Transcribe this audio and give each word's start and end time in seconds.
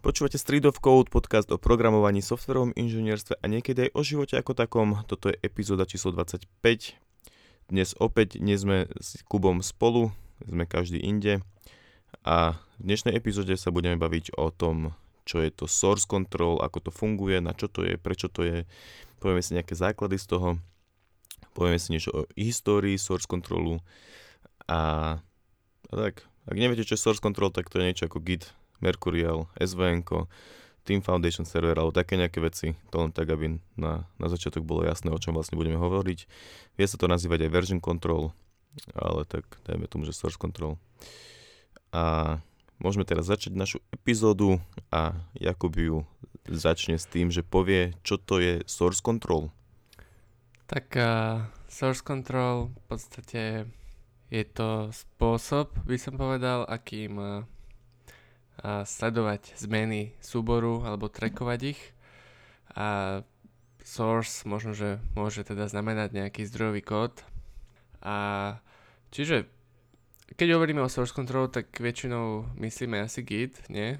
Počúvate 0.00 0.40
Street 0.40 0.64
of 0.64 0.80
Code, 0.80 1.12
podcast 1.12 1.52
o 1.52 1.60
programovaní, 1.60 2.24
softverovom 2.24 2.72
inžinierstve 2.72 3.36
a 3.36 3.44
niekedy 3.44 3.78
aj 3.84 3.90
o 3.92 4.00
živote 4.00 4.32
ako 4.40 4.56
takom. 4.56 5.04
Toto 5.04 5.28
je 5.28 5.36
epizóda 5.44 5.84
číslo 5.84 6.16
25. 6.16 6.48
Dnes 7.68 7.92
opäť 8.00 8.40
nie 8.40 8.56
sme 8.56 8.88
s 8.96 9.20
Kubom 9.28 9.60
spolu, 9.60 10.08
sme 10.40 10.64
každý 10.64 11.04
inde. 11.04 11.44
A 12.24 12.56
v 12.80 12.88
dnešnej 12.88 13.12
epizóde 13.12 13.52
sa 13.60 13.68
budeme 13.68 14.00
baviť 14.00 14.40
o 14.40 14.48
tom, 14.48 14.96
čo 15.28 15.44
je 15.44 15.52
to 15.52 15.68
source 15.68 16.08
control, 16.08 16.64
ako 16.64 16.88
to 16.88 16.90
funguje, 16.96 17.36
na 17.44 17.52
čo 17.52 17.68
to 17.68 17.84
je, 17.84 18.00
prečo 18.00 18.32
to 18.32 18.40
je. 18.40 18.64
Povieme 19.20 19.44
si 19.44 19.52
nejaké 19.52 19.76
základy 19.76 20.16
z 20.16 20.32
toho. 20.32 20.56
Povieme 21.52 21.76
si 21.76 21.92
niečo 21.92 22.10
o 22.16 22.20
histórii 22.40 22.96
source 22.96 23.28
controlu. 23.28 23.84
A, 24.64 25.20
a 25.92 25.92
tak, 25.92 26.24
ak 26.48 26.56
neviete, 26.56 26.88
čo 26.88 26.96
je 26.96 27.04
source 27.04 27.20
control, 27.20 27.52
tak 27.52 27.68
to 27.68 27.76
je 27.76 27.92
niečo 27.92 28.08
ako 28.08 28.24
Git, 28.24 28.48
Mercurial, 28.80 29.48
SVN, 29.56 30.02
Team 30.84 31.04
Foundation 31.04 31.44
server 31.44 31.76
alebo 31.76 31.92
také 31.92 32.16
nejaké 32.16 32.40
veci. 32.40 32.74
To 32.90 33.04
len 33.04 33.12
tak, 33.12 33.28
aby 33.30 33.60
na, 33.76 34.08
na 34.16 34.26
začiatok 34.26 34.64
bolo 34.64 34.82
jasné, 34.82 35.12
o 35.12 35.20
čom 35.20 35.36
vlastne 35.36 35.60
budeme 35.60 35.76
hovoriť. 35.76 36.18
Vie 36.74 36.86
sa 36.88 36.96
to 36.96 37.06
nazývať 37.06 37.46
aj 37.46 37.52
version 37.52 37.80
control, 37.80 38.32
ale 38.96 39.28
tak 39.28 39.44
dajme 39.68 39.86
tomu, 39.86 40.08
že 40.08 40.16
source 40.16 40.40
control. 40.40 40.80
A 41.92 42.38
môžeme 42.80 43.04
teraz 43.04 43.28
začať 43.28 43.52
našu 43.52 43.78
epizódu 43.92 44.58
a 44.88 45.12
Jakub 45.36 45.76
ju 45.76 46.02
začne 46.48 46.96
s 46.96 47.04
tým, 47.04 47.28
že 47.28 47.44
povie, 47.44 47.92
čo 48.00 48.16
to 48.16 48.40
je 48.40 48.64
source 48.64 49.04
control. 49.04 49.52
Tak 50.66 50.96
uh, 50.96 51.44
source 51.68 52.00
control 52.00 52.72
v 52.72 52.82
podstate 52.88 53.42
je 54.30 54.44
to 54.46 54.94
spôsob, 54.94 55.74
by 55.84 55.98
som 55.98 56.14
povedal, 56.14 56.62
akým 56.64 57.18
a 57.18 57.30
sledovať 58.64 59.56
zmeny 59.56 60.12
súboru 60.20 60.84
alebo 60.84 61.08
trackovať 61.08 61.60
ich. 61.76 61.80
A 62.76 63.20
source 63.82 64.46
možno, 64.46 64.76
že 64.76 65.02
môže 65.16 65.42
teda 65.42 65.66
znamenať 65.66 66.14
nejaký 66.14 66.46
zdrojový 66.46 66.82
kód. 66.84 67.24
A 68.04 68.56
čiže 69.10 69.48
keď 70.38 70.56
hovoríme 70.56 70.84
o 70.84 70.92
source 70.92 71.10
control, 71.10 71.50
tak 71.50 71.74
väčšinou 71.74 72.54
myslíme 72.60 73.02
asi 73.02 73.26
Git, 73.26 73.66
nie? 73.66 73.98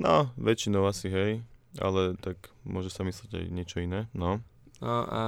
No, 0.00 0.32
väčšinou 0.40 0.88
asi 0.88 1.12
hej, 1.12 1.32
ale 1.76 2.16
tak 2.20 2.52
môže 2.64 2.88
sa 2.88 3.04
myslieť 3.04 3.44
aj 3.44 3.44
niečo 3.52 3.80
iné, 3.84 4.08
no. 4.16 4.40
No 4.80 4.96
a 5.08 5.22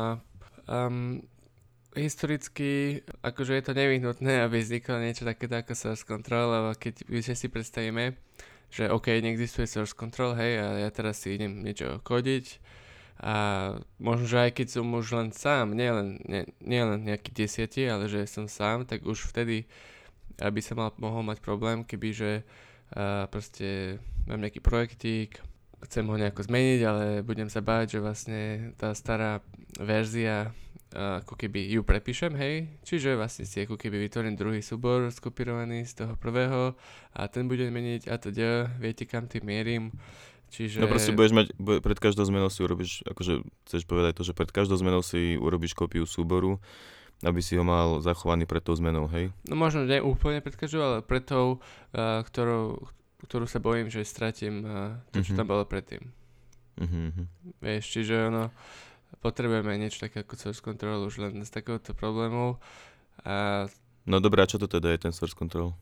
um, 0.69 1.25
historicky, 1.97 3.01
akože 3.25 3.53
je 3.57 3.65
to 3.65 3.73
nevyhnutné, 3.73 4.45
aby 4.45 4.61
vzniklo 4.61 5.01
niečo 5.01 5.25
také 5.25 5.49
ako 5.49 5.73
source 5.73 6.05
control, 6.05 6.53
lebo 6.53 6.69
keď 6.77 7.05
si 7.33 7.49
predstavíme, 7.49 8.17
že 8.69 8.93
OK, 8.93 9.09
neexistuje 9.09 9.65
source 9.65 9.97
control, 9.97 10.37
hej, 10.37 10.61
a 10.61 10.67
ja 10.85 10.91
teraz 10.93 11.25
si 11.25 11.37
idem 11.37 11.65
niečo 11.65 12.05
kodiť 12.05 12.61
a 13.19 13.35
možno, 13.99 14.31
že 14.31 14.39
aj 14.47 14.51
keď 14.63 14.67
som 14.79 14.87
už 14.95 15.07
len 15.17 15.31
sám, 15.35 15.75
nielen 15.75 16.23
nie, 16.23 16.47
nie 16.63 16.83
len 16.87 17.03
nejaký 17.03 17.35
desiatí, 17.35 17.83
ale 17.91 18.07
že 18.07 18.31
som 18.31 18.47
sám, 18.47 18.87
tak 18.87 19.03
už 19.03 19.27
vtedy 19.35 19.67
aby 20.39 20.61
som 20.63 20.79
mal, 20.79 20.95
mohol 20.99 21.27
mať 21.27 21.43
problém, 21.43 21.83
keby 21.83 22.09
že 22.15 22.31
uh, 22.95 23.27
proste 23.27 23.99
mám 24.31 24.39
nejaký 24.39 24.63
projektík, 24.63 25.43
chcem 25.87 26.07
ho 26.07 26.15
nejako 26.15 26.47
zmeniť, 26.47 26.81
ale 26.87 27.05
budem 27.27 27.51
sa 27.51 27.63
báť, 27.63 27.99
že 27.99 28.03
vlastne 28.03 28.41
tá 28.79 28.95
stará 28.95 29.43
verzia 29.79 30.55
ako 30.95 31.37
keby 31.37 31.69
ju 31.69 31.85
prepíšem, 31.85 32.33
hej, 32.33 32.65
čiže 32.81 33.13
vlastne 33.13 33.45
si 33.45 33.61
ako 33.61 33.77
keby 33.77 34.09
vytvorím 34.09 34.41
druhý 34.41 34.65
súbor 34.65 35.13
skopírovaný 35.13 35.85
z 35.85 36.05
toho 36.05 36.15
prvého 36.17 36.81
a 37.13 37.29
ten 37.29 37.45
budem 37.45 37.69
meniť 37.69 38.09
a 38.09 38.17
teda, 38.17 38.73
viete 38.81 39.05
kam 39.05 39.29
tým 39.29 39.45
mierim, 39.45 39.93
čiže... 40.49 40.81
No 40.81 40.89
proste 40.89 41.13
budeš 41.13 41.37
mať, 41.37 41.47
pred 41.85 41.99
každou 42.01 42.25
zmenou 42.25 42.49
si 42.49 42.65
urobíš, 42.65 43.05
akože 43.05 43.45
chceš 43.69 43.85
povedať 43.85 44.17
to, 44.17 44.23
že 44.25 44.33
pred 44.33 44.49
každou 44.49 44.81
zmenou 44.81 45.05
si 45.05 45.37
urobíš 45.37 45.77
kópiu 45.77 46.09
súboru, 46.09 46.57
aby 47.21 47.45
si 47.45 47.59
ho 47.59 47.65
mal 47.67 48.01
zachovaný 48.01 48.49
pred 48.49 48.65
tou 48.65 48.73
zmenou, 48.73 49.13
hej? 49.13 49.29
No 49.45 49.61
možno 49.61 49.85
nie 49.85 50.01
úplne 50.01 50.41
pred 50.41 50.57
každou, 50.57 50.81
ale 50.81 50.99
pred 51.05 51.27
tou, 51.27 51.61
uh, 51.93 52.25
ktorou, 52.25 52.89
ktorú 53.29 53.45
sa 53.45 53.61
bojím, 53.61 53.93
že 53.93 54.09
stratím 54.09 54.65
uh, 54.65 54.97
to, 55.13 55.21
čo 55.21 55.35
mm-hmm. 55.35 55.39
tam 55.43 55.47
bolo 55.51 55.69
predtým. 55.69 56.15
Mm-hmm. 56.79 57.27
Vieš, 57.59 57.85
čiže 57.91 58.31
ono 58.31 58.55
potrebujeme 59.19 59.75
niečo 59.81 60.05
také 60.05 60.23
ako 60.23 60.35
source 60.37 60.63
control 60.63 61.09
už 61.09 61.21
len 61.21 61.41
z 61.43 61.51
takéhoto 61.51 61.97
problému. 61.97 62.61
A... 63.25 63.67
No 64.05 64.21
dobré, 64.23 64.45
a 64.45 64.51
čo 64.51 64.61
to 64.61 64.71
teda 64.71 64.95
je 64.95 65.09
ten 65.09 65.13
source 65.13 65.35
control? 65.35 65.75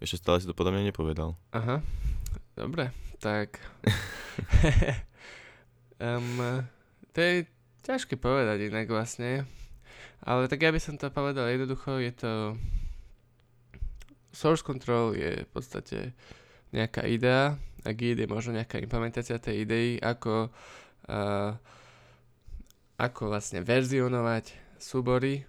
Ešte 0.00 0.24
stále 0.24 0.40
si 0.40 0.48
to 0.48 0.56
podľa 0.56 0.80
mňa 0.80 0.88
nepovedal. 0.90 1.36
Aha, 1.52 1.84
dobre, 2.56 2.88
tak... 3.20 3.60
um, 6.00 6.64
to 7.12 7.18
je 7.20 7.34
ťažké 7.84 8.16
povedať 8.16 8.72
inak 8.72 8.88
vlastne. 8.88 9.44
Ale 10.24 10.48
tak 10.48 10.64
ja 10.64 10.72
by 10.72 10.80
som 10.80 10.96
to 10.96 11.12
povedal 11.12 11.48
jednoducho, 11.48 12.00
je 12.00 12.12
to... 12.16 12.32
Source 14.30 14.62
control 14.62 15.12
je 15.12 15.42
v 15.42 15.50
podstate 15.50 16.14
nejaká 16.70 17.02
idea 17.02 17.58
a 17.82 17.90
Git 17.90 18.20
je 18.22 18.30
možno 18.30 18.54
nejaká 18.54 18.78
implementácia 18.78 19.42
tej 19.42 19.66
idei, 19.66 19.88
ako 19.98 20.48
uh, 21.10 21.58
ako 23.00 23.32
vlastne 23.32 23.64
verzionovať 23.64 24.76
súbory 24.76 25.48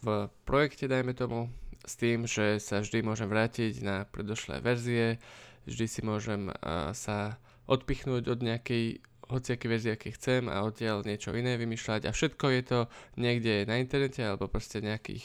v 0.00 0.32
projekte, 0.48 0.88
dajme 0.88 1.12
tomu, 1.12 1.52
s 1.84 2.00
tým, 2.00 2.24
že 2.24 2.62
sa 2.62 2.80
vždy 2.80 3.04
môžem 3.04 3.28
vrátiť 3.28 3.84
na 3.84 4.08
predošlé 4.08 4.64
verzie, 4.64 5.20
vždy 5.68 5.86
si 5.86 6.00
môžem 6.00 6.48
sa 6.96 7.36
odpichnúť 7.68 8.24
od 8.32 8.40
nejakej 8.40 9.04
hociaké 9.28 9.66
verzie, 9.68 9.94
aké 9.94 10.12
chcem 10.16 10.48
a 10.48 10.64
odtiaľ 10.64 11.04
niečo 11.04 11.32
iné 11.36 11.60
vymýšľať. 11.60 12.08
A 12.08 12.14
všetko 12.14 12.46
je 12.52 12.62
to 12.62 12.78
niekde 13.16 13.68
na 13.68 13.80
internete 13.80 14.20
alebo 14.20 14.50
proste 14.50 14.84
nejakých, 14.84 15.24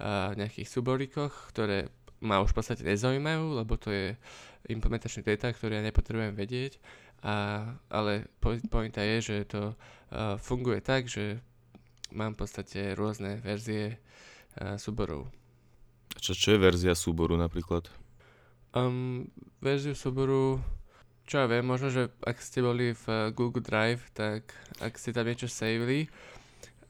uh, 0.00 0.32
nejakých 0.38 0.68
súborikoch, 0.72 1.52
ktoré 1.52 1.92
ma 2.22 2.40
už 2.40 2.54
v 2.54 2.56
podstate 2.62 2.86
nezaujímajú, 2.86 3.60
lebo 3.60 3.74
to 3.76 3.90
je 3.90 4.14
implementačný 4.70 5.26
data, 5.26 5.50
ktorý 5.50 5.82
ja 5.82 5.82
nepotrebujem 5.82 6.38
vedieť. 6.38 6.78
A, 7.22 7.66
ale 7.90 8.26
pointa 8.70 9.02
je, 9.02 9.18
že 9.22 9.36
to 9.46 9.74
funguje 10.38 10.84
tak, 10.84 11.08
že 11.08 11.40
mám 12.12 12.36
v 12.36 12.44
podstate 12.44 12.92
rôzne 12.92 13.40
verzie 13.40 13.96
uh, 14.60 14.76
súborov. 14.76 15.28
Čo, 16.20 16.36
čo 16.36 16.48
je 16.54 16.60
verzia 16.60 16.92
súboru 16.92 17.34
napríklad? 17.40 17.88
Um, 18.76 19.28
verziu 19.64 19.96
súboru, 19.96 20.60
čo 21.24 21.40
ja 21.40 21.46
viem, 21.48 21.64
možno, 21.64 21.88
že 21.88 22.12
ak 22.24 22.36
ste 22.40 22.60
boli 22.60 22.92
v 22.92 23.04
uh, 23.08 23.32
Google 23.32 23.64
Drive, 23.64 24.04
tak 24.12 24.52
ak 24.80 25.00
ste 25.00 25.16
tam 25.16 25.28
niečo 25.28 25.48
savili 25.48 26.12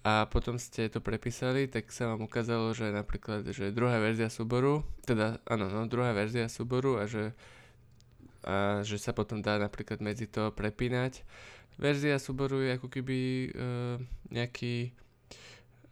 a 0.02 0.26
potom 0.26 0.58
ste 0.58 0.90
to 0.90 0.98
prepísali, 0.98 1.70
tak 1.70 1.94
sa 1.94 2.10
vám 2.10 2.26
ukázalo, 2.26 2.74
že 2.74 2.90
napríklad, 2.90 3.46
že 3.54 3.70
druhá 3.70 4.02
verzia 4.02 4.26
súboru, 4.26 4.82
teda 5.06 5.38
áno, 5.46 5.70
no, 5.70 5.86
druhá 5.86 6.10
verzia 6.10 6.50
súboru 6.50 6.98
a 6.98 7.06
že 7.06 7.30
a 8.42 8.82
že 8.82 8.98
sa 8.98 9.14
potom 9.14 9.38
dá 9.38 9.54
napríklad 9.54 10.02
medzi 10.02 10.26
to 10.26 10.50
prepínať. 10.50 11.22
Verzia 11.80 12.20
súboru 12.20 12.60
je 12.62 12.76
ako 12.76 12.88
keby 12.92 13.18
uh, 13.52 13.96
nejaký 14.28 14.92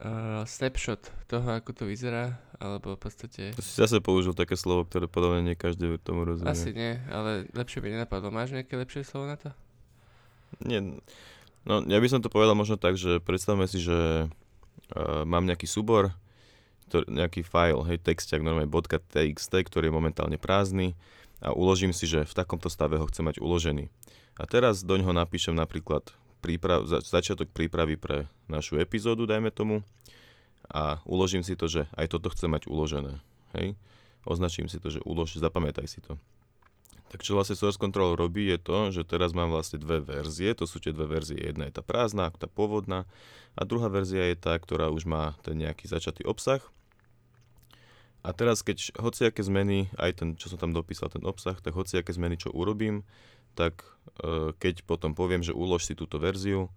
uh, 0.04 0.44
snapshot 0.44 1.08
toho, 1.26 1.56
ako 1.56 1.72
to 1.72 1.84
vyzerá, 1.88 2.36
alebo 2.60 2.94
v 2.94 3.00
podstate... 3.00 3.56
To 3.56 3.64
si 3.64 3.74
zase 3.74 3.98
použil 4.04 4.36
také 4.36 4.54
slovo, 4.54 4.84
ktoré 4.84 5.08
podľa 5.08 5.41
nie 5.41 5.56
každý 5.56 5.96
tomu 6.04 6.28
rozumie. 6.28 6.52
Asi 6.52 6.76
nie, 6.76 7.00
ale 7.08 7.48
lepšie 7.56 7.80
by 7.80 7.96
nenapadlo. 7.96 8.28
Máš 8.28 8.52
nejaké 8.52 8.76
lepšie 8.76 9.02
slovo 9.02 9.26
na 9.28 9.41
to? 9.41 9.50
Nie, 10.62 10.82
no 11.64 11.84
ja 11.86 11.98
by 11.98 12.08
som 12.10 12.20
to 12.20 12.28
povedal 12.28 12.54
možno 12.54 12.76
tak, 12.76 13.00
že 13.00 13.18
predstavme 13.22 13.64
si, 13.64 13.80
že 13.80 14.28
uh, 14.28 15.22
mám 15.24 15.48
nejaký 15.48 15.64
súbor, 15.64 16.12
ktorý, 16.91 17.06
nejaký 17.06 17.47
file, 17.47 17.86
hej, 17.86 18.02
textiak, 18.02 18.42
normálne 18.42 18.66
.txt, 18.66 19.54
ktorý 19.54 19.88
je 19.88 19.94
momentálne 19.94 20.38
prázdny 20.42 20.98
a 21.40 21.56
uložím 21.56 21.96
si, 21.96 22.04
že 22.04 22.28
v 22.28 22.36
takomto 22.36 22.68
stave 22.68 23.00
ho 23.00 23.08
chcem 23.08 23.24
mať 23.24 23.40
uložený. 23.40 23.88
A 24.36 24.44
teraz 24.48 24.84
do 24.84 24.97
ňoho 24.97 25.12
napíšem 25.12 25.56
napríklad 25.56 26.12
príprav, 26.41 26.88
začiatok 26.88 27.53
prípravy 27.53 28.00
pre 28.00 28.28
našu 28.48 28.80
epizódu, 28.80 29.28
dajme 29.28 29.53
tomu, 29.53 29.84
a 30.70 31.03
uložím 31.04 31.42
si 31.42 31.59
to, 31.59 31.66
že 31.66 31.91
aj 31.98 32.15
toto 32.15 32.30
chcem 32.30 32.47
mať 32.47 32.70
uložené. 32.70 33.18
Hej? 33.59 33.74
Označím 34.22 34.70
si 34.70 34.78
to, 34.78 34.92
že 34.92 35.03
ulož, 35.03 35.34
zapamätaj 35.34 35.88
si 35.91 35.98
to. 35.98 36.15
Tak 37.10 37.26
čo 37.26 37.34
vlastne 37.34 37.59
Source 37.59 37.74
Control 37.74 38.15
robí 38.15 38.47
je 38.54 38.59
to, 38.62 38.94
že 38.94 39.03
teraz 39.03 39.34
mám 39.34 39.50
vlastne 39.50 39.82
dve 39.82 39.98
verzie, 39.98 40.54
to 40.54 40.62
sú 40.62 40.78
tie 40.78 40.94
dve 40.94 41.10
verzie. 41.10 41.42
Jedna 41.42 41.66
je 41.66 41.74
tá 41.74 41.82
prázdna, 41.82 42.30
tá 42.38 42.47
pôvodná 42.47 43.03
a 43.59 43.66
druhá 43.66 43.91
verzia 43.91 44.30
je 44.30 44.38
tá, 44.38 44.54
ktorá 44.54 44.94
už 44.94 45.10
má 45.10 45.34
ten 45.42 45.59
nejaký 45.59 45.91
začatý 45.91 46.22
obsah 46.22 46.62
a 48.20 48.30
teraz, 48.36 48.60
keď 48.60 48.92
hociaké 49.00 49.40
zmeny, 49.40 49.88
aj 49.96 50.20
ten, 50.20 50.28
čo 50.36 50.52
som 50.52 50.60
tam 50.60 50.76
dopísal, 50.76 51.08
ten 51.08 51.24
obsah, 51.24 51.56
tak 51.56 51.72
hociaké 51.72 52.12
zmeny, 52.12 52.36
čo 52.36 52.52
urobím, 52.52 53.08
tak 53.56 53.80
e, 54.20 54.52
keď 54.60 54.84
potom 54.84 55.16
poviem, 55.16 55.40
že 55.40 55.56
ulož 55.56 55.88
si 55.88 55.96
túto 55.96 56.20
verziu, 56.20 56.68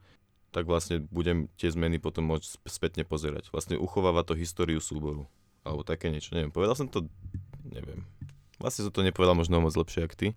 tak 0.53 0.69
vlastne 0.69 1.03
budem 1.11 1.49
tie 1.59 1.67
zmeny 1.67 1.97
potom 1.99 2.29
môcť 2.29 2.63
spätne 2.63 3.03
pozerať. 3.03 3.49
Vlastne 3.49 3.75
uchováva 3.75 4.23
to 4.23 4.37
históriu 4.37 4.79
súboru. 4.79 5.27
Alebo 5.65 5.81
také 5.83 6.13
niečo, 6.13 6.37
neviem. 6.37 6.53
Povedal 6.53 6.77
som 6.77 6.87
to, 6.87 7.09
neviem. 7.65 8.05
Vlastne 8.61 8.87
som 8.87 8.93
to 8.93 9.01
nepovedal 9.01 9.33
možno 9.33 9.59
moc 9.59 9.73
lepšie, 9.73 10.05
ako 10.05 10.15
ty. 10.15 10.27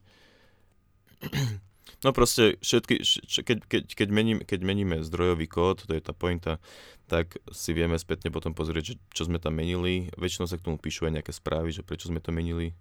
No 2.05 2.13
proste 2.13 2.61
všetky, 2.61 3.03
keď, 3.47 3.59
keď, 3.67 3.83
keď, 3.95 4.09
mením, 4.13 4.39
keď 4.45 4.61
meníme 4.63 4.97
zdrojový 5.01 5.49
kód, 5.49 5.89
to 5.89 5.93
je 5.97 6.03
tá 6.03 6.13
pointa, 6.13 6.61
tak 7.07 7.39
si 7.55 7.71
vieme 7.73 7.97
spätne 7.97 8.29
potom 8.29 8.53
pozrieť, 8.53 8.99
čo 9.15 9.23
sme 9.25 9.39
tam 9.39 9.57
menili. 9.57 10.11
Väčšinou 10.19 10.51
sa 10.51 10.59
k 10.59 10.67
tomu 10.67 10.77
píšu 10.77 11.07
aj 11.07 11.23
nejaké 11.23 11.33
správy, 11.33 11.71
že 11.71 11.87
prečo 11.87 12.11
sme 12.11 12.19
to 12.19 12.35
menili. 12.35 12.75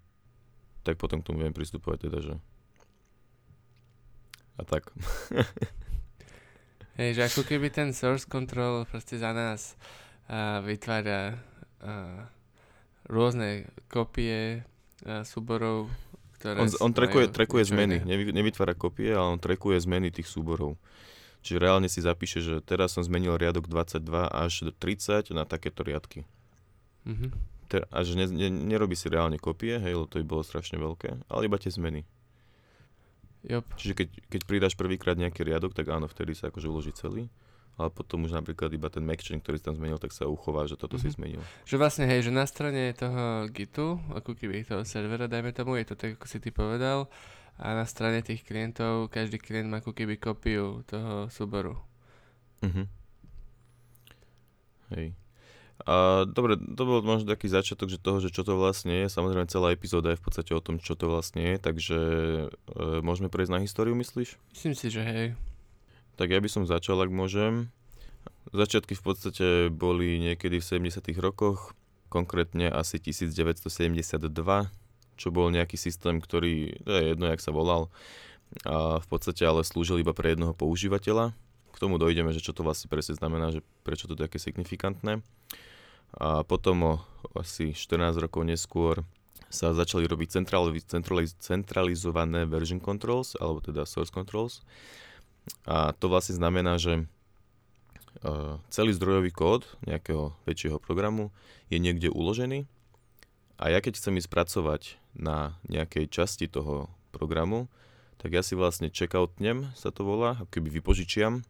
Tak 0.82 0.98
potom 0.98 1.22
k 1.22 1.26
tomu 1.32 1.46
viem 1.46 1.54
pristupovať 1.54 2.10
teda, 2.10 2.18
že... 2.22 2.34
A 4.58 4.62
tak. 4.66 4.90
Hej, 7.00 7.20
že 7.20 7.22
ako 7.28 7.42
keby 7.44 7.68
ten 7.68 7.92
source 7.92 8.24
control 8.24 8.88
proste 8.88 9.20
za 9.20 9.30
nás 9.36 9.76
uh, 10.32 10.64
vytvára 10.64 11.36
uh, 11.84 12.24
rôzne 13.04 13.68
kopie 13.92 14.64
uh, 15.04 15.20
súborov 15.22 15.92
ktoré 16.36 16.60
on, 16.60 16.68
on 16.80 16.92
trackuje, 16.92 17.26
trackuje 17.32 17.64
zmeny, 17.66 18.04
nevy, 18.04 18.30
nevytvára 18.30 18.76
kopie, 18.76 19.10
ale 19.10 19.36
on 19.36 19.40
trackuje 19.40 19.80
zmeny 19.80 20.12
tých 20.12 20.28
súborov. 20.28 20.76
Čiže 21.40 21.62
reálne 21.62 21.88
si 21.88 22.02
zapíše, 22.02 22.42
že 22.42 22.58
teraz 22.60 22.98
som 22.98 23.02
zmenil 23.06 23.38
riadok 23.38 23.70
22 23.70 24.02
až 24.28 24.52
do 24.66 24.72
30 24.74 25.30
na 25.30 25.46
takéto 25.46 25.86
riadky. 25.86 26.26
Mm-hmm. 27.06 27.30
Ter, 27.70 27.82
a 27.90 27.98
že 28.02 28.18
ne, 28.18 28.26
ne, 28.26 28.48
nerobí 28.50 28.94
si 28.98 29.06
reálne 29.06 29.38
kopie, 29.38 29.78
hej, 29.78 29.94
lebo 29.94 30.06
to 30.10 30.18
by 30.22 30.26
bolo 30.26 30.42
strašne 30.42 30.78
veľké, 30.78 31.26
ale 31.30 31.40
iba 31.46 31.58
tie 31.58 31.70
zmeny. 31.70 32.02
Yep. 33.46 33.64
Čiže 33.78 33.94
keď, 33.94 34.08
keď 34.26 34.40
pridáš 34.42 34.74
prvýkrát 34.74 35.14
nejaký 35.14 35.46
riadok, 35.46 35.70
tak 35.70 35.86
áno, 35.86 36.10
vtedy 36.10 36.34
sa 36.34 36.50
akože 36.50 36.66
uloží 36.66 36.90
celý 36.92 37.30
ale 37.76 37.92
potom 37.92 38.24
už 38.24 38.32
napríklad 38.32 38.72
iba 38.72 38.88
ten 38.88 39.04
Macchain, 39.04 39.36
ktorý 39.36 39.60
si 39.60 39.64
tam 39.68 39.76
zmenil, 39.76 40.00
tak 40.00 40.16
sa 40.16 40.24
uchová, 40.24 40.64
že 40.64 40.80
toto 40.80 40.96
mm-hmm. 40.96 41.04
si 41.04 41.08
mhm. 41.12 41.16
zmenil. 41.16 41.42
Že 41.68 41.76
vlastne, 41.76 42.04
hej, 42.08 42.24
že 42.24 42.32
na 42.32 42.48
strane 42.48 42.96
toho 42.96 43.48
Gitu, 43.52 44.00
ako 44.16 44.32
keby 44.32 44.64
toho 44.64 44.82
servera, 44.88 45.28
dajme 45.28 45.52
tomu, 45.52 45.76
je 45.76 45.92
to 45.92 45.94
tak, 45.94 46.16
ako 46.16 46.26
si 46.26 46.40
ty 46.40 46.48
povedal, 46.48 47.12
a 47.56 47.76
na 47.76 47.84
strane 47.88 48.20
tých 48.20 48.44
klientov, 48.44 49.08
každý 49.12 49.40
klient 49.40 49.68
má 49.68 49.80
ako 49.80 49.92
keby 49.92 50.16
kopiu 50.16 50.84
toho 50.88 51.28
súboru. 51.28 51.76
Mhm. 52.64 52.84
Hej. 54.96 55.12
A 55.84 56.24
dobre, 56.24 56.56
to 56.56 56.82
bol 56.88 57.04
možno 57.04 57.28
taký 57.28 57.52
začiatok 57.52 57.92
že 57.92 58.00
toho, 58.00 58.16
že 58.16 58.32
čo 58.32 58.40
to 58.40 58.56
vlastne 58.56 59.04
je. 59.04 59.12
Samozrejme 59.12 59.44
celá 59.52 59.76
epizóda 59.76 60.16
je 60.16 60.18
v 60.18 60.24
podstate 60.24 60.56
o 60.56 60.64
tom, 60.64 60.80
čo 60.80 60.96
to 60.96 61.12
vlastne 61.12 61.44
je, 61.44 61.56
takže 61.60 61.98
e, 62.48 62.48
môžeme 63.04 63.28
prejsť 63.28 63.52
na 63.52 63.60
históriu, 63.60 63.92
myslíš? 63.92 64.40
Myslím 64.56 64.72
si, 64.72 64.88
že 64.88 65.04
hej. 65.04 65.26
Tak 66.16 66.32
ja 66.32 66.40
by 66.40 66.48
som 66.48 66.64
začal, 66.64 66.96
ak 67.04 67.12
môžem. 67.12 67.68
Začiatky 68.56 68.96
v 68.96 69.02
podstate 69.04 69.46
boli 69.68 70.16
niekedy 70.16 70.64
v 70.64 70.88
70 70.88 71.12
rokoch, 71.20 71.76
konkrétne 72.08 72.72
asi 72.72 72.96
1972, 72.96 74.32
čo 75.16 75.28
bol 75.28 75.52
nejaký 75.52 75.76
systém, 75.76 76.16
ktorý, 76.20 76.80
to 76.84 76.92
je 76.92 77.02
jedno, 77.12 77.26
jak 77.28 77.44
sa 77.44 77.52
volal, 77.52 77.92
a 78.64 79.02
v 79.02 79.06
podstate 79.10 79.42
ale 79.42 79.66
slúžil 79.66 80.00
iba 80.00 80.14
pre 80.14 80.32
jednoho 80.32 80.54
používateľa. 80.56 81.34
K 81.74 81.76
tomu 81.76 82.00
dojdeme, 82.00 82.32
že 82.32 82.40
čo 82.40 82.56
to 82.56 82.64
vlastne 82.64 82.88
presne 82.88 83.18
znamená, 83.18 83.52
že 83.52 83.60
prečo 83.84 84.08
to 84.08 84.16
je 84.16 84.24
také 84.24 84.40
signifikantné. 84.40 85.20
A 86.16 86.46
potom 86.46 86.76
o 86.80 86.94
asi 87.36 87.76
14 87.76 88.16
rokov 88.22 88.46
neskôr 88.46 89.04
sa 89.50 89.76
začali 89.76 90.08
robiť 90.08 90.40
centraliz- 90.40 91.36
centralizované 91.42 92.48
version 92.48 92.80
controls, 92.80 93.36
alebo 93.36 93.60
teda 93.60 93.84
source 93.84 94.14
controls. 94.14 94.64
A 95.66 95.94
to 95.94 96.10
vlastne 96.10 96.34
znamená, 96.38 96.78
že 96.78 97.02
e, 97.02 97.04
celý 98.70 98.90
zdrojový 98.94 99.30
kód 99.30 99.66
nejakého 99.86 100.34
väčšieho 100.46 100.78
programu 100.78 101.34
je 101.70 101.78
niekde 101.82 102.10
uložený 102.10 102.66
a 103.56 103.72
ja 103.72 103.80
keď 103.80 103.96
chcem 103.96 104.20
ísť 104.20 104.28
pracovať 104.28 104.82
na 105.16 105.56
nejakej 105.66 106.12
časti 106.12 106.44
toho 106.44 106.92
programu, 107.08 107.72
tak 108.20 108.36
ja 108.36 108.44
si 108.44 108.52
vlastne 108.52 108.92
checkoutnem, 108.92 109.72
sa 109.72 109.88
to 109.88 110.04
volá, 110.04 110.36
ako 110.44 110.60
keby 110.60 110.68
vypožičiam 110.80 111.40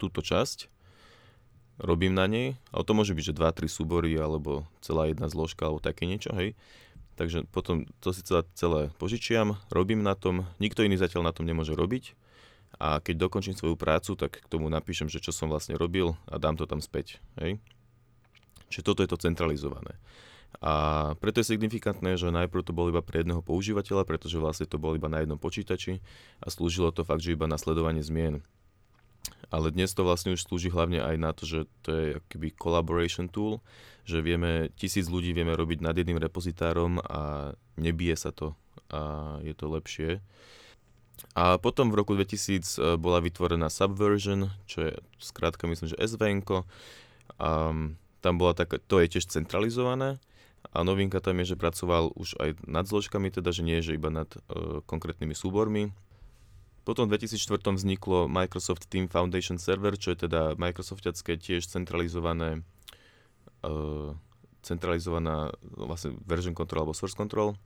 túto 0.00 0.24
časť, 0.24 0.72
robím 1.80 2.16
na 2.16 2.24
nej, 2.24 2.56
ale 2.72 2.82
to 2.84 2.96
môže 2.96 3.12
byť, 3.12 3.24
že 3.32 3.38
2-3 3.38 3.68
súbory, 3.68 4.12
alebo 4.16 4.64
celá 4.80 5.08
jedna 5.08 5.28
zložka, 5.28 5.68
alebo 5.68 5.84
také 5.84 6.08
niečo, 6.08 6.32
hej. 6.32 6.56
Takže 7.20 7.44
potom 7.52 7.84
to 8.00 8.16
si 8.16 8.24
celé, 8.24 8.48
celé 8.56 8.80
požičiam, 8.96 9.60
robím 9.68 10.00
na 10.00 10.16
tom, 10.16 10.48
nikto 10.56 10.80
iný 10.80 10.96
zatiaľ 10.96 11.28
na 11.28 11.32
tom 11.36 11.44
nemôže 11.44 11.76
robiť, 11.76 12.16
a 12.82 12.98
keď 12.98 13.30
dokončím 13.30 13.54
svoju 13.54 13.78
prácu, 13.78 14.18
tak 14.18 14.42
k 14.42 14.50
tomu 14.50 14.66
napíšem, 14.66 15.06
že 15.06 15.22
čo 15.22 15.30
som 15.30 15.46
vlastne 15.46 15.78
robil 15.78 16.18
a 16.26 16.42
dám 16.42 16.58
to 16.58 16.66
tam 16.66 16.82
späť. 16.82 17.22
Hej? 17.38 17.62
Čiže 18.74 18.82
toto 18.82 19.06
je 19.06 19.10
to 19.14 19.22
centralizované. 19.22 19.94
A 20.58 21.14
preto 21.22 21.38
je 21.38 21.54
signifikantné, 21.54 22.18
že 22.18 22.34
najprv 22.34 22.66
to 22.66 22.74
bolo 22.74 22.90
iba 22.90 23.00
pre 23.00 23.22
jedného 23.22 23.38
používateľa, 23.38 24.02
pretože 24.02 24.42
vlastne 24.42 24.66
to 24.66 24.82
bolo 24.82 24.98
iba 24.98 25.06
na 25.06 25.22
jednom 25.22 25.38
počítači 25.38 26.02
a 26.42 26.50
slúžilo 26.50 26.90
to 26.90 27.06
fakt, 27.06 27.22
že 27.22 27.38
iba 27.38 27.46
na 27.46 27.56
sledovanie 27.56 28.02
zmien. 28.02 28.42
Ale 29.54 29.70
dnes 29.70 29.94
to 29.94 30.02
vlastne 30.02 30.34
už 30.34 30.42
slúži 30.42 30.66
hlavne 30.66 30.98
aj 30.98 31.16
na 31.22 31.30
to, 31.30 31.46
že 31.46 31.70
to 31.86 31.88
je 31.94 32.06
akýby 32.18 32.50
collaboration 32.58 33.30
tool, 33.30 33.62
že 34.02 34.18
vieme, 34.18 34.74
tisíc 34.74 35.06
ľudí 35.06 35.30
vieme 35.30 35.54
robiť 35.54 35.78
nad 35.78 35.94
jedným 35.94 36.18
repozitárom 36.18 36.98
a 36.98 37.52
nebije 37.78 38.18
sa 38.18 38.34
to 38.34 38.58
a 38.90 39.38
je 39.46 39.54
to 39.54 39.70
lepšie. 39.70 40.18
A 41.32 41.56
potom 41.56 41.88
v 41.88 41.98
roku 42.04 42.12
2000 42.12 42.36
e, 42.36 42.96
bola 43.00 43.24
vytvorená 43.24 43.72
Subversion, 43.72 44.52
čo 44.68 44.90
je 44.90 44.92
skrátka 45.16 45.64
myslím, 45.64 45.92
že 45.92 46.00
SVN. 46.00 46.44
Tam 48.22 48.34
bola 48.38 48.52
taká, 48.54 48.78
to 48.78 49.02
je 49.02 49.18
tiež 49.18 49.26
centralizované. 49.32 50.20
A 50.70 50.86
novinka 50.86 51.18
tam 51.18 51.42
je, 51.42 51.52
že 51.52 51.56
pracoval 51.58 52.14
už 52.14 52.38
aj 52.38 52.50
nad 52.70 52.86
zložkami, 52.86 53.34
teda 53.34 53.50
že 53.50 53.66
nie, 53.66 53.82
že 53.82 53.98
iba 53.98 54.14
nad 54.14 54.30
uh, 54.30 54.78
konkrétnymi 54.86 55.34
súbormi. 55.34 55.90
Potom 56.86 57.10
v 57.10 57.18
2004 57.18 57.58
vzniklo 57.82 58.30
Microsoft 58.30 58.86
Team 58.86 59.10
Foundation 59.10 59.58
Server, 59.58 59.98
čo 59.98 60.14
je 60.14 60.30
teda 60.30 60.54
Microsoftiacké 60.54 61.34
tiež 61.34 61.66
centralizované 61.66 62.62
uh, 63.66 64.14
centralizovaná 64.62 65.50
vlastne 65.74 66.14
version 66.22 66.54
control 66.54 66.86
alebo 66.86 66.94
source 66.94 67.18
control. 67.18 67.58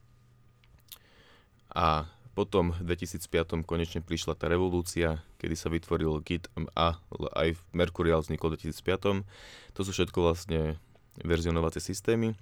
A 1.76 2.08
potom 2.36 2.76
v 2.76 2.84
2005 2.84 3.64
konečne 3.64 4.04
prišla 4.04 4.36
tá 4.36 4.44
revolúcia, 4.52 5.24
kedy 5.40 5.56
sa 5.56 5.72
vytvoril 5.72 6.20
Git 6.20 6.52
a 6.76 7.00
aj 7.32 7.56
Mercurial 7.72 8.20
vznikol 8.20 8.52
v 8.52 8.68
2005. 8.68 9.24
To 9.72 9.80
sú 9.80 9.90
všetko 9.96 10.20
vlastne 10.20 10.76
verzionovacie 11.24 11.80
systémy. 11.80 12.36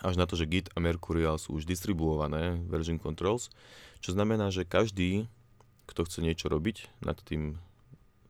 Až 0.00 0.16
na 0.16 0.24
to, 0.24 0.40
že 0.40 0.48
Git 0.48 0.72
a 0.72 0.80
Mercurial 0.80 1.36
sú 1.36 1.60
už 1.60 1.68
distribuované 1.68 2.56
version 2.64 2.96
controls, 2.96 3.52
čo 4.00 4.16
znamená, 4.16 4.48
že 4.48 4.64
každý, 4.64 5.28
kto 5.84 6.08
chce 6.08 6.24
niečo 6.24 6.48
robiť 6.48 6.88
nad 7.04 7.20
tým 7.20 7.60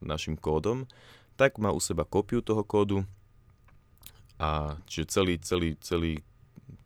našim 0.03 0.35
kódom, 0.35 0.91
tak 1.39 1.63
má 1.63 1.71
u 1.71 1.79
seba 1.79 2.03
kópiu 2.03 2.43
toho 2.43 2.67
kódu 2.67 3.07
a 4.43 4.75
čiže 4.91 5.07
celý, 5.07 5.35
celý, 5.39 5.79
celý, 5.79 6.25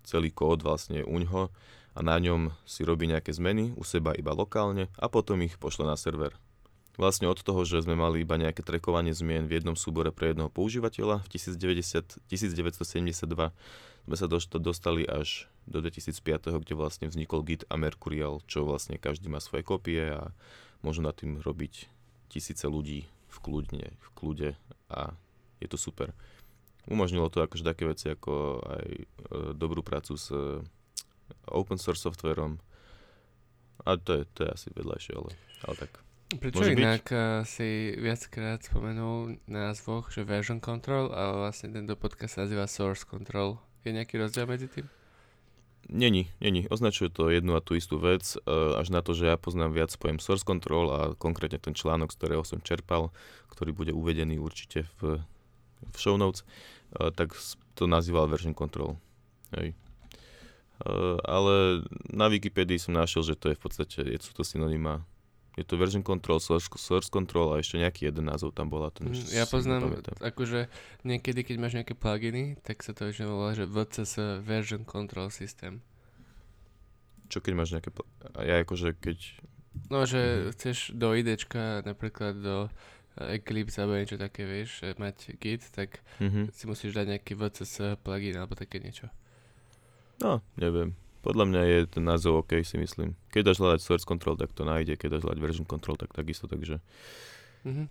celý 0.04 0.28
kód 0.28 0.60
vlastne 0.60 1.00
u 1.06 1.16
ňoho 1.16 1.48
a 1.94 2.02
na 2.02 2.18
ňom 2.18 2.50
si 2.66 2.82
robí 2.82 3.06
nejaké 3.06 3.30
zmeny 3.30 3.70
u 3.78 3.86
seba 3.86 4.12
iba 4.18 4.34
lokálne 4.34 4.90
a 4.98 5.06
potom 5.06 5.38
ich 5.46 5.54
pošle 5.56 5.86
na 5.86 5.94
server. 5.94 6.34
Vlastne 6.94 7.26
od 7.26 7.42
toho, 7.42 7.66
že 7.66 7.82
sme 7.82 7.98
mali 7.98 8.22
iba 8.22 8.38
nejaké 8.38 8.62
trekovanie 8.62 9.10
zmien 9.10 9.50
v 9.50 9.58
jednom 9.58 9.74
súbore 9.74 10.14
pre 10.14 10.30
jedného 10.30 10.46
používateľa 10.46 11.26
v 11.26 11.28
1990, 11.34 12.22
1972 12.30 13.50
sme 14.04 14.16
sa 14.20 14.28
dostali 14.60 15.02
až 15.08 15.50
do 15.66 15.80
2005, 15.80 16.54
kde 16.60 16.74
vlastne 16.76 17.08
vznikol 17.08 17.42
Git 17.42 17.66
a 17.66 17.74
Mercurial, 17.80 18.44
čo 18.46 18.62
vlastne 18.68 19.00
každý 19.00 19.32
má 19.32 19.40
svoje 19.42 19.66
kopie 19.66 20.12
a 20.12 20.30
môžu 20.84 21.02
na 21.02 21.10
tým 21.10 21.40
robiť 21.40 21.88
tisíce 22.28 22.68
ľudí 22.68 23.08
v, 23.32 23.36
kľudne, 23.42 23.86
v 23.96 24.08
kľude 24.14 24.50
a 24.92 25.16
je 25.58 25.66
to 25.66 25.80
super. 25.80 26.12
Umožnilo 26.84 27.32
to 27.32 27.40
akože 27.40 27.64
také 27.64 27.88
veci 27.88 28.12
ako 28.12 28.60
aj 28.60 28.88
e, 28.92 29.04
dobrú 29.56 29.80
prácu 29.80 30.20
s 30.20 30.28
open 31.48 31.78
source 31.78 32.02
softverom. 32.02 32.58
A 33.84 33.96
to 34.00 34.20
je, 34.20 34.22
to 34.32 34.48
je 34.48 34.50
asi 34.50 34.68
vedľajšie, 34.72 35.12
ale, 35.16 35.30
ale 35.68 35.74
tak. 35.76 36.04
Prečo 36.32 36.56
Môže 36.56 36.72
inak 36.74 37.04
byť? 37.04 37.14
Eh, 37.14 37.40
si 37.44 37.68
viackrát 38.00 38.58
spomenul 38.64 39.38
na 39.46 39.70
názvoch, 39.70 40.10
že 40.10 40.24
version 40.24 40.58
control, 40.58 41.12
ale 41.12 41.46
vlastne 41.46 41.70
tento 41.70 41.94
podcast 41.94 42.38
sa 42.38 42.48
nazýva 42.48 42.66
source 42.66 43.04
control. 43.04 43.60
Je 43.84 43.92
nejaký 43.92 44.16
rozdiel 44.16 44.48
medzi 44.48 44.66
tým? 44.66 44.86
Není, 45.84 46.32
není. 46.40 46.64
Označuje 46.72 47.12
to 47.12 47.28
jednu 47.28 47.52
a 47.52 47.60
tú 47.60 47.76
istú 47.76 48.00
vec, 48.00 48.24
eh, 48.24 48.50
až 48.80 48.88
na 48.88 49.04
to, 49.04 49.12
že 49.12 49.28
ja 49.28 49.36
poznám 49.36 49.76
viac 49.76 49.92
pojem 50.00 50.16
source 50.16 50.42
control 50.42 50.88
a 50.90 51.00
konkrétne 51.14 51.60
ten 51.60 51.76
článok, 51.76 52.10
z 52.10 52.18
ktorého 52.18 52.42
som 52.42 52.64
čerpal, 52.64 53.12
ktorý 53.52 53.76
bude 53.76 53.92
uvedený 53.92 54.40
určite 54.40 54.88
v, 54.98 55.20
v 55.84 55.96
show 56.00 56.16
notes, 56.16 56.42
eh, 56.96 57.12
tak 57.12 57.36
to 57.76 57.84
nazýval 57.84 58.26
version 58.26 58.56
control. 58.56 58.96
Hej. 59.54 59.76
Eh, 60.82 61.16
ale 61.22 61.86
na 62.10 62.26
Wikipedii 62.26 62.82
som 62.82 62.98
našiel, 62.98 63.22
že 63.22 63.38
to 63.38 63.54
je 63.54 63.56
v 63.56 63.62
podstate, 63.62 63.98
je, 64.02 64.18
sú 64.18 64.34
to 64.34 64.42
synonyma. 64.42 65.06
Je 65.54 65.62
to 65.62 65.78
version 65.78 66.02
control, 66.02 66.42
source, 66.42 66.66
source 66.74 67.06
control 67.06 67.54
a 67.54 67.62
ešte 67.62 67.78
nejaký 67.78 68.10
jeden 68.10 68.26
názov 68.26 68.58
tam 68.58 68.66
bola. 68.66 68.90
To 68.90 69.06
mm, 69.06 69.30
ja 69.30 69.46
poznám, 69.46 70.02
akože 70.18 70.66
niekedy, 71.06 71.46
keď 71.46 71.56
máš 71.62 71.78
nejaké 71.78 71.94
pluginy, 71.94 72.58
tak 72.66 72.82
sa 72.82 72.90
to 72.90 73.06
väčšinou 73.06 73.38
volá, 73.38 73.54
že 73.54 73.70
VCS 73.70 74.42
version 74.42 74.82
control 74.82 75.30
system. 75.30 75.78
Čo 77.30 77.38
keď 77.38 77.52
máš 77.54 77.70
nejaké, 77.70 77.94
a 78.34 78.40
ja 78.42 78.58
akože 78.66 78.98
keď 78.98 79.18
No, 79.90 80.06
že 80.06 80.50
chceš 80.54 80.94
do 80.94 81.14
IDčka, 81.14 81.82
napríklad 81.86 82.34
do 82.42 82.56
eh, 83.18 83.38
Eclipse 83.38 83.78
alebo 83.78 83.94
niečo 83.94 84.18
také, 84.18 84.42
vieš, 84.42 84.82
mať 84.98 85.38
Git, 85.38 85.70
tak 85.70 86.02
Mhm. 86.18 86.50
si 86.50 86.66
musíš 86.66 86.98
dať 86.98 87.14
nejaký 87.14 87.38
VCS 87.38 88.02
plugin 88.02 88.34
alebo 88.34 88.58
také 88.58 88.82
niečo. 88.82 89.06
No, 90.16 90.38
neviem. 90.54 90.92
Podľa 91.20 91.44
mňa 91.46 91.62
je 91.64 91.78
ten 91.88 92.04
názov 92.04 92.38
OK, 92.38 92.60
si 92.60 92.76
myslím. 92.76 93.16
Keď 93.28 93.42
dáš 93.42 93.58
hľadať 93.58 93.80
source 93.80 94.04
control, 94.04 94.36
tak 94.36 94.52
to 94.52 94.62
nájde, 94.62 94.94
keď 94.94 95.08
dáš 95.10 95.24
hľadať 95.24 95.40
version 95.40 95.64
control, 95.64 95.96
tak 95.96 96.12
takisto, 96.12 96.44
takže 96.44 96.78
Mhm. 97.64 97.88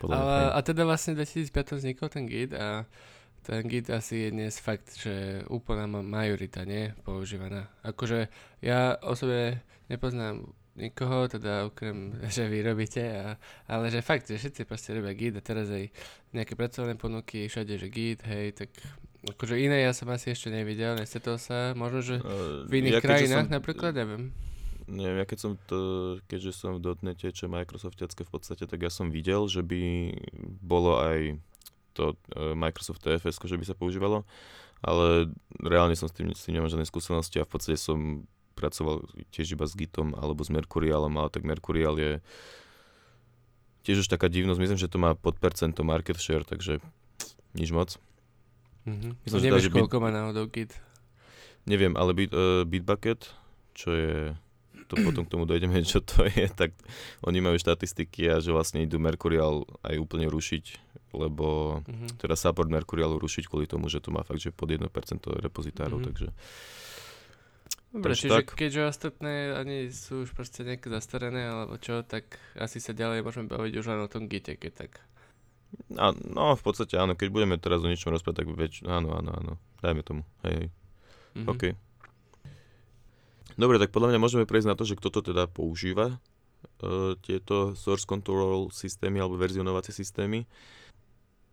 podľa 0.00 0.14
mňa 0.16 0.46
a 0.50 0.58
teda 0.60 0.82
vlastne 0.82 1.14
v 1.14 1.22
2005 1.22 1.46
vznikol 1.72 2.08
ten 2.08 2.24
Git 2.24 2.50
a 2.50 2.82
ten 3.40 3.62
Git 3.62 3.88
asi 3.88 4.16
je 4.18 4.30
dnes 4.32 4.54
fakt, 4.56 4.90
že 4.92 5.14
úplná 5.46 5.84
ma- 5.84 6.02
majorita, 6.02 6.64
nie? 6.64 6.90
Používaná. 7.00 7.70
Akože 7.80 8.26
ja 8.58 8.98
osobne 8.98 9.60
nepoznám 9.86 10.42
nikoho, 10.74 11.28
teda 11.28 11.64
okrem, 11.64 12.10
že 12.28 12.44
vy 12.44 12.58
robíte, 12.60 13.02
a, 13.04 13.38
ale 13.68 13.86
že 13.88 14.00
fakt, 14.00 14.26
že 14.26 14.34
všetci 14.34 14.64
proste 14.64 14.90
robia 14.92 15.12
Git 15.12 15.36
a 15.36 15.42
teraz 15.42 15.68
aj 15.68 15.94
nejaké 16.32 16.54
pracovné 16.54 16.96
ponuky, 16.96 17.46
všade, 17.46 17.76
že 17.76 17.86
Git, 17.86 18.24
hej, 18.24 18.50
tak 18.56 18.74
akože 19.24 19.56
iné 19.56 19.84
ja 19.84 19.92
som 19.96 20.08
asi 20.12 20.32
ešte 20.32 20.52
nevidel, 20.52 20.94
nestretol 20.94 21.40
sa, 21.40 21.72
možno, 21.72 22.00
že 22.04 22.14
Eh, 22.20 22.68
v 22.68 22.72
iných 22.84 22.98
ja 22.98 23.02
krajinách 23.02 23.46
som- 23.48 23.54
napríklad, 23.54 23.92
neviem. 23.96 24.32
Neviem, 24.84 25.16
ja 25.16 25.24
keď 25.24 25.38
som 25.40 25.52
to, 25.64 25.78
keďže 26.28 26.52
som 26.52 26.76
v 26.76 26.84
dotnete, 26.84 27.32
čo 27.32 27.48
Microsoftiacké 27.48 28.20
v 28.20 28.30
podstate, 28.30 28.68
tak 28.68 28.84
ja 28.84 28.92
som 28.92 29.08
videl, 29.08 29.48
že 29.48 29.64
by 29.64 30.12
bolo 30.60 31.00
aj 31.00 31.40
to 31.96 32.12
e, 32.36 32.52
Microsoft 32.52 33.00
TFS, 33.00 33.40
že 33.40 33.56
by 33.56 33.64
sa 33.64 33.72
používalo, 33.72 34.28
ale 34.84 35.32
reálne 35.56 35.96
som 35.96 36.04
s 36.04 36.12
tým, 36.12 36.36
s 36.36 36.44
tým 36.44 36.60
nemám 36.60 36.68
žiadne 36.68 36.84
skúsenosti 36.84 37.40
a 37.40 37.48
v 37.48 37.52
podstate 37.56 37.80
som 37.80 38.28
pracoval 38.60 39.08
tiež 39.32 39.56
iba 39.56 39.64
s 39.64 39.72
Gitom 39.72 40.12
alebo 40.20 40.44
s 40.44 40.52
Mercurialom, 40.52 41.16
ale 41.16 41.32
tak 41.32 41.48
Mercurial 41.48 41.96
je 41.96 42.12
tiež 43.88 44.04
už 44.04 44.08
taká 44.12 44.28
divnosť, 44.28 44.60
myslím, 44.60 44.80
že 44.80 44.92
to 44.92 45.00
má 45.00 45.16
pod 45.16 45.40
percento 45.40 45.80
market 45.80 46.20
share, 46.20 46.44
takže 46.44 46.80
nič 47.56 47.72
moc. 47.72 47.96
Myslím, 48.84 49.16
že 49.34 49.46
Nevieš, 49.46 49.66
dá, 49.66 49.74
koľko 49.74 49.96
má 49.98 50.10
náhodou 50.10 50.44
Git. 50.46 50.76
Neviem, 51.64 51.94
ale 51.94 52.12
Bit, 52.12 52.30
uh, 52.30 52.62
Bitbucket, 52.62 53.32
čo 53.72 53.90
je, 53.90 54.36
to 54.84 54.94
potom 54.98 55.24
k 55.24 55.32
tomu 55.32 55.44
dojdeme, 55.44 55.80
čo 55.86 55.98
to 55.98 56.24
je, 56.26 56.44
tak 56.46 56.76
oni 57.22 57.40
majú 57.40 57.56
štatistiky 57.56 58.28
a 58.28 58.38
že 58.38 58.50
vlastne 58.50 58.80
idú 58.80 58.96
Mercurial 58.96 59.64
aj 59.80 59.96
úplne 59.96 60.28
rušiť, 60.28 60.64
lebo 61.12 61.80
Mhm. 61.82 62.18
teda 62.18 62.34
support 62.34 62.68
Mercurialu 62.68 63.16
rušiť 63.16 63.44
kvôli 63.46 63.64
tomu, 63.64 63.88
že 63.88 63.98
to 63.98 64.10
má 64.10 64.20
fakt, 64.20 64.38
že 64.38 64.50
pod 64.50 64.68
1% 64.68 64.84
repozitárov, 65.40 65.98
Mhm. 65.98 66.06
takže 66.06 66.28
Dobre, 67.90 68.10
Takže 68.10 68.22
čiže 68.26 68.34
tak. 68.36 68.46
keďže 68.52 68.82
ostatné 68.84 69.34
ani 69.54 69.86
sú 69.86 70.26
už 70.26 70.34
proste 70.34 70.66
nejaké 70.66 70.90
zastarané 70.90 71.46
alebo 71.46 71.78
čo, 71.78 72.02
tak 72.02 72.26
asi 72.58 72.82
sa 72.82 72.90
ďalej 72.90 73.22
môžeme 73.22 73.46
baviť 73.46 73.72
už 73.72 73.86
len 73.86 74.02
o 74.02 74.10
tom 74.10 74.26
gite, 74.26 74.50
keď 74.52 74.72
tak. 74.74 74.92
A, 75.94 76.10
no 76.12 76.54
v 76.54 76.62
podstate 76.62 76.94
áno, 76.94 77.14
keď 77.14 77.28
budeme 77.30 77.56
teraz 77.56 77.80
o 77.80 77.88
niečom 77.88 78.10
rozprávať, 78.10 78.44
tak 78.44 78.48
väč, 78.50 78.74
áno, 78.82 79.12
áno, 79.12 79.30
áno, 79.30 79.52
dajme 79.80 80.02
tomu, 80.02 80.22
hej, 80.42 80.54
hej, 80.54 80.68
Mhm. 81.34 81.48
OK. 81.48 81.62
Dobre, 83.54 83.78
tak 83.78 83.90
podľa 83.90 84.14
mňa 84.14 84.18
môžeme 84.18 84.44
prejsť 84.44 84.68
na 84.68 84.74
to, 84.74 84.82
že 84.82 84.94
kto 84.94 85.10
to 85.10 85.20
teda 85.24 85.46
používa, 85.46 86.18
uh, 86.82 87.14
tieto 87.20 87.74
source 87.74 88.02
control 88.02 88.70
systémy 88.70 89.18
alebo 89.18 89.34
verzionovacie 89.34 89.90
systémy. 89.90 90.46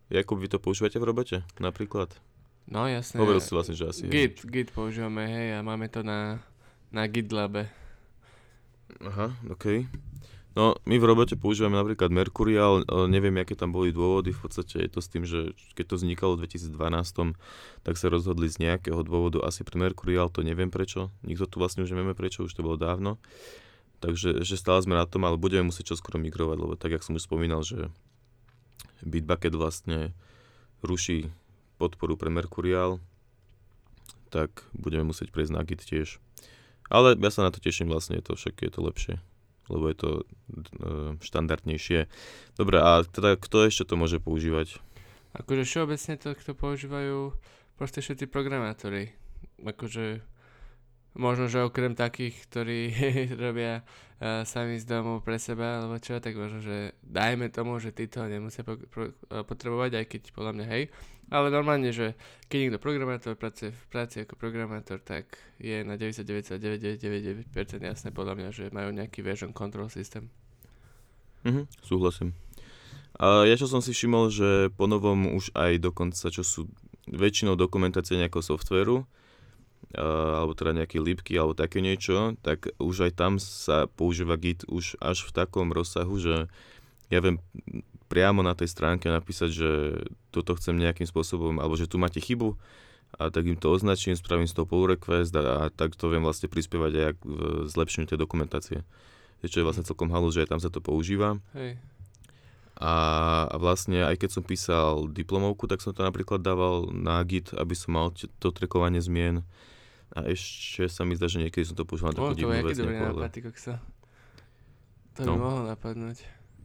Jakub, 0.10 0.38
vy 0.38 0.50
to 0.50 0.58
používate 0.58 0.98
v 0.98 1.06
robote 1.06 1.38
napríklad? 1.58 2.14
No 2.66 2.86
jasné. 2.86 3.18
Hovoril 3.18 3.42
si 3.42 3.52
vlastne, 3.52 3.74
že 3.74 3.86
asi. 3.86 4.02
hej. 4.06 4.12
Git, 4.12 4.46
Git 4.46 4.70
používame, 4.70 5.26
hej, 5.26 5.48
a 5.56 5.60
máme 5.62 5.90
to 5.90 6.02
na, 6.02 6.42
na 6.90 7.06
GitLabe. 7.06 7.70
Aha, 9.00 9.34
OK. 9.48 9.88
No, 10.52 10.76
my 10.84 11.00
v 11.00 11.08
robote 11.08 11.40
používame 11.40 11.80
napríklad 11.80 12.12
Mercurial, 12.12 12.84
neviem, 13.08 13.40
aké 13.40 13.56
tam 13.56 13.72
boli 13.72 13.96
dôvody, 13.96 14.36
v 14.36 14.42
podstate 14.44 14.84
je 14.84 14.92
to 14.92 15.00
s 15.00 15.08
tým, 15.08 15.24
že 15.24 15.56
keď 15.80 15.96
to 15.96 15.96
vznikalo 15.96 16.36
v 16.36 16.44
2012, 16.44 17.40
tak 17.88 17.96
sa 17.96 18.12
rozhodli 18.12 18.52
z 18.52 18.60
nejakého 18.60 19.00
dôvodu 19.08 19.40
asi 19.48 19.64
pre 19.64 19.80
Mercurial, 19.80 20.28
to 20.28 20.44
neviem 20.44 20.68
prečo, 20.68 21.08
nikto 21.24 21.48
tu 21.48 21.56
vlastne 21.64 21.88
už 21.88 21.96
nevieme 21.96 22.12
prečo, 22.12 22.44
už 22.44 22.52
to 22.52 22.68
bolo 22.68 22.76
dávno. 22.76 23.16
Takže 24.04 24.44
že 24.44 24.60
stále 24.60 24.84
sme 24.84 25.00
na 25.00 25.08
tom, 25.08 25.24
ale 25.24 25.40
budeme 25.40 25.72
musieť 25.72 25.96
čoskoro 25.96 26.20
migrovať, 26.20 26.58
lebo 26.60 26.76
tak, 26.76 27.00
jak 27.00 27.06
som 27.06 27.16
už 27.16 27.24
spomínal, 27.32 27.64
že 27.64 27.88
Bitbucket 29.08 29.56
vlastne 29.56 30.12
ruší 30.84 31.32
podporu 31.80 32.20
pre 32.20 32.28
Mercurial, 32.28 33.00
tak 34.28 34.68
budeme 34.76 35.08
musieť 35.16 35.32
prejsť 35.32 35.54
na 35.56 35.64
Git 35.64 35.86
tiež. 35.86 36.20
Ale 36.92 37.16
ja 37.16 37.32
sa 37.32 37.48
na 37.48 37.56
to 37.56 37.64
teším 37.64 37.88
vlastne, 37.88 38.20
je 38.20 38.26
to 38.28 38.36
však 38.36 38.60
je 38.60 38.72
to 38.74 38.82
lepšie, 38.84 39.16
lebo 39.72 39.86
je 39.88 39.98
to 39.98 40.10
e, 40.20 40.24
štandardnejšie. 41.24 42.12
Dobre, 42.60 42.84
a 42.84 43.08
teda 43.08 43.40
kto 43.40 43.72
ešte 43.72 43.88
to 43.88 43.96
môže 43.96 44.20
používať? 44.20 44.84
Akože 45.32 45.64
všeobecne 45.64 46.20
to, 46.20 46.36
kto 46.36 46.52
používajú 46.52 47.32
proste 47.80 48.04
všetci 48.04 48.28
programátori. 48.28 49.16
Akože 49.64 50.20
možno, 51.16 51.52
že 51.52 51.64
okrem 51.64 51.96
takých, 51.96 52.36
ktorí 52.48 52.80
robia 53.44 53.84
uh, 54.22 54.48
sami 54.48 54.80
z 54.80 54.88
domu 54.88 55.20
pre 55.20 55.36
seba, 55.42 55.84
alebo 55.84 56.00
čo, 56.00 56.20
tak 56.24 56.36
možno, 56.36 56.64
že 56.64 56.96
dajme 57.04 57.52
tomu, 57.52 57.80
že 57.80 57.92
tí 57.92 58.08
to 58.08 58.24
nemusia 58.28 58.64
po, 58.64 58.80
pro, 58.88 59.12
uh, 59.12 59.44
potrebovať, 59.44 59.92
aj 60.02 60.06
keď 60.08 60.22
podľa 60.32 60.52
mňa 60.56 60.66
hej. 60.72 60.84
Ale 61.32 61.48
normálne, 61.48 61.96
že 61.96 62.20
keď 62.52 62.58
niekto 62.60 62.80
programátor 62.84 63.40
pracuje 63.40 63.72
v 63.72 63.84
práci 63.88 64.28
ako 64.28 64.36
programátor, 64.36 65.00
tak 65.00 65.40
je 65.64 65.80
na 65.88 65.96
99,999% 65.96 67.48
jasné 67.80 68.12
podľa 68.12 68.36
mňa, 68.36 68.50
že 68.52 68.68
majú 68.76 68.92
nejaký 68.92 69.24
version 69.24 69.56
control 69.56 69.88
system. 69.88 70.28
Mhm, 71.48 71.72
súhlasím. 71.80 72.36
A 73.16 73.48
ja 73.48 73.56
čo 73.56 73.68
som 73.68 73.80
si 73.80 73.96
všimol, 73.96 74.28
že 74.28 74.50
po 74.76 74.92
novom 74.92 75.36
už 75.36 75.56
aj 75.56 75.80
dokonca, 75.80 76.28
čo 76.32 76.44
sú 76.44 76.68
väčšinou 77.08 77.56
dokumentácie 77.56 78.20
nejakého 78.20 78.44
softvéru, 78.44 79.04
a, 79.04 79.21
alebo 79.96 80.56
teda 80.56 80.84
nejaké 80.84 81.00
lípky 81.00 81.36
alebo 81.36 81.58
také 81.58 81.84
niečo, 81.84 82.40
tak 82.44 82.72
už 82.80 83.10
aj 83.10 83.12
tam 83.16 83.38
sa 83.40 83.88
používa 83.92 84.40
Git 84.40 84.64
už 84.68 85.00
až 85.04 85.28
v 85.28 85.32
takom 85.36 85.72
rozsahu, 85.76 86.16
že 86.20 86.48
ja 87.12 87.20
viem 87.20 87.44
priamo 88.08 88.44
na 88.44 88.56
tej 88.56 88.72
stránke 88.72 89.08
napísať, 89.08 89.50
že 89.52 89.70
toto 90.36 90.56
chcem 90.60 90.76
nejakým 90.76 91.08
spôsobom, 91.08 91.60
alebo 91.60 91.80
že 91.80 91.88
tu 91.88 91.96
máte 91.96 92.20
chybu 92.20 92.60
a 93.20 93.28
tak 93.28 93.44
im 93.48 93.60
to 93.60 93.72
označím, 93.72 94.16
spravím 94.16 94.48
z 94.48 94.56
toho 94.56 94.68
pull 94.68 94.88
request 94.88 95.36
a, 95.36 95.68
a 95.68 95.72
tak 95.72 96.00
to 96.00 96.08
viem 96.08 96.24
vlastne 96.24 96.48
prispievať 96.48 96.92
aj 96.96 97.14
k 97.20 97.24
zlepšeniu 97.68 98.08
tej 98.08 98.20
dokumentácie. 98.20 98.88
Čo 99.42 99.64
je 99.64 99.66
vlastne 99.66 99.88
celkom 99.88 100.14
halus, 100.14 100.38
že 100.38 100.46
aj 100.46 100.54
tam 100.54 100.62
sa 100.62 100.70
to 100.70 100.80
používa. 100.80 101.42
Hej. 101.58 101.82
A, 102.82 102.94
a 103.52 103.56
vlastne 103.60 104.06
aj 104.06 104.18
keď 104.22 104.30
som 104.32 104.44
písal 104.46 105.10
diplomovku, 105.12 105.68
tak 105.68 105.84
som 105.84 105.94
to 105.94 106.02
napríklad 106.02 106.42
dával 106.42 106.90
na 106.90 107.22
Git, 107.26 107.54
aby 107.54 107.76
som 107.78 107.94
mal 107.94 108.08
to 108.14 108.48
trekovanie 108.50 109.02
zmien. 109.02 109.46
A 110.12 110.26
ešte 110.26 110.86
sa 110.86 111.02
mi 111.02 111.14
zdá, 111.14 111.26
že 111.26 111.40
niekedy 111.40 111.64
som 111.64 111.74
to 111.74 111.84
používal 111.84 112.12
na 112.12 112.18
takú 112.18 112.28
to 112.30 112.38
divnú 112.38 112.52
je 112.52 112.60
aký 112.60 112.68
vec. 112.68 112.78
dobrý 112.78 112.96
nápad, 112.98 113.32
kokso. 113.42 113.74
To 115.12 115.20
by 115.20 115.26
No. 115.26 115.34
mohlo 115.38 115.62
napadnúť. 115.66 116.18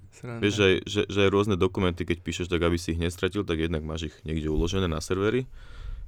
Sranda. 0.09 0.41
Vieš, 0.41 0.55
že, 0.55 0.67
že, 0.83 1.01
že 1.05 1.19
aj 1.21 1.31
rôzne 1.31 1.55
dokumenty, 1.55 2.03
keď 2.03 2.19
píšeš, 2.21 2.47
tak 2.47 2.59
aby 2.61 2.75
si 2.75 2.91
ich 2.91 2.99
nestratil, 2.99 3.43
tak 3.43 3.61
jednak 3.61 3.83
máš 3.83 4.09
ich 4.09 4.17
niekde 4.23 4.49
uložené 4.49 4.87
na 4.87 4.99
servery, 4.99 5.45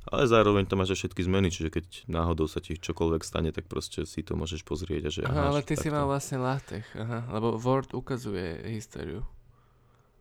ale 0.06 0.24
zároveň 0.24 0.64
tam 0.64 0.80
máš 0.80 0.96
aj 0.96 1.04
všetky 1.04 1.22
zmeny, 1.22 1.48
čiže 1.48 1.68
keď 1.68 1.84
náhodou 2.06 2.46
sa 2.46 2.58
ti 2.58 2.72
čokoľvek 2.74 3.20
stane, 3.20 3.50
tak 3.50 3.66
proste 3.66 4.02
si 4.02 4.20
to 4.20 4.32
môžeš 4.32 4.64
pozrieť 4.64 5.02
a 5.04 5.10
že 5.10 5.20
Aha, 5.22 5.52
ale 5.52 5.60
ty 5.60 5.74
si 5.74 5.86
takto. 5.86 5.94
mal 5.94 6.08
vlastne 6.08 6.38
LaTeX, 6.38 6.84
aha, 6.96 7.28
lebo 7.28 7.54
Word 7.54 7.92
ukazuje 7.92 8.46
históriu. 8.70 9.28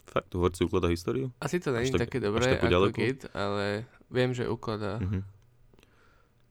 Fakt, 0.06 0.30
Word 0.32 0.54
si 0.54 0.64
ukladá 0.64 0.88
históriu? 0.88 1.32
Asi 1.40 1.58
to 1.58 1.72
není 1.72 1.88
tak- 1.88 2.12
také 2.12 2.20
dobré 2.20 2.44
ako 2.54 2.68
ďalekú? 2.68 3.00
Git, 3.00 3.32
ale 3.32 3.84
viem, 4.10 4.32
že 4.32 4.44
ukladá. 4.46 5.00
Mhm. 5.00 5.24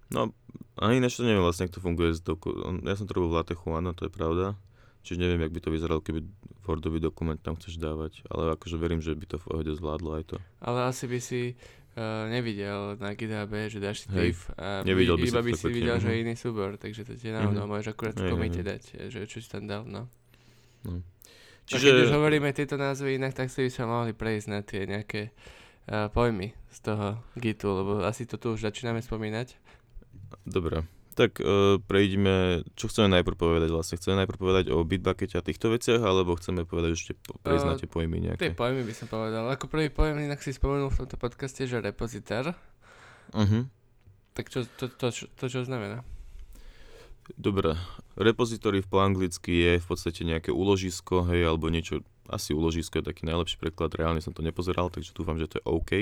No, 0.09 0.33
a 0.77 0.93
ináč 0.93 1.17
to 1.17 1.25
neviem 1.25 1.41
vlastne, 1.41 1.67
ako 1.67 1.81
to 1.81 1.85
funguje. 1.85 2.09
Ja 2.85 2.95
som 2.95 3.09
to 3.09 3.17
robil 3.17 3.33
v 3.33 3.39
Latechu, 3.41 3.73
áno, 3.73 3.97
to 3.97 4.09
je 4.09 4.13
pravda. 4.13 4.57
Čiže 5.07 5.23
neviem, 5.23 5.41
jak 5.47 5.55
by 5.55 5.61
to 5.63 5.71
vyzeralo, 5.71 6.01
keby 6.03 6.21
Wordový 6.67 6.99
dokument 6.99 7.39
tam 7.39 7.55
chceš 7.55 7.79
dávať. 7.79 8.27
Ale 8.27 8.59
akože 8.59 8.75
verím, 8.75 8.99
že 8.99 9.15
by 9.15 9.25
to 9.25 9.37
v 9.39 9.45
pohode 9.47 9.71
zvládlo 9.71 10.19
aj 10.19 10.25
to. 10.35 10.37
Ale 10.59 10.91
asi 10.91 11.07
by 11.07 11.19
si 11.23 11.55
uh, 11.55 12.27
nevidel 12.27 12.99
na 12.99 13.15
GitHub, 13.15 13.49
že 13.71 13.79
dáš 13.79 14.05
si 14.05 14.09
div 14.11 14.51
a 14.59 14.83
nevidel 14.83 15.15
by 15.15 15.31
iba 15.31 15.43
by 15.47 15.53
si 15.55 15.71
videl, 15.71 15.97
že 16.03 16.11
mhm. 16.11 16.13
je 16.13 16.19
iný 16.27 16.35
súbor, 16.35 16.71
takže 16.75 17.07
to 17.07 17.15
ti 17.15 17.31
náhodou 17.31 17.65
Mhm. 17.65 17.71
môžeš 17.71 17.89
akurát 17.95 18.17
v 18.19 18.27
komite 18.35 18.61
dať, 18.67 18.83
že 19.09 19.19
čo 19.31 19.39
si 19.39 19.49
tam 19.49 19.71
dal, 19.71 19.87
no. 19.87 20.11
Čiže... 21.67 21.83
A 21.83 21.83
keď 21.83 21.95
už 22.07 22.13
hovoríme 22.15 22.51
tieto 22.55 22.79
názvy 22.79 23.19
inak, 23.19 23.35
tak 23.35 23.51
si 23.51 23.67
by 23.67 23.71
sme 23.71 23.87
mohli 23.91 24.13
prejsť 24.15 24.47
na 24.51 24.61
tie 24.63 24.87
nejaké 24.87 25.35
uh, 25.91 26.07
pojmy 26.11 26.55
z 26.71 26.79
toho 26.83 27.19
Gitu, 27.35 27.67
lebo 27.67 28.03
asi 28.07 28.23
to 28.27 28.39
tu 28.39 28.55
už 28.55 28.63
začíname 28.63 29.03
spomínať. 29.03 29.66
Dobre. 30.45 30.85
Tak 31.17 31.41
uh, 31.41 31.81
prejdime, 31.81 32.61
čo 32.77 32.93
chceme 32.93 33.09
najprv 33.09 33.37
povedať 33.41 33.73
vlastne? 33.73 33.97
Chceme 33.97 34.21
najprv 34.21 34.37
povedať 34.37 34.65
o 34.69 34.85
Bitbuckete 34.85 35.41
a 35.41 35.47
týchto 35.47 35.73
veciach, 35.73 36.05
alebo 36.05 36.37
chceme 36.37 36.69
povedať 36.69 36.91
ešte 36.93 37.13
po- 37.17 37.41
prejsť 37.41 37.65
na 37.65 37.75
tie 37.81 37.89
pojmy 37.89 38.17
Tie 38.21 38.25
nejaké? 38.29 38.53
pojmy 38.53 38.85
by 38.85 38.93
som 38.93 39.09
povedal. 39.09 39.49
Ako 39.49 39.65
prvý 39.73 39.89
pojem 39.89 40.21
inak 40.21 40.45
si 40.45 40.53
spomenul 40.53 40.93
v 40.93 41.09
tomto 41.09 41.17
podcaste, 41.17 41.65
že 41.65 41.81
repozitár. 41.81 42.53
Uh-huh. 43.33 43.65
Tak 44.37 44.53
čo, 44.53 44.69
to, 44.77 44.93
to, 44.93 45.09
to, 45.09 45.25
to 45.25 45.45
čo 45.49 45.65
znamená? 45.65 46.05
Dobre, 47.35 47.75
repozitóri 48.15 48.87
po 48.87 49.03
anglicky 49.03 49.51
je 49.51 49.73
v 49.83 49.87
podstate 49.89 50.23
nejaké 50.23 50.55
úložisko, 50.55 51.27
hej, 51.27 51.49
alebo 51.49 51.67
niečo, 51.67 52.07
asi 52.31 52.55
úložisko 52.55 53.03
je 53.03 53.09
taký 53.11 53.27
najlepší 53.27 53.59
preklad, 53.59 53.91
reálne 53.99 54.23
som 54.23 54.31
to 54.31 54.47
nepozeral, 54.47 54.95
takže 54.95 55.11
dúfam, 55.11 55.35
že 55.35 55.51
to 55.51 55.59
je 55.59 55.65
OK. 55.67 55.93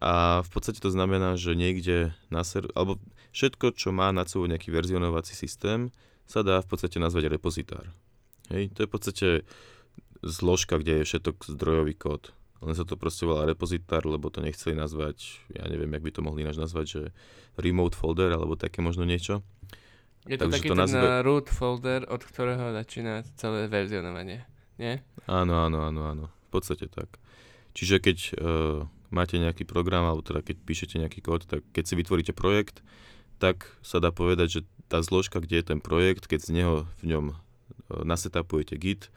A 0.00 0.44
v 0.44 0.50
podstate 0.52 0.80
to 0.80 0.92
znamená, 0.92 1.36
že 1.36 1.56
niekde 1.56 2.12
na 2.28 2.44
ser- 2.44 2.68
alebo 2.76 3.00
všetko, 3.32 3.72
čo 3.76 3.92
má 3.92 4.12
nad 4.12 4.28
sebou 4.28 4.44
nejaký 4.44 4.68
verzionovací 4.68 5.32
systém, 5.32 5.88
sa 6.24 6.40
dá 6.40 6.60
v 6.60 6.68
podstate 6.68 6.96
nazvať 7.00 7.28
repozitár. 7.28 7.88
Hej, 8.52 8.72
to 8.76 8.84
je 8.84 8.88
v 8.88 8.92
podstate 8.92 9.28
zložka, 10.24 10.80
kde 10.80 11.00
je 11.00 11.08
všetok 11.08 11.44
zdrojový 11.48 11.94
kód. 11.96 12.32
Len 12.64 12.72
sa 12.72 12.88
to 12.88 12.96
proste 12.96 13.28
volá 13.28 13.44
repozitár, 13.44 14.08
lebo 14.08 14.32
to 14.32 14.40
nechceli 14.40 14.72
nazvať, 14.72 15.44
ja 15.52 15.68
neviem, 15.68 15.92
jak 15.92 16.04
by 16.04 16.10
to 16.16 16.24
mohli 16.24 16.48
ináč 16.48 16.56
nazvať, 16.56 16.86
že 16.88 17.02
remote 17.60 17.92
folder 17.92 18.32
alebo 18.32 18.56
také 18.56 18.80
možno 18.80 19.04
niečo. 19.04 19.44
Je 20.24 20.40
to 20.40 20.48
Takže 20.48 20.56
taký 20.56 20.68
to 20.72 20.76
ten 20.76 20.80
nazve- 20.88 21.04
eh, 21.04 21.20
root 21.20 21.46
folder, 21.52 22.00
od 22.08 22.24
ktorého 22.24 22.72
začína 22.72 23.28
celé 23.36 23.68
verzionovanie. 23.68 24.48
Nie? 24.80 25.04
Áno, 25.28 25.60
áno, 25.68 25.84
áno, 25.84 26.00
áno. 26.08 26.24
V 26.48 26.50
podstate 26.50 26.88
tak. 26.88 27.20
Čiže 27.76 28.00
keď 28.00 28.18
uh, 28.40 28.88
máte 29.14 29.38
nejaký 29.38 29.62
program, 29.62 30.04
alebo 30.04 30.26
teda 30.26 30.42
keď 30.42 30.56
píšete 30.66 30.98
nejaký 30.98 31.22
kód, 31.22 31.46
tak 31.46 31.62
keď 31.70 31.84
si 31.86 31.94
vytvoríte 31.94 32.32
projekt, 32.34 32.82
tak 33.38 33.70
sa 33.80 34.02
dá 34.02 34.10
povedať, 34.10 34.48
že 34.50 34.60
tá 34.90 34.98
zložka, 35.00 35.38
kde 35.38 35.62
je 35.62 35.66
ten 35.74 35.80
projekt, 35.80 36.26
keď 36.26 36.40
z 36.42 36.50
neho 36.50 36.74
v 37.00 37.04
ňom 37.14 37.24
uh, 37.30 37.34
nasetapujete 38.02 38.74
Git, 38.76 39.08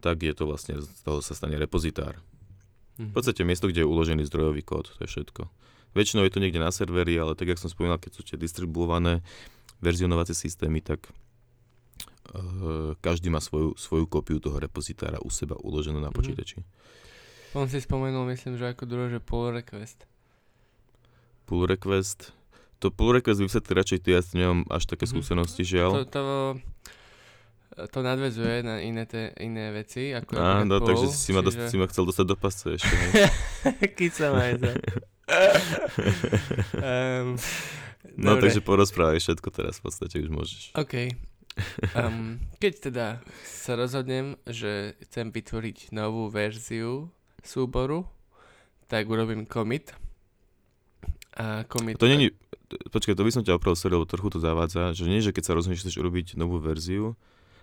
tak 0.00 0.22
je 0.22 0.32
to 0.32 0.48
vlastne, 0.48 0.80
z 0.80 1.00
toho 1.04 1.20
sa 1.20 1.34
stane 1.36 1.58
repozitár. 1.58 2.16
Mhm. 2.96 3.10
V 3.10 3.12
podstate 3.12 3.42
miesto, 3.44 3.68
kde 3.68 3.84
je 3.84 3.90
uložený 3.90 4.22
zdrojový 4.24 4.62
kód, 4.64 4.94
to 4.96 5.04
je 5.04 5.10
všetko. 5.10 5.50
Väčšinou 5.90 6.22
je 6.22 6.32
to 6.32 6.38
niekde 6.38 6.62
na 6.62 6.70
serveri, 6.70 7.18
ale 7.18 7.34
tak, 7.34 7.50
jak 7.50 7.58
som 7.58 7.66
spomínal, 7.66 7.98
keď 7.98 8.12
sú 8.14 8.22
tie 8.22 8.38
distribuované 8.38 9.26
verzionovacie 9.82 10.38
systémy, 10.38 10.78
tak 10.78 11.10
uh, 12.34 12.94
každý 13.02 13.32
má 13.32 13.42
svoju, 13.42 13.74
svoju 13.74 14.06
kópiu 14.06 14.38
toho 14.38 14.56
repozitára 14.60 15.18
u 15.24 15.30
seba 15.32 15.58
uloženú 15.58 15.98
na 15.98 16.12
Mhm. 16.12 16.16
počítači. 16.16 16.58
On 17.52 17.66
si 17.66 17.78
spomenul, 17.78 18.26
myslím, 18.26 18.54
že 18.54 18.68
ako 18.68 18.84
druhé, 18.84 19.06
že 19.08 19.18
pull 19.18 19.50
request. 19.50 20.06
Pull 21.44 21.66
request, 21.66 22.30
to 22.78 22.88
pull 22.88 23.10
request 23.10 23.38
vysvetlí 23.40 23.72
radšej 23.74 23.98
ty, 24.00 24.08
ja 24.10 24.20
s 24.20 24.30
nemám 24.32 24.62
až 24.68 24.86
také 24.86 25.02
Mhm. 25.02 25.10
skúsenosti, 25.10 25.62
To, 25.62 25.68
žiaľ. 25.68 25.90
to, 26.06 26.22
to 27.86 27.98
nadvezuje 28.00 28.62
na 28.62 28.78
iné, 28.78 29.02
te, 29.02 29.34
iné 29.36 29.70
veci. 29.72 30.10
Ako 30.10 30.30
Á, 30.32 30.62
no, 30.62 30.78
takže 30.78 31.06
pull, 31.06 31.14
si 31.16 31.30
ma, 31.32 31.40
dos- 31.40 31.54
čiže- 31.54 31.68
si 31.68 31.76
ma 31.76 31.86
chcel 31.86 32.04
dostať 32.04 32.26
do 32.28 32.36
pasce 32.36 32.66
ešte. 32.72 32.94
hej. 32.94 33.12
Kyca 33.98 34.26
majza. 34.30 34.70
um, 36.76 37.34
No 38.16 38.34
dobre. 38.34 38.42
takže 38.46 38.60
porozprávaj 38.60 39.18
všetko 39.18 39.48
teraz 39.50 39.76
v 39.76 39.82
podstate 39.82 40.14
už 40.18 40.28
môžeš. 40.28 40.62
OK. 40.74 41.14
Um, 41.94 42.40
keď 42.58 42.72
teda 42.82 43.06
sa 43.44 43.74
rozhodnem, 43.74 44.38
že 44.44 44.94
chcem 45.02 45.28
vytvoriť 45.28 45.90
novú 45.90 46.28
verziu 46.28 47.08
súboru, 47.42 48.06
tak 48.86 49.06
urobím 49.06 49.46
commit. 49.46 49.92
A 51.38 51.62
commit... 51.70 51.96
To 51.98 52.10
není, 52.10 52.34
počkaj, 52.90 53.14
to 53.14 53.22
by 53.22 53.32
som 53.32 53.42
ťa 53.46 53.56
opravil, 53.56 53.78
sorry, 53.78 53.94
lebo 53.94 54.08
trochu 54.08 54.34
to 54.34 54.38
zavádza, 54.42 54.92
že 54.92 55.06
nie, 55.06 55.22
že 55.22 55.30
keď 55.30 55.44
sa 55.46 55.52
rozhodneš, 55.54 55.86
chceš 55.86 56.02
urobiť 56.02 56.34
novú 56.34 56.58
verziu, 56.58 57.14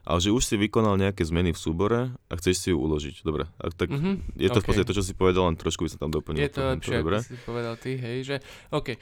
ale 0.08 0.24
že 0.24 0.32
už 0.32 0.40
si 0.40 0.56
vykonal 0.56 0.96
nejaké 0.96 1.28
zmeny 1.28 1.52
v 1.52 1.60
súbore 1.60 2.00
a 2.16 2.34
chceš 2.40 2.56
si 2.64 2.68
ju 2.72 2.80
uložiť. 2.80 3.28
Dobre, 3.28 3.52
ak 3.60 3.76
tak 3.76 3.92
Mhm, 3.92 4.40
je 4.40 4.48
to 4.48 4.60
v 4.60 4.64
OK. 4.64 4.68
podstate 4.72 4.88
to, 4.88 4.96
čo 4.96 5.04
si 5.04 5.14
povedal, 5.14 5.52
len 5.52 5.60
trošku 5.60 5.84
by 5.84 5.90
som 5.92 6.00
tam 6.08 6.12
doplnil. 6.16 6.48
Je 6.48 6.54
to 6.54 6.64
lepšie, 6.64 6.96
ako 7.04 7.20
si 7.20 7.38
povedal 7.44 7.76
ty, 7.76 8.00
hej, 8.00 8.18
že 8.24 8.36
OK. 8.72 8.96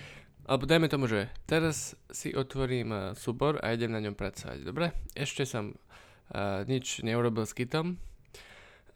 Alebo 0.46 0.66
dajme 0.66 0.90
tomu, 0.90 1.06
že 1.06 1.30
teraz 1.50 1.98
si 2.10 2.30
otvorím 2.34 2.90
uh, 2.90 3.02
súbor 3.18 3.62
a 3.62 3.74
idem 3.74 3.90
na 3.94 4.02
ňom 4.02 4.18
pracovať, 4.18 4.62
dobre? 4.66 4.94
Ešte 5.14 5.46
som 5.46 5.74
uh, 5.74 6.66
nič 6.66 7.02
neurobil 7.06 7.46
s 7.46 7.54
kitom, 7.54 7.98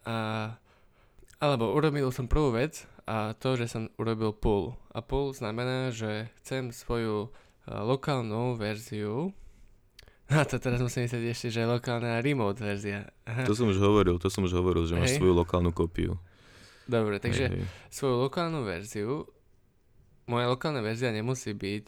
a, 0.06 0.54
alebo 1.40 1.72
urobil 1.72 2.12
som 2.12 2.28
prvú 2.28 2.52
vec 2.52 2.84
a 3.08 3.32
to, 3.32 3.56
že 3.56 3.72
som 3.72 3.88
urobil 3.96 4.36
pull. 4.36 4.76
A 4.92 5.00
pull 5.00 5.32
znamená, 5.32 5.88
že 5.88 6.28
chcem 6.44 6.68
svoju 6.68 7.32
uh, 7.32 7.80
lokálnu 7.80 8.60
verziu 8.60 9.32
a 10.30 10.46
to 10.46 10.60
teraz 10.62 10.78
musím 10.78 11.08
myslieť 11.08 11.24
ešte, 11.32 11.48
že 11.50 11.64
je 11.64 11.66
lokálna 11.66 12.20
remote 12.22 12.60
verzia. 12.60 13.08
Aha. 13.26 13.48
To 13.48 13.56
som 13.56 13.66
už 13.66 13.80
hovoril, 13.82 14.20
to 14.20 14.30
som 14.30 14.46
už 14.46 14.54
hovoril, 14.54 14.86
že 14.86 14.94
máš 14.94 15.16
Hej. 15.16 15.18
svoju 15.18 15.34
lokálnu 15.34 15.74
kópiu. 15.74 16.20
Dobre, 16.86 17.18
takže 17.18 17.50
Hej, 17.50 17.64
hej. 17.64 17.66
svoju 17.90 18.30
lokálnu 18.30 18.62
verziu. 18.62 19.26
Moja 20.30 20.46
lokálna 20.46 20.78
verzia 20.84 21.10
nemusí 21.10 21.50
byť 21.50 21.84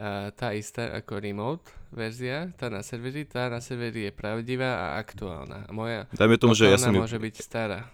uh, 0.00 0.32
tá 0.32 0.56
istá 0.56 0.88
ako 0.96 1.20
remote 1.20 1.68
verzia, 1.92 2.48
tá 2.56 2.72
na 2.72 2.80
serveri. 2.80 3.28
Tá 3.28 3.52
na 3.52 3.60
serveri 3.60 4.08
je 4.08 4.12
pravdivá 4.14 4.80
a 4.80 4.86
aktuálna. 4.96 5.68
Moja 5.68 6.08
Dajme 6.16 6.40
tomu, 6.40 6.56
že 6.56 6.72
ja 6.72 6.80
som 6.80 6.96
ju, 6.96 7.04
môže 7.04 7.20
byť 7.20 7.34
stará. 7.44 7.92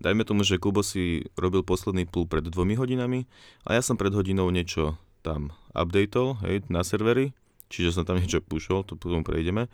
Dajme 0.00 0.22
tomu, 0.24 0.42
že 0.46 0.60
Kubo 0.60 0.80
si 0.84 1.26
robil 1.34 1.64
posledný 1.66 2.08
pull 2.08 2.28
pred 2.28 2.44
dvomi 2.44 2.76
hodinami 2.76 3.26
a 3.66 3.76
ja 3.76 3.82
som 3.84 3.96
pred 3.96 4.12
hodinou 4.12 4.48
niečo 4.48 4.96
tam 5.22 5.54
updateol, 5.72 6.42
hej, 6.42 6.66
na 6.66 6.82
serveri, 6.82 7.32
čiže 7.70 7.94
som 7.94 8.04
tam 8.04 8.18
niečo 8.18 8.42
pušol, 8.42 8.84
to 8.84 8.98
potom 8.98 9.22
prejdeme. 9.22 9.70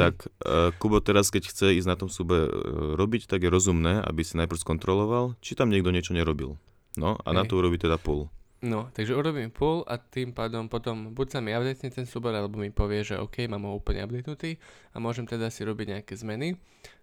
tak 0.00 0.26
uh, 0.42 0.74
Kubo 0.76 0.98
teraz, 0.98 1.30
keď 1.30 1.50
chce 1.50 1.66
ísť 1.78 1.88
na 1.88 1.96
tom 1.98 2.10
súbe 2.10 2.46
uh, 2.46 2.50
robiť, 2.98 3.30
tak 3.30 3.46
je 3.46 3.50
rozumné, 3.50 4.02
aby 4.02 4.26
si 4.26 4.34
najprv 4.34 4.58
skontroloval, 4.58 5.38
či 5.38 5.54
tam 5.54 5.70
niekto 5.70 5.94
niečo 5.94 6.12
nerobil. 6.12 6.58
No 6.98 7.14
a 7.22 7.28
na 7.30 7.46
Hej. 7.46 7.54
to 7.54 7.62
urobí 7.62 7.78
teda 7.78 7.94
pull. 7.94 8.26
No, 8.58 8.90
takže 8.90 9.14
urobím 9.14 9.54
pull 9.54 9.86
a 9.86 10.02
tým 10.02 10.34
pádom 10.34 10.66
potom 10.66 11.14
buď 11.14 11.26
sa 11.30 11.38
mi 11.38 11.54
updatne 11.54 11.94
ten 11.94 12.06
súbor, 12.10 12.34
alebo 12.34 12.58
mi 12.58 12.74
povie, 12.74 13.06
že 13.06 13.14
OK, 13.14 13.46
mám 13.46 13.62
ho 13.70 13.78
úplne 13.78 14.02
updatenutý 14.02 14.58
a 14.90 14.98
môžem 14.98 15.30
teda 15.30 15.46
si 15.46 15.62
robiť 15.62 15.94
nejaké 15.94 16.18
zmeny. 16.18 16.58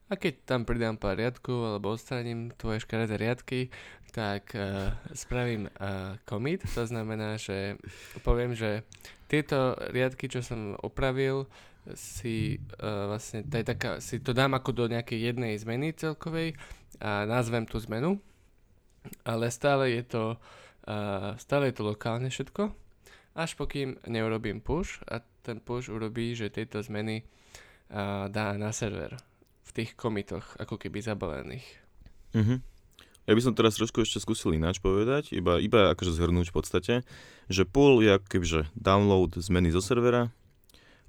A 0.05 0.13
keď 0.21 0.45
tam 0.45 0.69
pridám 0.69 1.01
pár 1.01 1.17
riadkov 1.17 1.65
alebo 1.65 1.89
odstraním 1.89 2.53
tvoje 2.53 2.85
škaredé 2.85 3.17
riadky, 3.17 3.73
tak 4.13 4.53
uh, 4.53 4.93
spravím 5.17 5.65
uh, 5.65 6.15
commit, 6.29 6.61
to 6.61 6.85
znamená, 6.85 7.41
že 7.41 7.81
poviem, 8.21 8.53
že 8.53 8.85
tieto 9.25 9.73
riadky, 9.89 10.29
čo 10.29 10.45
som 10.45 10.77
opravil, 10.85 11.49
si 11.97 12.61
uh, 12.79 13.09
vlastne, 13.09 13.49
to 13.49 13.57
je 13.57 13.65
taká, 13.65 13.89
si 13.97 14.21
to 14.21 14.31
dám 14.31 14.53
ako 14.53 14.77
do 14.77 14.85
nejakej 14.93 15.33
jednej 15.33 15.57
zmeny 15.57 15.91
celkovej 15.97 16.53
a 17.01 17.25
nazvem 17.25 17.65
tú 17.65 17.81
zmenu, 17.89 18.21
ale 19.25 19.49
stále 19.49 19.89
je 19.89 20.03
to 20.05 20.23
a 20.85 21.33
stále 21.41 21.73
je 21.73 21.81
to 21.81 21.83
lokálne 21.83 22.29
všetko, 22.29 22.69
až 23.33 23.57
pokým 23.57 23.97
neurobím 24.05 24.61
push 24.61 25.01
a 25.09 25.17
ten 25.41 25.57
push 25.57 25.89
urobí, 25.89 26.37
že 26.37 26.53
tieto 26.53 26.77
zmeny 26.77 27.25
a, 27.89 28.29
dá 28.29 28.53
na 28.53 28.69
server 28.69 29.17
v 29.65 29.71
tých 29.73 29.97
komitoch, 29.97 30.56
ako 30.62 30.78
keby 30.78 31.01
zabalených. 31.01 31.67
Mhm. 32.38 32.62
Ja 33.25 33.34
by 33.34 33.41
som 33.41 33.58
teraz 33.58 33.73
trošku 33.73 34.06
ešte 34.06 34.21
skúsil 34.21 34.54
ináč 34.54 34.78
povedať, 34.78 35.34
iba, 35.34 35.58
iba 35.58 35.89
akože 35.97 36.13
zhrnúť 36.13 36.54
v 36.54 36.56
podstate, 36.62 36.93
že 37.49 37.65
pull 37.65 38.06
je 38.06 38.21
kebyže 38.21 38.69
download 38.78 39.34
zmeny 39.41 39.73
zo 39.73 39.82
servera, 39.82 40.30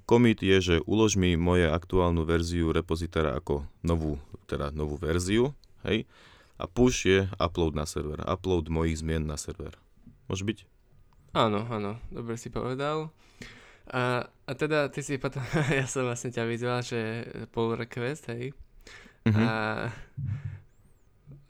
commit 0.09 0.41
je, 0.41 0.57
že 0.57 0.77
ulož 0.89 1.21
mi 1.21 1.37
moje 1.37 1.69
aktuálnu 1.69 2.25
verziu 2.25 2.73
repozitára 2.73 3.37
ako 3.37 3.69
novú, 3.85 4.17
teda 4.49 4.73
novú 4.73 4.97
verziu, 4.97 5.53
hej, 5.85 6.09
a 6.57 6.65
push 6.65 7.05
je 7.05 7.29
upload 7.37 7.77
na 7.77 7.85
server, 7.85 8.25
upload 8.25 8.73
mojich 8.73 9.05
zmien 9.05 9.29
na 9.29 9.37
server. 9.37 9.77
Môže 10.25 10.49
byť? 10.49 10.59
Áno, 11.37 11.69
áno, 11.69 12.01
dobre 12.09 12.41
si 12.41 12.49
povedal. 12.49 13.13
A, 13.87 14.27
a 14.27 14.53
teda 14.55 14.91
ty 14.91 15.03
si 15.03 15.19
potom, 15.19 15.43
ja 15.79 15.87
som 15.87 16.07
vlastne 16.07 16.35
ťa 16.35 16.43
vyzval, 16.43 16.81
že 16.83 17.01
pull 17.55 17.79
request, 17.79 18.27
hej. 18.31 18.51
Mhm. 19.27 19.43
A 19.43 19.51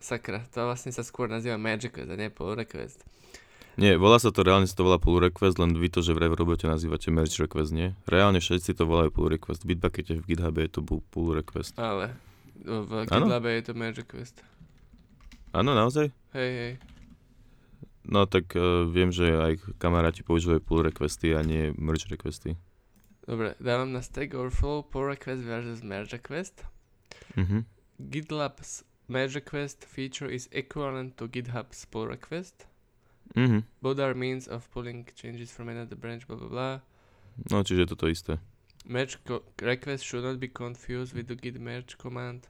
sakra, 0.00 0.44
to 0.52 0.64
vlastne 0.64 0.92
sa 0.92 1.04
skôr 1.04 1.28
nazýva 1.28 1.56
magic 1.60 1.96
request 1.96 2.12
a 2.12 2.16
nie 2.16 2.28
pull 2.32 2.56
request. 2.56 3.04
Nie, 3.76 4.00
volá 4.00 4.16
sa 4.16 4.32
to, 4.32 4.40
reálne 4.40 4.64
sa 4.64 4.72
to 4.72 4.88
volá 4.88 4.96
pull 4.96 5.20
request, 5.20 5.60
len 5.60 5.76
vy 5.76 5.92
to, 5.92 6.00
že 6.00 6.16
vraj 6.16 6.32
v 6.32 6.40
robote 6.40 6.64
nazývate 6.64 7.12
merge 7.12 7.36
request, 7.36 7.76
nie? 7.76 7.92
Reálne 8.08 8.40
všetci 8.40 8.72
to 8.72 8.88
volajú 8.88 9.12
pull 9.12 9.28
request. 9.28 9.68
V 9.68 9.76
Bitbuckete, 9.76 10.16
v 10.16 10.24
GitHube 10.24 10.64
je 10.64 10.70
to 10.72 10.80
pull 10.80 11.36
request. 11.36 11.76
Ale 11.76 12.16
v? 12.64 13.04
GitLabe 13.04 13.60
je 13.60 13.62
to 13.68 13.72
merge 13.76 14.00
request. 14.00 14.40
Áno, 15.52 15.76
naozaj? 15.76 16.08
Hej, 16.32 16.50
hej. 16.56 16.72
No 18.06 18.22
tak 18.24 18.54
uh, 18.54 18.86
viem, 18.86 19.10
že 19.10 19.26
aj 19.26 19.58
kamaráti 19.82 20.22
používajú 20.22 20.62
pull 20.62 20.86
requesty 20.86 21.34
a 21.34 21.42
nie 21.42 21.74
merge 21.74 22.06
requesty. 22.06 22.54
Dobre, 23.26 23.58
dávam 23.58 23.90
na 23.90 23.98
Stack 23.98 24.30
Overflow 24.30 24.86
pull 24.86 25.10
request 25.10 25.42
versus 25.42 25.82
merge 25.82 26.14
request. 26.14 26.62
Mhm. 27.34 27.66
GitLab's 27.98 28.86
merge 29.10 29.34
request 29.34 29.82
feature 29.82 30.30
is 30.30 30.46
equivalent 30.54 31.18
to 31.18 31.26
GitHub's 31.26 31.82
pull 31.90 32.06
request. 32.06 32.70
Mhm. 33.34 33.66
Both 33.82 33.98
are 33.98 34.14
means 34.14 34.46
of 34.46 34.70
pulling 34.70 35.10
changes 35.18 35.50
from 35.50 35.66
another 35.66 35.98
branch, 35.98 36.30
blah 36.30 36.38
blah 36.38 36.48
blah. 36.48 36.74
No, 37.50 37.66
čiže 37.66 37.84
je 37.84 37.88
to 37.90 37.96
to 37.98 38.06
isté. 38.06 38.38
Merge 38.86 39.18
co- 39.26 39.42
request 39.58 40.06
should 40.06 40.22
not 40.22 40.38
be 40.38 40.46
confused 40.46 41.10
with 41.10 41.26
the 41.26 41.34
git 41.34 41.58
merge 41.58 41.98
command. 41.98 42.46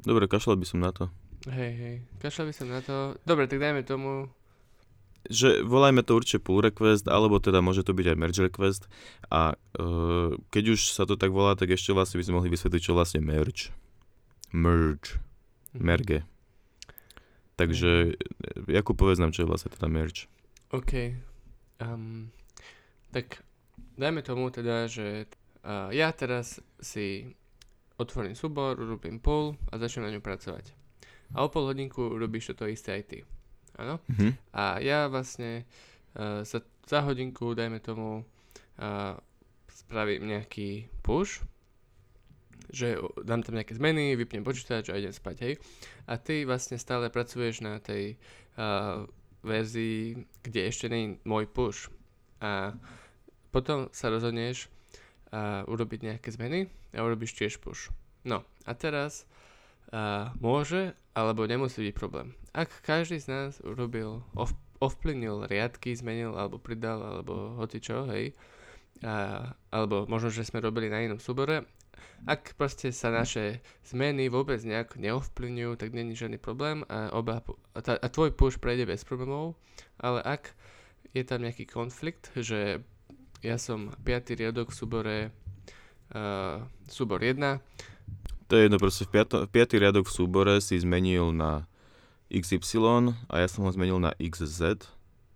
Dobre, 0.00 0.24
kašľal 0.24 0.56
by 0.56 0.64
som 0.64 0.80
na 0.80 0.96
to. 0.96 1.12
Hej, 1.44 1.72
hej, 1.76 1.96
kašľal 2.18 2.48
by 2.48 2.54
som 2.56 2.68
na 2.72 2.80
to. 2.80 3.20
Dobre, 3.28 3.44
tak 3.44 3.60
dajme 3.60 3.84
tomu, 3.84 4.32
že 5.28 5.62
volajme 5.62 6.00
to 6.02 6.16
určite 6.16 6.44
pull 6.44 6.64
request, 6.64 7.06
alebo 7.06 7.38
teda 7.38 7.60
môže 7.60 7.84
to 7.84 7.92
byť 7.92 8.06
aj 8.12 8.16
merge 8.16 8.40
request 8.40 8.88
a 9.28 9.54
uh, 9.54 10.32
keď 10.48 10.64
už 10.74 10.92
sa 10.96 11.04
to 11.04 11.20
tak 11.20 11.30
volá, 11.30 11.54
tak 11.54 11.72
ešte 11.72 11.92
vlastne 11.92 12.16
by 12.18 12.24
sme 12.24 12.36
mohli 12.40 12.50
vysvetliť, 12.52 12.82
čo 12.82 12.96
vlastne 12.96 13.20
merge. 13.20 13.70
Merge. 14.52 15.20
Mhm. 15.76 15.84
Merge. 15.84 16.18
Takže, 17.58 18.14
Jakub, 18.70 18.94
povedz 18.94 19.18
nám, 19.18 19.34
čo 19.34 19.42
je 19.42 19.50
vlastne 19.50 19.74
teda 19.74 19.90
merge. 19.90 20.30
OK. 20.70 21.18
Um, 21.82 22.30
tak 23.10 23.42
dajme 23.98 24.22
tomu 24.22 24.48
teda, 24.54 24.86
že 24.86 25.26
uh, 25.66 25.90
ja 25.90 26.14
teraz 26.14 26.62
si 26.78 27.34
otvorím 27.98 28.38
súbor, 28.38 28.78
urobím 28.78 29.18
pull 29.18 29.58
a 29.74 29.76
začnem 29.76 30.06
na 30.06 30.14
ňu 30.14 30.22
pracovať. 30.22 30.70
A 31.34 31.44
o 31.44 31.50
pol 31.50 31.66
hodinku 31.68 32.16
robíš 32.16 32.54
toto 32.54 32.70
isté 32.70 32.94
aj 32.94 33.04
ty. 33.10 33.18
Áno? 33.78 34.02
Mhm. 34.10 34.28
A 34.52 34.82
ja 34.82 35.06
vlastne 35.06 35.64
uh, 36.18 36.42
za, 36.42 36.60
za 36.84 37.00
hodinku, 37.06 37.54
dajme 37.54 37.78
tomu, 37.78 38.26
uh, 38.82 39.14
spravím 39.70 40.26
nejaký 40.26 40.90
push, 41.00 41.40
že 42.68 43.00
dám 43.24 43.40
tam 43.40 43.56
nejaké 43.56 43.72
zmeny, 43.78 44.18
vypnem 44.18 44.44
počítač 44.44 44.92
a 44.92 44.98
idem 44.98 45.14
spať, 45.14 45.36
hej. 45.40 45.54
A 46.04 46.20
ty 46.20 46.44
vlastne 46.44 46.76
stále 46.76 47.08
pracuješ 47.08 47.64
na 47.64 47.80
tej 47.80 48.20
uh, 48.58 49.08
verzii, 49.40 50.26
kde 50.44 50.60
ešte 50.68 50.90
nie 50.92 51.00
je 51.00 51.10
môj 51.24 51.48
push. 51.48 51.88
A 52.44 52.76
potom 53.48 53.88
sa 53.94 54.12
rozhodneš 54.12 54.68
uh, 55.32 55.64
urobiť 55.64 56.12
nejaké 56.12 56.28
zmeny 56.34 56.68
a 56.92 57.00
urobíš 57.00 57.38
tiež 57.38 57.56
push. 57.62 57.88
No 58.26 58.44
a 58.68 58.72
teraz 58.76 59.24
uh, 59.94 60.34
môže 60.36 60.92
alebo 61.18 61.50
nemusí 61.50 61.82
byť 61.82 61.94
problém. 61.98 62.38
Ak 62.54 62.70
každý 62.86 63.18
z 63.18 63.26
nás 63.26 63.52
urobil, 63.66 64.22
ov, 64.38 64.54
ovplyvnil 64.78 65.50
riadky, 65.50 65.98
zmenil 65.98 66.38
alebo 66.38 66.62
pridal 66.62 67.02
alebo 67.02 67.58
hoci 67.58 67.82
čo, 67.82 68.06
hej, 68.06 68.38
a, 69.02 69.50
alebo 69.74 70.06
možno, 70.06 70.30
že 70.30 70.46
sme 70.46 70.62
robili 70.62 70.86
na 70.86 71.02
inom 71.02 71.18
súbore, 71.18 71.66
ak 72.26 72.54
proste 72.54 72.94
sa 72.94 73.10
naše 73.10 73.58
zmeny 73.86 74.30
vôbec 74.30 74.62
nejak 74.62 74.94
neovplyvňujú, 74.98 75.72
tak 75.78 75.90
není 75.90 76.14
žiadny 76.14 76.38
problém 76.38 76.86
a, 76.86 77.10
oba, 77.10 77.42
a, 77.74 77.80
a 77.82 78.06
tvoj 78.06 78.34
push 78.38 78.62
prejde 78.62 78.86
bez 78.86 79.02
problémov, 79.02 79.58
ale 79.98 80.22
ak 80.22 80.54
je 81.14 81.22
tam 81.26 81.42
nejaký 81.42 81.66
konflikt, 81.66 82.30
že 82.38 82.82
ja 83.42 83.56
som 83.58 83.94
piatý 84.02 84.34
riadok 84.34 84.74
v 84.74 84.78
súbore 84.78 85.18
uh, 86.14 86.62
súbor 86.90 87.22
1 87.22 87.38
To 88.48 88.56
je 88.56 88.64
jedno, 88.64 88.80
proste 88.80 89.04
v, 89.04 89.12
piato, 89.12 89.44
piatý 89.44 89.76
riadok 89.76 90.08
v 90.08 90.14
súbore 90.16 90.54
si 90.64 90.80
zmenil 90.80 91.36
na 91.36 91.68
XY 92.32 93.12
a 93.28 93.34
ja 93.44 93.48
som 93.48 93.68
ho 93.68 93.70
zmenil 93.72 94.00
na 94.00 94.16
XZ, 94.16 94.88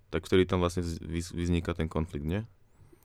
tak 0.09 0.25
vtedy 0.25 0.49
tam 0.49 0.65
vlastne 0.65 0.85
vyzniká 1.33 1.77
ten 1.77 1.93
konflikt, 1.93 2.25
nie? 2.25 2.45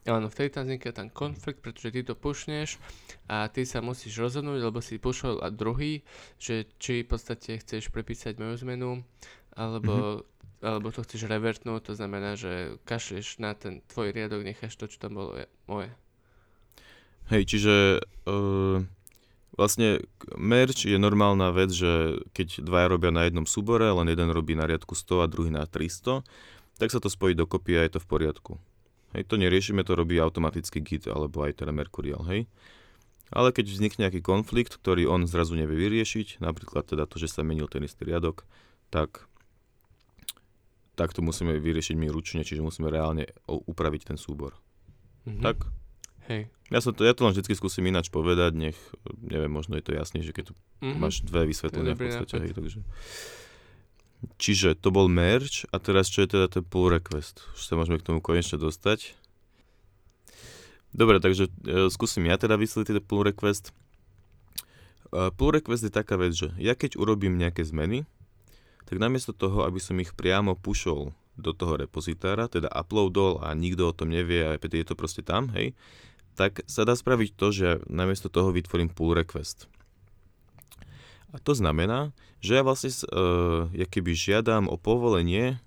Áno, 0.08 0.32
vtedy 0.32 0.56
tam 0.56 0.63
vzniká 0.63 0.96
ten 0.96 1.12
konflikt, 1.12 1.60
pretože 1.60 1.91
ty 1.91 2.00
to 2.00 2.15
pušneš 2.15 2.80
a 3.28 3.52
ty 3.52 3.67
sa 3.67 3.84
musíš 3.84 4.15
rozhodnúť, 4.15 4.63
lebo 4.63 4.80
si 4.80 4.96
pušol 4.96 5.43
a 5.43 5.52
druhý, 5.52 6.08
že 6.39 6.72
či 6.80 7.04
v 7.04 7.12
podstate 7.12 7.60
chceš 7.60 7.91
prepísať 7.91 8.39
moju 8.39 8.56
zmenu, 8.63 9.04
alebo, 9.52 10.24
alebo 10.63 10.88
to 10.96 11.04
chceš 11.04 11.28
revertnúť, 11.28 11.91
to 11.91 11.93
znamená, 12.00 12.39
že 12.39 12.80
kašleš 12.88 13.43
na 13.43 13.52
ten 13.52 13.84
tvoj 13.91 14.15
riadok, 14.15 14.48
necháš 14.48 14.80
to, 14.80 14.88
čo 14.88 15.04
tam 15.04 15.20
bolo 15.20 15.36
je- 15.36 15.52
moje. 15.67 15.91
Hej, 17.28 17.43
čiže 17.43 18.00
uh, 18.32 18.80
vlastne 19.58 20.06
merge 20.38 20.88
je 20.88 20.96
normálna 21.02 21.50
vec, 21.52 21.74
že 21.74 22.22
keď 22.32 22.62
dvaja 22.63 22.88
robia 22.88 23.12
na 23.12 23.26
jednom 23.26 23.50
súbore, 23.50 23.89
len 23.89 24.08
jeden 24.08 24.30
robí 24.30 24.54
na 24.54 24.70
riadku 24.70 24.93
100 24.93 25.26
a 25.26 25.28
druhý 25.28 25.50
na 25.50 25.65
300, 25.65 26.22
tak 26.78 26.93
sa 26.93 27.02
to 27.02 27.10
spojí 27.10 27.34
dokopy 27.34 27.76
a 27.76 27.84
je 27.89 27.98
to 27.98 28.00
v 28.00 28.08
poriadku. 28.08 28.62
Hej, 29.17 29.26
to 29.28 29.36
neriešime, 29.41 29.82
to 29.82 29.98
robí 29.98 30.22
automaticky 30.22 30.80
Git 30.80 31.10
alebo 31.10 31.41
aj 31.41 31.65
teda 31.65 31.74
Mercurial, 31.74 32.22
hej. 32.30 32.46
Ale 33.28 33.52
keď 33.52 33.67
vznikne 33.67 34.08
nejaký 34.08 34.24
konflikt, 34.24 34.80
ktorý 34.80 35.10
on 35.10 35.28
zrazu 35.28 35.60
nevie 35.60 35.76
vyriešiť, 35.76 36.39
napríklad 36.39 36.88
teda 36.88 37.04
to, 37.10 37.20
že 37.20 37.28
sa 37.28 37.43
menil 37.43 37.67
ten 37.67 37.84
istý 37.84 38.08
riadok, 38.08 38.48
tak, 38.88 39.28
tak 40.96 41.12
to 41.12 41.20
musíme 41.20 41.52
vyriešiť 41.60 41.96
my 42.00 42.08
ručne, 42.08 42.48
čiže 42.48 42.63
musíme 42.63 42.88
reálne 42.88 43.28
upraviť 43.50 44.15
ten 44.15 44.17
súbor. 44.22 44.56
Mhm. 45.28 45.43
Tak, 45.43 45.67
Hej. 46.28 46.52
ja, 46.68 46.80
som 46.84 46.92
to, 46.92 47.08
ja 47.08 47.16
to 47.16 47.24
len 47.24 47.32
vždy 47.32 47.56
skúsim 47.56 47.88
ináč 47.88 48.12
povedať, 48.12 48.52
nech, 48.52 48.78
neviem, 49.24 49.48
možno 49.48 49.80
je 49.80 49.84
to 49.88 49.96
jasnejšie, 49.96 50.36
keď 50.36 50.46
tu 50.52 50.54
Mhm. 50.84 51.00
máš 51.00 51.24
dve 51.24 51.48
vysvetlenia 51.48 51.96
v 51.96 52.02
podstate, 52.04 52.36
hej, 52.44 52.52
takže. 52.54 52.80
Čiže 54.42 54.74
to 54.74 54.90
bol 54.90 55.06
merge 55.08 55.70
a 55.70 55.78
teraz 55.78 56.10
čo 56.10 56.26
je 56.26 56.34
teda 56.34 56.50
ten 56.50 56.66
pull 56.66 56.90
request? 56.90 57.46
Už 57.54 57.63
sa 57.70 57.78
môžeme 57.78 58.02
k 58.02 58.06
tomu 58.06 58.20
konečne 58.20 58.58
dostať. 58.58 59.13
Dobre, 60.90 61.22
takže 61.22 61.54
e, 61.66 61.94
skúsim 61.94 62.26
ja 62.26 62.42
teda 62.42 62.58
vysvetliť 62.58 62.98
ten 62.98 63.06
pull 63.06 63.22
request. 63.22 63.70
E, 65.13 65.30
pull 65.38 65.54
request 65.54 65.86
je 65.86 65.94
taká 65.94 66.18
vec, 66.18 66.34
že 66.34 66.50
ja 66.58 66.74
keď 66.74 66.98
urobím 66.98 67.38
nejaké 67.38 67.62
zmeny, 67.62 68.10
tak 68.90 68.98
namiesto 68.98 69.38
toho, 69.38 69.68
aby 69.70 69.78
som 69.78 69.94
ich 70.02 70.16
priamo 70.18 70.58
pušol 70.58 71.13
do 71.38 71.52
toho 71.54 71.78
repozitára, 71.78 72.50
teda 72.50 72.74
uploadol 72.74 73.38
a 73.46 73.54
nikto 73.54 73.86
o 73.86 73.94
tom 73.94 74.10
nevie 74.10 74.42
a 74.42 74.58
je 74.58 74.86
to 74.88 74.98
proste 74.98 75.22
tam, 75.22 75.54
hej, 75.54 75.78
tak 76.38 76.62
sa 76.69 76.86
dá 76.86 76.93
spraviť 76.93 77.30
to, 77.34 77.47
že 77.50 77.67
namiesto 77.89 78.30
toho 78.30 78.54
vytvorím 78.54 78.93
pull 78.93 79.17
request. 79.17 79.65
A 81.34 81.41
to 81.41 81.58
znamená, 81.58 82.13
že 82.39 82.56
ja 82.56 82.63
vlastne 82.63 82.93
uh, 82.93 83.67
keby 83.73 84.13
žiadam 84.13 84.69
o 84.69 84.78
povolenie 84.78 85.58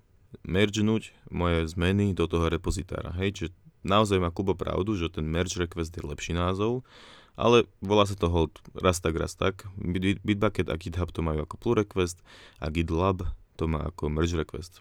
mergenúť 0.47 1.11
moje 1.27 1.67
zmeny 1.75 2.15
do 2.15 2.25
toho 2.25 2.47
repozitára. 2.47 3.11
Hej, 3.19 3.29
čiže 3.35 3.49
naozaj 3.83 4.23
má 4.23 4.31
Kubo 4.31 4.55
pravdu, 4.55 4.95
že 4.95 5.11
ten 5.11 5.27
merge 5.27 5.59
request 5.59 5.91
je 5.91 6.07
lepší 6.07 6.31
názov, 6.31 6.87
ale 7.35 7.67
volá 7.83 8.07
sa 8.07 8.15
to 8.15 8.31
hold 8.31 8.55
raz 8.71 9.03
tak, 9.03 9.19
raz 9.19 9.35
tak. 9.35 9.67
Bit- 9.75 10.23
Bitbucket 10.23 10.71
a 10.71 10.79
GitHub 10.79 11.11
to 11.11 11.19
majú 11.19 11.43
ako 11.43 11.55
pull 11.59 11.75
request 11.75 12.23
a 12.63 12.71
GitLab 12.71 13.27
to 13.59 13.67
má 13.67 13.91
ako 13.91 14.07
merge 14.07 14.33
request. 14.39 14.79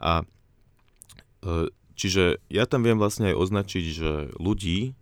A 0.00 0.24
e, 1.44 1.68
čiže 1.98 2.40
ja 2.48 2.64
tam 2.64 2.82
viem 2.82 2.96
vlastne 2.96 3.30
aj 3.30 3.36
označiť, 3.36 3.84
že 3.92 4.10
ľudí, 4.38 4.96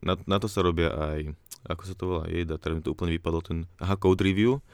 na, 0.00 0.16
na 0.24 0.36
to 0.40 0.48
sa 0.48 0.64
robia 0.64 0.92
aj, 0.92 1.32
ako 1.68 1.82
sa 1.84 1.94
to 1.94 2.04
volá, 2.08 2.24
jeda, 2.28 2.56
teraz 2.56 2.80
mi 2.80 2.82
to 2.84 2.92
úplne 2.92 3.12
vypadlo 3.16 3.40
ten, 3.44 3.58
aha, 3.80 3.96
code 4.00 4.24
review, 4.24 4.64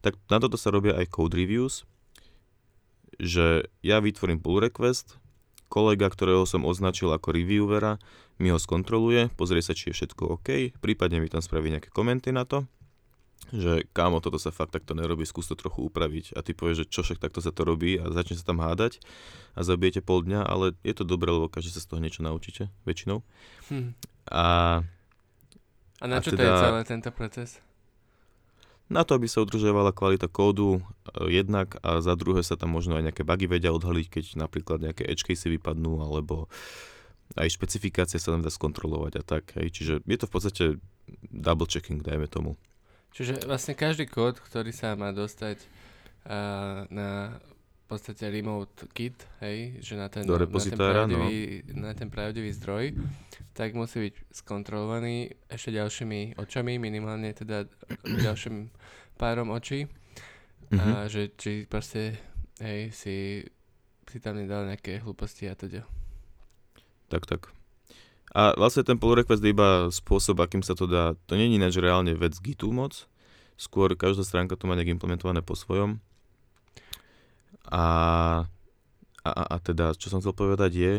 tak 0.00 0.14
na 0.30 0.38
toto 0.38 0.54
sa 0.54 0.70
robia 0.70 0.94
aj 0.94 1.10
code 1.10 1.34
reviews, 1.34 1.82
že 3.18 3.66
ja 3.82 3.98
vytvorím 3.98 4.38
pull 4.38 4.62
request, 4.62 5.18
kolega, 5.66 6.08
ktorého 6.08 6.46
som 6.48 6.64
označil 6.64 7.12
ako 7.12 7.34
reviewera, 7.34 7.98
mi 8.38 8.54
ho 8.54 8.58
skontroluje, 8.58 9.34
pozrie 9.34 9.60
sa, 9.60 9.74
či 9.74 9.90
je 9.90 9.98
všetko 9.98 10.38
OK, 10.38 10.78
prípadne 10.78 11.18
mi 11.18 11.28
tam 11.28 11.42
spraví 11.42 11.68
nejaké 11.68 11.90
komenty 11.90 12.30
na 12.30 12.46
to, 12.46 12.64
že 13.50 13.88
kámo, 13.96 14.20
toto 14.20 14.36
sa 14.36 14.52
fakt 14.52 14.76
takto 14.76 14.92
nerobí, 14.92 15.24
skús 15.24 15.48
to 15.48 15.56
trochu 15.56 15.88
upraviť 15.88 16.36
a 16.36 16.44
ty 16.44 16.52
povieš, 16.52 16.84
že 16.84 16.90
čo 16.90 17.00
však 17.02 17.18
takto 17.18 17.40
sa 17.40 17.50
to 17.50 17.64
robí 17.64 17.96
a 17.96 18.12
začne 18.12 18.36
sa 18.36 18.44
tam 18.44 18.60
hádať 18.60 19.00
a 19.56 19.64
zabijete 19.64 20.04
pol 20.04 20.20
dňa, 20.22 20.44
ale 20.44 20.76
je 20.84 20.94
to 20.94 21.08
dobré, 21.08 21.32
lebo 21.32 21.48
každý 21.48 21.72
sa 21.72 21.80
z 21.80 21.88
toho 21.88 22.00
niečo 22.02 22.20
naučíte, 22.20 22.68
väčšinou. 22.84 23.24
Hm. 23.72 23.96
A 24.28 24.80
A 25.98 26.04
na 26.06 26.18
A 26.18 26.22
čo 26.22 26.30
to 26.30 26.38
je 26.38 26.46
teda- 26.46 26.62
celé 26.62 26.80
tento 26.84 27.10
proces? 27.10 27.58
na 28.88 29.04
to, 29.04 29.20
aby 29.20 29.28
sa 29.28 29.44
udržiavala 29.44 29.92
kvalita 29.92 30.32
kódu 30.32 30.80
e, 30.80 31.28
jednak 31.28 31.76
a 31.84 32.00
za 32.00 32.16
druhé 32.16 32.40
sa 32.40 32.56
tam 32.56 32.72
možno 32.72 32.96
aj 32.96 33.12
nejaké 33.12 33.20
bugy 33.20 33.44
vedia 33.44 33.68
odhaliť, 33.68 34.06
keď 34.08 34.24
napríklad 34.40 34.80
nejaké 34.80 35.04
edge 35.04 35.28
casey 35.28 35.52
vypadnú 35.60 36.00
alebo 36.00 36.48
aj 37.36 37.52
špecifikácie 37.52 38.16
sa 38.16 38.32
tam 38.32 38.40
dá 38.40 38.48
skontrolovať 38.48 39.20
a 39.20 39.22
tak. 39.22 39.52
Hej. 39.60 39.76
Čiže 39.76 39.92
je 40.00 40.16
to 40.16 40.24
v 40.24 40.32
podstate 40.32 40.64
double 41.28 41.68
checking, 41.68 42.00
dajme 42.00 42.24
tomu. 42.32 42.56
Čiže 43.12 43.44
vlastne 43.44 43.76
každý 43.76 44.08
kód, 44.08 44.40
ktorý 44.40 44.72
sa 44.72 44.96
má 44.96 45.12
dostať 45.12 45.60
uh, 46.24 46.88
na 46.88 47.36
podstate 47.88 48.28
remote 48.28 48.84
kit, 48.92 49.16
hej, 49.40 49.80
že 49.80 49.96
na 49.96 50.12
ten, 50.12 50.28
na 50.28 50.36
ten, 50.36 50.76
no. 51.08 51.24
na 51.80 51.92
ten 51.96 52.12
pravdivý 52.12 52.52
zdroj, 52.52 52.92
tak 53.56 53.72
musí 53.72 54.12
byť 54.12 54.14
skontrolovaný 54.28 55.32
ešte 55.48 55.72
ďalšími 55.72 56.36
očami, 56.36 56.76
minimálne 56.76 57.32
teda 57.32 57.64
ďalším 58.28 58.68
párom 59.16 59.48
očí. 59.50 59.88
Mhm. 60.68 60.90
A 60.92 61.08
že 61.08 61.32
či 61.32 61.64
proste, 61.64 62.20
hej, 62.60 62.92
si, 62.92 63.40
si 64.04 64.16
tam 64.20 64.36
nedal 64.36 64.68
nejaké 64.68 65.00
hlúposti 65.00 65.48
a 65.48 65.56
teda. 65.56 65.88
Tak, 67.08 67.24
tak. 67.24 67.48
A 68.36 68.52
vlastne 68.52 68.84
ten 68.84 69.00
pull 69.00 69.16
request 69.16 69.40
je 69.40 69.56
iba 69.56 69.88
spôsob, 69.88 70.44
akým 70.44 70.60
sa 70.60 70.76
to 70.76 70.84
dá. 70.84 71.16
To 71.26 71.32
nie 71.40 71.48
je 71.48 71.56
ináč 71.56 71.80
reálne 71.80 72.12
vec 72.12 72.36
Gitu 72.36 72.68
moc. 72.68 73.08
Skôr 73.56 73.96
každá 73.96 74.22
stránka 74.22 74.60
to 74.60 74.68
má 74.68 74.76
nejak 74.76 74.92
implementované 74.92 75.40
po 75.40 75.56
svojom. 75.56 76.04
A, 77.68 77.84
a, 79.24 79.30
a, 79.30 79.56
teda, 79.60 79.92
čo 79.92 80.08
som 80.08 80.24
chcel 80.24 80.32
povedať 80.32 80.72
je, 80.72 80.92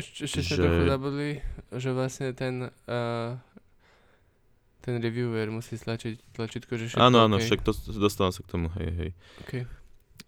Ešte, 0.00 0.24
ešte 0.24 0.40
sme 0.40 0.56
Že- 0.56 0.64
trochu 0.64 0.84
zabudli, 0.88 1.30
že 1.76 1.90
vlastne 1.92 2.32
ten, 2.32 2.72
uh, 2.88 3.36
ten 4.80 5.00
reviewer 5.00 5.52
musí 5.52 5.76
stlačiť 5.76 6.36
tlačítko, 6.36 6.80
že 6.80 6.92
všetko 6.92 7.04
áno, 7.04 7.28
áno, 7.28 7.36
OK. 7.36 7.44
však 7.44 7.60
to, 7.60 7.72
dostávam 8.00 8.32
sa 8.32 8.40
k 8.40 8.48
tomu, 8.48 8.72
hej, 8.80 8.90
hej. 8.92 9.10
OK. 9.44 9.54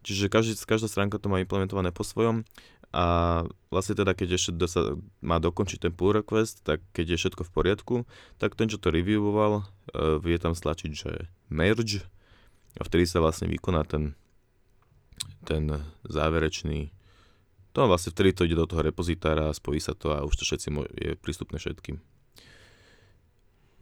Čiže 0.06 0.30
každý, 0.30 0.52
každá 0.62 0.86
stránka 0.86 1.18
to 1.18 1.26
má 1.26 1.42
implementované 1.42 1.90
po 1.90 2.06
svojom 2.06 2.46
A 2.94 3.42
vlastne 3.74 3.98
teda, 3.98 4.14
keď 4.14 4.38
ešte 4.38 4.54
sa 4.70 4.94
má 5.18 5.42
dokončiť 5.42 5.82
ten 5.82 5.92
pull 5.92 6.14
request, 6.14 6.62
tak 6.62 6.78
keď 6.94 7.12
je 7.12 7.20
všetko 7.20 7.42
v 7.42 7.52
poriadku, 7.52 7.94
tak 8.38 8.54
ten, 8.54 8.70
čo 8.70 8.78
to 8.78 8.94
reviewoval, 8.94 9.66
uh, 9.66 10.16
vie 10.22 10.38
tam 10.38 10.54
stlačiť, 10.54 10.90
že 10.94 11.10
merge 11.50 12.06
a 12.78 12.84
vtedy 12.84 13.08
sa 13.08 13.18
vlastne 13.24 13.48
vykoná 13.50 13.82
ten, 13.88 14.14
ten 15.46 15.70
záverečný 16.06 16.90
to 17.76 17.84
vlastne 17.84 18.08
vtedy 18.08 18.32
to 18.32 18.48
ide 18.48 18.56
do 18.56 18.64
toho 18.64 18.80
repozitára, 18.80 19.52
spojí 19.52 19.84
sa 19.84 19.92
to 19.92 20.16
a 20.16 20.24
už 20.24 20.32
to 20.40 20.48
všetci 20.48 20.72
je 20.96 21.12
prístupné 21.20 21.60
všetkým. 21.60 22.00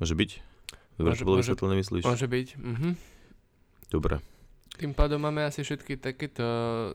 Môže 0.02 0.14
byť? 0.18 0.30
Dobre, 0.98 1.14
môže, 1.14 1.22
to 1.22 1.28
bolo 1.30 1.38
vysvetlené, 1.38 1.74
myslíš? 1.78 2.02
Môže 2.02 2.26
byť, 2.26 2.48
mhm. 2.58 2.90
Dobre. 3.94 4.18
Tým 4.74 4.90
pádom 4.90 5.22
máme 5.22 5.46
asi 5.46 5.62
všetky 5.62 6.02
takéto 6.02 6.42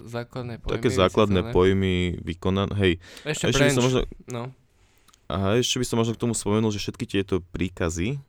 základné 0.04 0.60
pojmy. 0.60 0.76
Také 0.76 0.92
základné 0.92 1.56
pojmy 1.56 2.20
vykonané. 2.20 2.76
Hej. 2.76 2.94
Ešte, 3.24 3.56
ešte. 3.56 3.64
By 3.64 3.72
som 3.72 3.86
možno, 3.88 4.02
no. 4.28 4.44
A 5.32 5.56
ešte 5.56 5.80
by 5.80 5.86
som 5.88 5.98
možno 6.04 6.20
k 6.20 6.24
tomu 6.28 6.36
spomenul, 6.36 6.76
že 6.76 6.84
všetky 6.84 7.08
tieto 7.08 7.40
príkazy, 7.56 8.20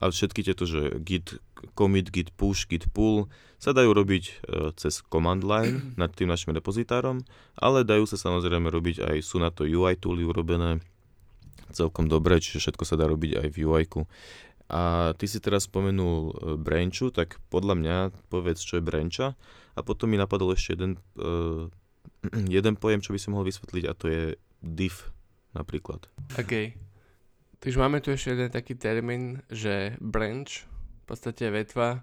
a 0.00 0.10
všetky 0.10 0.40
tieto, 0.42 0.66
že 0.66 1.00
git 1.02 1.38
commit, 1.72 2.12
git 2.12 2.28
push, 2.36 2.68
git 2.68 2.84
pull, 2.92 3.28
sa 3.56 3.72
dajú 3.72 3.96
robiť 3.96 4.24
e, 4.28 4.32
cez 4.76 5.00
command 5.08 5.40
line 5.40 5.80
nad 6.00 6.12
tým 6.12 6.28
našim 6.28 6.52
repozitárom, 6.52 7.24
ale 7.56 7.88
dajú 7.88 8.04
sa 8.04 8.20
samozrejme 8.20 8.68
robiť 8.68 9.00
aj, 9.00 9.16
sú 9.24 9.40
na 9.40 9.48
to 9.48 9.64
UI 9.64 9.96
tooly 9.96 10.24
urobené 10.24 10.84
celkom 11.72 12.06
dobre, 12.06 12.38
čiže 12.38 12.60
všetko 12.60 12.84
sa 12.84 13.00
dá 13.00 13.08
robiť 13.08 13.40
aj 13.40 13.48
v 13.50 13.56
UI. 13.66 13.84
-ku. 13.88 14.06
A 14.68 15.12
ty 15.20 15.28
si 15.28 15.40
teraz 15.44 15.68
spomenul 15.68 16.32
e, 16.32 16.32
branchu, 16.56 17.12
tak 17.12 17.40
podľa 17.52 17.74
mňa 17.76 17.96
povedz, 18.32 18.64
čo 18.64 18.80
je 18.80 18.86
brancha. 18.86 19.36
A 19.74 19.80
potom 19.82 20.08
mi 20.08 20.16
napadol 20.16 20.54
ešte 20.54 20.78
jeden, 20.78 21.02
uh, 21.18 21.66
jeden 22.56 22.78
pojem, 22.78 23.02
čo 23.02 23.10
by 23.10 23.18
som 23.18 23.34
mohol 23.34 23.50
vysvetliť 23.50 23.84
a 23.90 23.92
to 23.92 24.06
je 24.06 24.22
div 24.62 25.10
napríklad. 25.52 26.06
OK. 26.38 26.78
Takže 27.58 27.80
máme 27.80 27.98
tu 28.04 28.12
ešte 28.14 28.38
jeden 28.38 28.52
taký 28.52 28.78
termín, 28.78 29.42
že 29.50 29.98
branch, 29.98 30.68
v 31.04 31.06
podstate 31.06 31.52
vetva. 31.52 32.00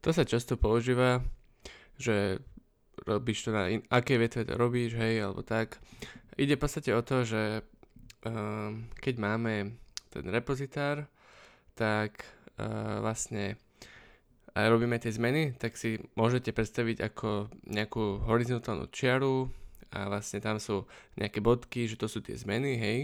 To 0.00 0.14
sa 0.14 0.22
často 0.22 0.54
používa, 0.54 1.26
že 1.98 2.38
robíš 3.02 3.46
to 3.46 3.50
na 3.50 3.66
in- 3.66 3.86
aké 3.90 4.14
vetve 4.14 4.46
to 4.46 4.54
robíš, 4.54 4.94
hej, 4.94 5.26
alebo 5.26 5.42
tak. 5.42 5.82
Ide 6.38 6.54
v 6.54 6.62
podstate 6.62 6.94
o 6.94 7.02
to, 7.02 7.26
že 7.26 7.66
um, 8.22 8.86
keď 9.02 9.14
máme 9.18 9.74
ten 10.14 10.24
repozitár, 10.30 11.10
tak 11.74 12.22
uh, 12.62 13.02
vlastne 13.02 13.58
a 14.58 14.66
robíme 14.66 14.98
tie 14.98 15.14
zmeny, 15.14 15.54
tak 15.54 15.78
si 15.78 16.02
môžete 16.18 16.50
predstaviť 16.50 16.98
ako 17.06 17.46
nejakú 17.70 18.26
horizontálnu 18.26 18.90
čiaru 18.90 19.46
a 19.94 20.10
vlastne 20.10 20.42
tam 20.42 20.58
sú 20.58 20.82
nejaké 21.14 21.38
bodky, 21.38 21.86
že 21.86 21.94
to 21.94 22.10
sú 22.10 22.18
tie 22.18 22.34
zmeny, 22.34 22.74
hej. 22.74 22.98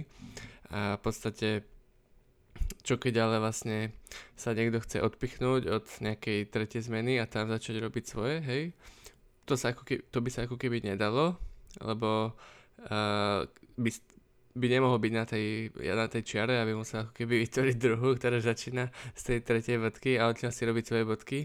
A 0.75 0.99
v 0.99 1.01
podstate 1.07 1.63
čo 2.85 3.01
keď 3.01 3.15
ale 3.25 3.37
vlastne 3.41 3.97
sa 4.37 4.53
niekto 4.53 4.81
chce 4.81 5.01
odpichnúť 5.01 5.63
od 5.69 5.85
nejakej 6.05 6.53
tretej 6.53 6.85
zmeny 6.85 7.17
a 7.19 7.29
tam 7.29 7.49
začať 7.49 7.81
robiť 7.81 8.05
svoje, 8.05 8.37
hej, 8.45 8.63
to, 9.45 9.55
sa 9.57 9.73
ako 9.73 9.85
keby, 9.85 10.03
to 10.09 10.19
by 10.21 10.31
sa 10.33 10.41
ako 10.49 10.57
keby 10.57 10.81
nedalo, 10.85 11.37
lebo 11.81 12.33
uh, 12.89 13.41
by, 13.77 13.91
by 14.57 14.67
nemohol 14.69 14.99
byť 15.01 15.13
na 15.13 15.25
tej, 15.29 15.47
na 15.77 16.07
tej 16.09 16.23
čiare, 16.25 16.61
aby 16.61 16.73
musel 16.73 17.05
ako 17.05 17.13
keby 17.13 17.45
vytvoriť 17.45 17.77
druhú, 17.77 18.17
ktorá 18.17 18.41
začína 18.41 18.89
z 19.13 19.23
tej 19.23 19.39
tretej 19.45 19.77
bodky 19.81 20.17
a 20.17 20.33
odtiaľ 20.33 20.53
si 20.53 20.63
robiť 20.65 20.85
svoje 20.85 21.05
bodky. 21.05 21.39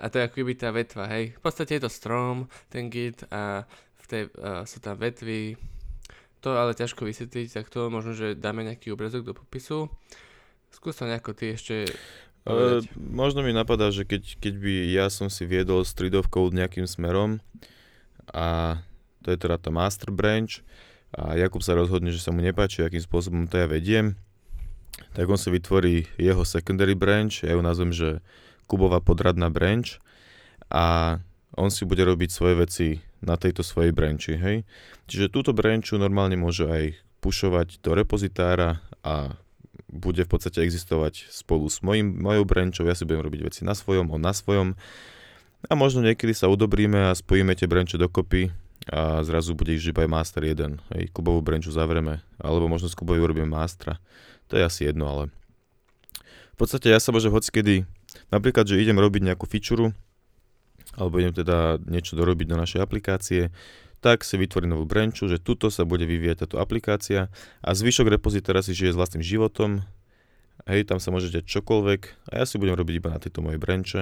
A 0.00 0.08
to 0.08 0.22
je 0.22 0.26
ako 0.30 0.36
keby 0.40 0.52
tá 0.56 0.70
vetva, 0.72 1.04
hej. 1.12 1.36
V 1.36 1.40
podstate 1.42 1.76
je 1.76 1.84
to 1.84 1.90
strom, 1.92 2.48
ten 2.72 2.88
git 2.88 3.26
a 3.28 3.66
v 4.00 4.04
tej, 4.06 4.22
uh, 4.38 4.64
sú 4.64 4.78
tam 4.80 4.96
vetvy. 4.96 5.58
To 6.40 6.56
ale 6.56 6.72
ťažko 6.72 7.04
vysvetliť, 7.04 7.52
tak 7.52 7.68
to 7.68 7.92
možno, 7.92 8.16
že 8.16 8.32
dáme 8.32 8.64
nejaký 8.64 8.96
obrazok 8.96 9.28
do 9.28 9.36
popisu. 9.36 9.92
Skús 10.70 10.96
to 10.96 11.04
nejako 11.04 11.34
ty 11.34 11.54
ešte 11.54 11.90
Uh, 12.40 12.80
možno 12.96 13.44
mi 13.44 13.52
napadá, 13.52 13.92
že 13.92 14.08
keď, 14.08 14.40
keď 14.40 14.54
by 14.64 14.72
ja 14.96 15.06
som 15.12 15.28
si 15.28 15.44
viedol 15.44 15.84
of 15.84 16.26
code 16.32 16.56
nejakým 16.56 16.88
smerom 16.88 17.36
a 18.32 18.80
to 19.20 19.28
je 19.28 19.36
teda 19.36 19.60
tá 19.60 19.68
master 19.68 20.08
branch 20.08 20.64
a 21.12 21.36
Jakub 21.36 21.60
sa 21.60 21.76
rozhodne, 21.76 22.08
že 22.08 22.24
sa 22.24 22.32
mu 22.32 22.40
nepáči, 22.40 22.80
akým 22.80 23.04
spôsobom 23.04 23.44
to 23.44 23.60
ja 23.60 23.68
vediem, 23.68 24.16
tak 25.12 25.28
on 25.28 25.36
si 25.36 25.52
vytvorí 25.52 26.08
jeho 26.16 26.40
secondary 26.48 26.96
branch, 26.96 27.44
ja 27.44 27.52
ju 27.52 27.60
nazvem, 27.60 27.92
že 27.92 28.24
Kubová 28.64 29.04
podradná 29.04 29.52
branch 29.52 30.00
a 30.72 31.18
on 31.60 31.68
si 31.68 31.84
bude 31.84 32.00
robiť 32.08 32.30
svoje 32.32 32.54
veci 32.56 32.88
na 33.20 33.36
tejto 33.36 33.60
svojej 33.60 33.92
branchi, 33.92 34.38
hej. 34.38 34.64
Čiže 35.12 35.28
túto 35.28 35.52
branchu 35.52 36.00
normálne 36.00 36.40
môže 36.40 36.64
aj 36.64 36.96
pušovať 37.20 37.84
do 37.84 37.92
repozitára 37.92 38.80
a 39.04 39.36
bude 39.90 40.22
v 40.22 40.30
podstate 40.30 40.62
existovať 40.62 41.28
spolu 41.28 41.66
s 41.66 41.82
mojim, 41.82 42.06
mojou 42.14 42.46
branchou, 42.46 42.86
ja 42.86 42.94
si 42.94 43.02
budem 43.04 43.26
robiť 43.26 43.40
veci 43.42 43.60
na 43.66 43.74
svojom, 43.74 44.08
on 44.14 44.22
na 44.22 44.30
svojom. 44.30 44.78
A 45.68 45.72
možno 45.76 46.00
niekedy 46.00 46.32
sa 46.32 46.48
udobríme 46.48 47.10
a 47.10 47.12
spojíme 47.12 47.52
tie 47.52 47.68
branche 47.68 48.00
dokopy 48.00 48.54
a 48.88 49.20
zrazu 49.20 49.52
bude 49.52 49.76
ich 49.76 49.84
iba 49.84 50.06
aj 50.06 50.10
master 50.10 50.42
1, 50.46 50.80
hej, 50.96 51.04
Kubovú 51.12 51.44
branchu 51.44 51.68
zavreme, 51.68 52.24
alebo 52.40 52.64
možno 52.64 52.88
s 52.88 52.96
Kubovou 52.96 53.20
urobíme 53.20 53.50
mastra, 53.50 54.00
to 54.48 54.56
je 54.56 54.64
asi 54.64 54.88
jedno, 54.88 55.04
ale 55.04 55.22
v 56.54 56.56
podstate 56.56 56.88
ja 56.88 56.96
sa 56.96 57.12
môžem 57.12 57.28
hocikedy, 57.28 57.84
napríklad, 58.32 58.64
že 58.64 58.80
idem 58.80 58.96
robiť 58.96 59.20
nejakú 59.28 59.44
feature, 59.44 59.92
alebo 60.96 61.20
idem 61.20 61.36
teda 61.36 61.76
niečo 61.84 62.16
dorobiť 62.16 62.46
do 62.48 62.56
našej 62.56 62.80
aplikácie, 62.80 63.52
tak 64.00 64.24
si 64.24 64.40
vytvorí 64.40 64.64
novú 64.64 64.88
branchu, 64.88 65.28
že 65.28 65.36
tuto 65.36 65.68
sa 65.68 65.84
bude 65.84 66.08
vyvíjať 66.08 66.48
táto 66.48 66.56
aplikácia 66.56 67.28
a 67.60 67.70
zvyšok 67.76 68.16
repozitára 68.16 68.64
si 68.64 68.72
žije 68.72 68.96
s 68.96 68.98
vlastným 68.98 69.24
životom, 69.24 69.84
hej, 70.64 70.88
tam 70.88 70.96
sa 71.00 71.12
môže 71.12 71.28
dať 71.28 71.44
čokoľvek 71.44 72.32
a 72.32 72.40
ja 72.40 72.44
si 72.48 72.56
budem 72.56 72.76
robiť 72.76 72.94
iba 72.96 73.12
na 73.12 73.20
tejto 73.20 73.44
mojej 73.44 73.60
branche 73.60 74.00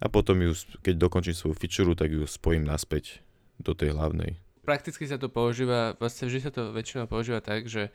a 0.00 0.06
potom 0.08 0.40
ju, 0.40 0.52
keď 0.84 0.94
dokončím 0.96 1.36
svoju 1.36 1.54
feature, 1.56 1.92
tak 1.96 2.12
ju 2.12 2.24
spojím 2.24 2.68
naspäť 2.68 3.24
do 3.60 3.76
tej 3.76 3.92
hlavnej. 3.96 4.40
Prakticky 4.64 5.08
sa 5.08 5.16
to 5.16 5.32
používa, 5.32 5.96
vlastne 5.96 6.28
vždy 6.28 6.40
sa 6.40 6.52
to 6.52 6.72
väčšinou 6.72 7.08
používa 7.08 7.40
tak, 7.40 7.68
že 7.68 7.92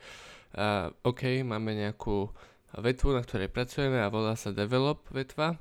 uh, 0.54 0.90
OK, 1.06 1.46
máme 1.46 1.74
nejakú 1.78 2.30
vetvu, 2.74 3.14
na 3.14 3.22
ktorej 3.22 3.50
pracujeme 3.50 4.02
a 4.02 4.10
volá 4.10 4.34
sa 4.34 4.50
develop 4.50 5.06
vetva 5.14 5.58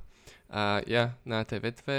a 0.50 0.82
ja 0.86 1.17
na 1.26 1.45
tej 1.45 1.62
vetve, 1.62 1.98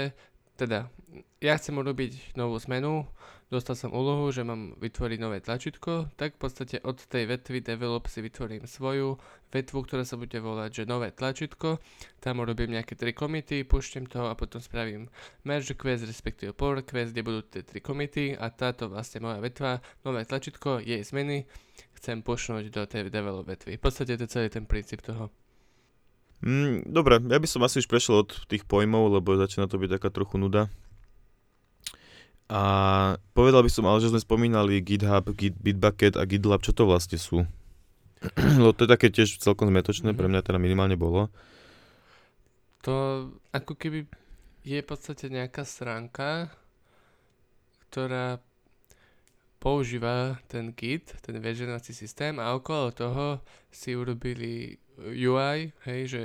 teda 0.59 0.91
ja 1.39 1.53
chcem 1.55 1.75
urobiť 1.77 2.35
novú 2.35 2.57
zmenu, 2.67 3.07
dostal 3.47 3.79
som 3.79 3.95
úlohu, 3.95 4.27
že 4.31 4.43
mám 4.43 4.75
vytvoriť 4.75 5.19
nové 5.23 5.39
tlačítko, 5.39 6.11
tak 6.19 6.35
v 6.35 6.39
podstate 6.43 6.75
od 6.83 6.99
tej 6.99 7.31
vetvy 7.31 7.63
develop 7.63 8.11
si 8.11 8.19
vytvorím 8.19 8.67
svoju 8.67 9.15
vetvu, 9.55 9.79
ktorá 9.87 10.03
sa 10.03 10.19
bude 10.19 10.35
volať, 10.35 10.83
že 10.83 10.89
nové 10.89 11.15
tlačítko, 11.15 11.79
tam 12.19 12.43
urobím 12.43 12.75
nejaké 12.75 12.99
tri 12.99 13.15
komity, 13.15 13.63
puštím 13.63 14.11
to 14.11 14.27
a 14.27 14.35
potom 14.35 14.59
spravím 14.59 15.07
merge 15.47 15.79
quest, 15.79 16.03
respektíve 16.03 16.51
pull 16.51 16.83
request, 16.83 17.15
kde 17.15 17.23
budú 17.23 17.41
tie 17.47 17.63
tri 17.63 17.79
komity 17.79 18.35
a 18.35 18.51
táto 18.51 18.91
vlastne 18.91 19.23
moja 19.23 19.39
vetva, 19.39 19.79
nové 20.03 20.27
tlačítko, 20.27 20.83
jej 20.83 20.99
zmeny, 21.07 21.47
chcem 21.95 22.19
pušnúť 22.19 22.67
do 22.67 22.83
tej 22.83 23.07
develop 23.07 23.47
vetvy. 23.47 23.79
V 23.79 23.83
podstate 23.83 24.19
to 24.19 24.27
je 24.27 24.31
celý 24.31 24.47
ten 24.51 24.67
princíp 24.67 24.99
toho. 24.99 25.31
Mm, 26.37 26.85
dobre, 26.85 27.17
ja 27.17 27.39
by 27.41 27.47
som 27.49 27.65
asi 27.65 27.81
už 27.81 27.89
prešiel 27.89 28.21
od 28.21 28.45
tých 28.45 28.67
pojmov, 28.69 29.09
lebo 29.09 29.39
začína 29.39 29.65
to 29.65 29.81
byť 29.81 29.97
taká 29.97 30.13
trochu 30.13 30.37
nuda. 30.37 30.69
A 32.47 32.61
povedal 33.35 33.59
by 33.59 33.71
som 33.71 33.83
ale, 33.91 33.99
že 33.99 34.11
sme 34.11 34.23
spomínali 34.23 34.79
GitHub, 34.79 35.35
Git, 35.35 35.59
Bitbucket 35.59 36.15
a 36.15 36.23
GitLab, 36.23 36.63
čo 36.63 36.71
to 36.71 36.87
vlastne 36.87 37.19
sú? 37.19 37.43
Lebo 38.59 38.71
to 38.71 38.87
je 38.87 38.93
také 38.95 39.11
tiež 39.11 39.43
celkom 39.43 39.67
zmetočné, 39.67 40.15
pre 40.15 40.31
mňa 40.31 40.47
teda 40.47 40.55
minimálne 40.55 40.95
bolo. 40.95 41.27
To 42.87 43.27
ako 43.51 43.75
keby 43.75 44.07
je 44.63 44.79
v 44.79 44.87
podstate 44.87 45.27
nejaká 45.27 45.67
stránka, 45.67 46.47
ktorá 47.91 48.39
používa 49.59 50.39
ten 50.47 50.71
Git, 50.71 51.19
ten 51.19 51.35
versionovací 51.43 51.91
systém 51.91 52.39
a 52.39 52.55
okolo 52.55 52.95
toho 52.95 53.25
si 53.67 53.91
urobili 53.91 54.79
UI, 54.97 55.75
hej, 55.83 56.01
že 56.07 56.23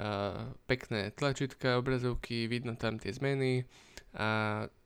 uh, 0.00 0.48
pekné 0.64 1.12
tlačítka, 1.12 1.76
obrazovky, 1.76 2.48
vidno 2.48 2.72
tam 2.72 2.96
tie 2.96 3.12
zmeny 3.12 3.68
a 4.12 4.28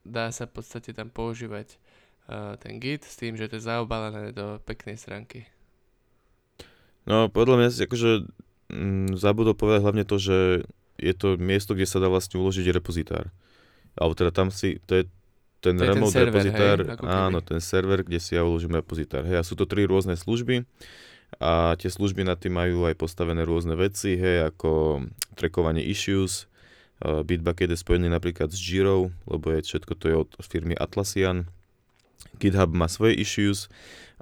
dá 0.06 0.30
sa 0.30 0.46
v 0.46 0.62
podstate 0.62 0.94
tam 0.94 1.10
používať 1.10 1.74
uh, 2.30 2.54
ten 2.62 2.78
Git 2.78 3.02
s 3.02 3.18
tým, 3.18 3.34
že 3.34 3.50
to 3.50 3.58
je 3.58 3.66
zaobalené 3.66 4.30
do 4.30 4.62
peknej 4.62 4.94
stránky. 4.94 5.50
No, 7.06 7.30
podľa 7.30 7.62
mňa 7.62 7.68
akože 7.86 8.10
mm, 8.70 9.18
zabudol 9.18 9.54
povedať 9.54 9.80
hlavne 9.82 10.04
to, 10.06 10.16
že 10.18 10.38
je 10.98 11.14
to 11.14 11.38
miesto, 11.38 11.76
kde 11.76 11.86
sa 11.86 12.02
dá 12.02 12.10
vlastne 12.10 12.40
uložiť 12.40 12.66
repozitár. 12.72 13.30
Alebo 13.94 14.14
teda 14.18 14.34
tam 14.34 14.48
si, 14.50 14.82
to 14.84 15.02
je 15.02 15.04
ten 15.62 15.76
to 15.78 15.84
remote 15.86 16.12
ten 16.12 16.22
server, 16.22 16.42
repozitár, 16.42 16.78
hej, 16.84 16.98
áno, 17.02 17.38
ten 17.40 17.60
server, 17.62 18.00
kde 18.04 18.18
si 18.20 18.36
ja 18.36 18.42
uložím 18.44 18.78
repozitár. 18.78 19.24
Hej, 19.24 19.40
a 19.40 19.46
sú 19.46 19.54
to 19.58 19.64
tri 19.64 19.86
rôzne 19.88 20.14
služby 20.14 20.66
a 21.42 21.74
tie 21.76 21.90
služby 21.90 22.22
na 22.22 22.38
tým 22.38 22.54
majú 22.54 22.86
aj 22.86 22.94
postavené 22.94 23.42
rôzne 23.42 23.74
veci, 23.74 24.14
hej, 24.14 24.50
ako 24.52 25.02
trackovanie 25.34 25.82
issues, 25.82 26.46
Bitbucket 27.00 27.68
je 27.68 27.76
spojený 27.76 28.08
napríklad 28.08 28.48
s 28.48 28.56
Jiro, 28.56 29.12
lebo 29.28 29.52
je 29.52 29.60
všetko 29.60 29.92
to 30.00 30.04
je 30.08 30.16
od 30.16 30.30
firmy 30.40 30.72
Atlassian. 30.72 31.44
GitHub 32.40 32.72
má 32.72 32.88
svoje 32.88 33.16
issues, 33.20 33.68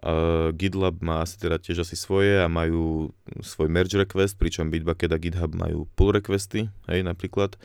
uh, 0.02 0.50
GitLab 0.54 0.98
má 1.02 1.22
asi 1.22 1.38
teda 1.38 1.58
tiež 1.58 1.86
asi 1.86 1.94
svoje 1.94 2.42
a 2.42 2.50
majú 2.50 3.14
svoj 3.42 3.70
merge 3.70 3.94
request, 3.98 4.38
pričom 4.38 4.70
Bitbucket 4.70 5.10
a 5.14 5.18
GitHub 5.18 5.54
majú 5.54 5.86
pull 5.94 6.14
requesty, 6.14 6.70
hej, 6.90 7.00
napríklad. 7.06 7.58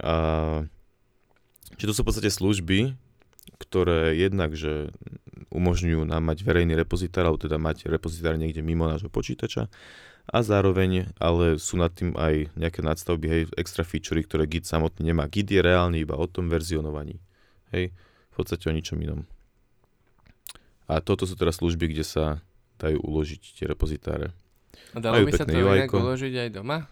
A, 0.00 0.64
čiže 1.76 1.88
to 1.88 1.96
sú 1.96 2.02
v 2.04 2.08
podstate 2.12 2.28
služby, 2.32 2.96
ktoré 3.56 4.16
jednak, 4.16 4.52
že 4.52 4.92
umožňujú 5.48 6.04
nám 6.04 6.20
mať 6.28 6.44
verejný 6.44 6.76
repozitár, 6.76 7.24
alebo 7.24 7.40
teda 7.40 7.56
mať 7.56 7.88
repozitár 7.88 8.36
niekde 8.36 8.60
mimo 8.60 8.84
nášho 8.84 9.08
počítača 9.08 9.72
a 10.28 10.44
zároveň 10.44 11.08
ale 11.16 11.56
sú 11.56 11.80
nad 11.80 11.88
tým 11.88 12.12
aj 12.12 12.52
nejaké 12.52 12.84
nadstavby, 12.84 13.26
hej, 13.26 13.42
extra 13.56 13.80
featurey, 13.80 14.20
ktoré 14.20 14.44
Git 14.44 14.68
samotný 14.68 15.08
nemá. 15.08 15.24
Git 15.24 15.48
je 15.48 15.64
reálny 15.64 16.04
iba 16.04 16.20
o 16.20 16.26
tom 16.28 16.52
verzionovaní. 16.52 17.16
Hej, 17.72 17.96
v 18.32 18.34
podstate 18.36 18.68
o 18.68 18.76
ničom 18.76 19.00
inom. 19.00 19.24
A 20.88 21.00
toto 21.00 21.24
sú 21.24 21.36
teraz 21.36 21.60
služby, 21.60 21.92
kde 21.92 22.04
sa 22.04 22.40
dajú 22.76 23.00
uložiť 23.00 23.40
tie 23.56 23.66
repozitáre. 23.68 24.32
A 24.92 25.00
dalo 25.00 25.24
by 25.24 25.32
sa 25.32 25.44
to 25.48 25.56
inak 25.56 25.92
uložiť 25.92 26.34
aj 26.36 26.48
doma? 26.52 26.88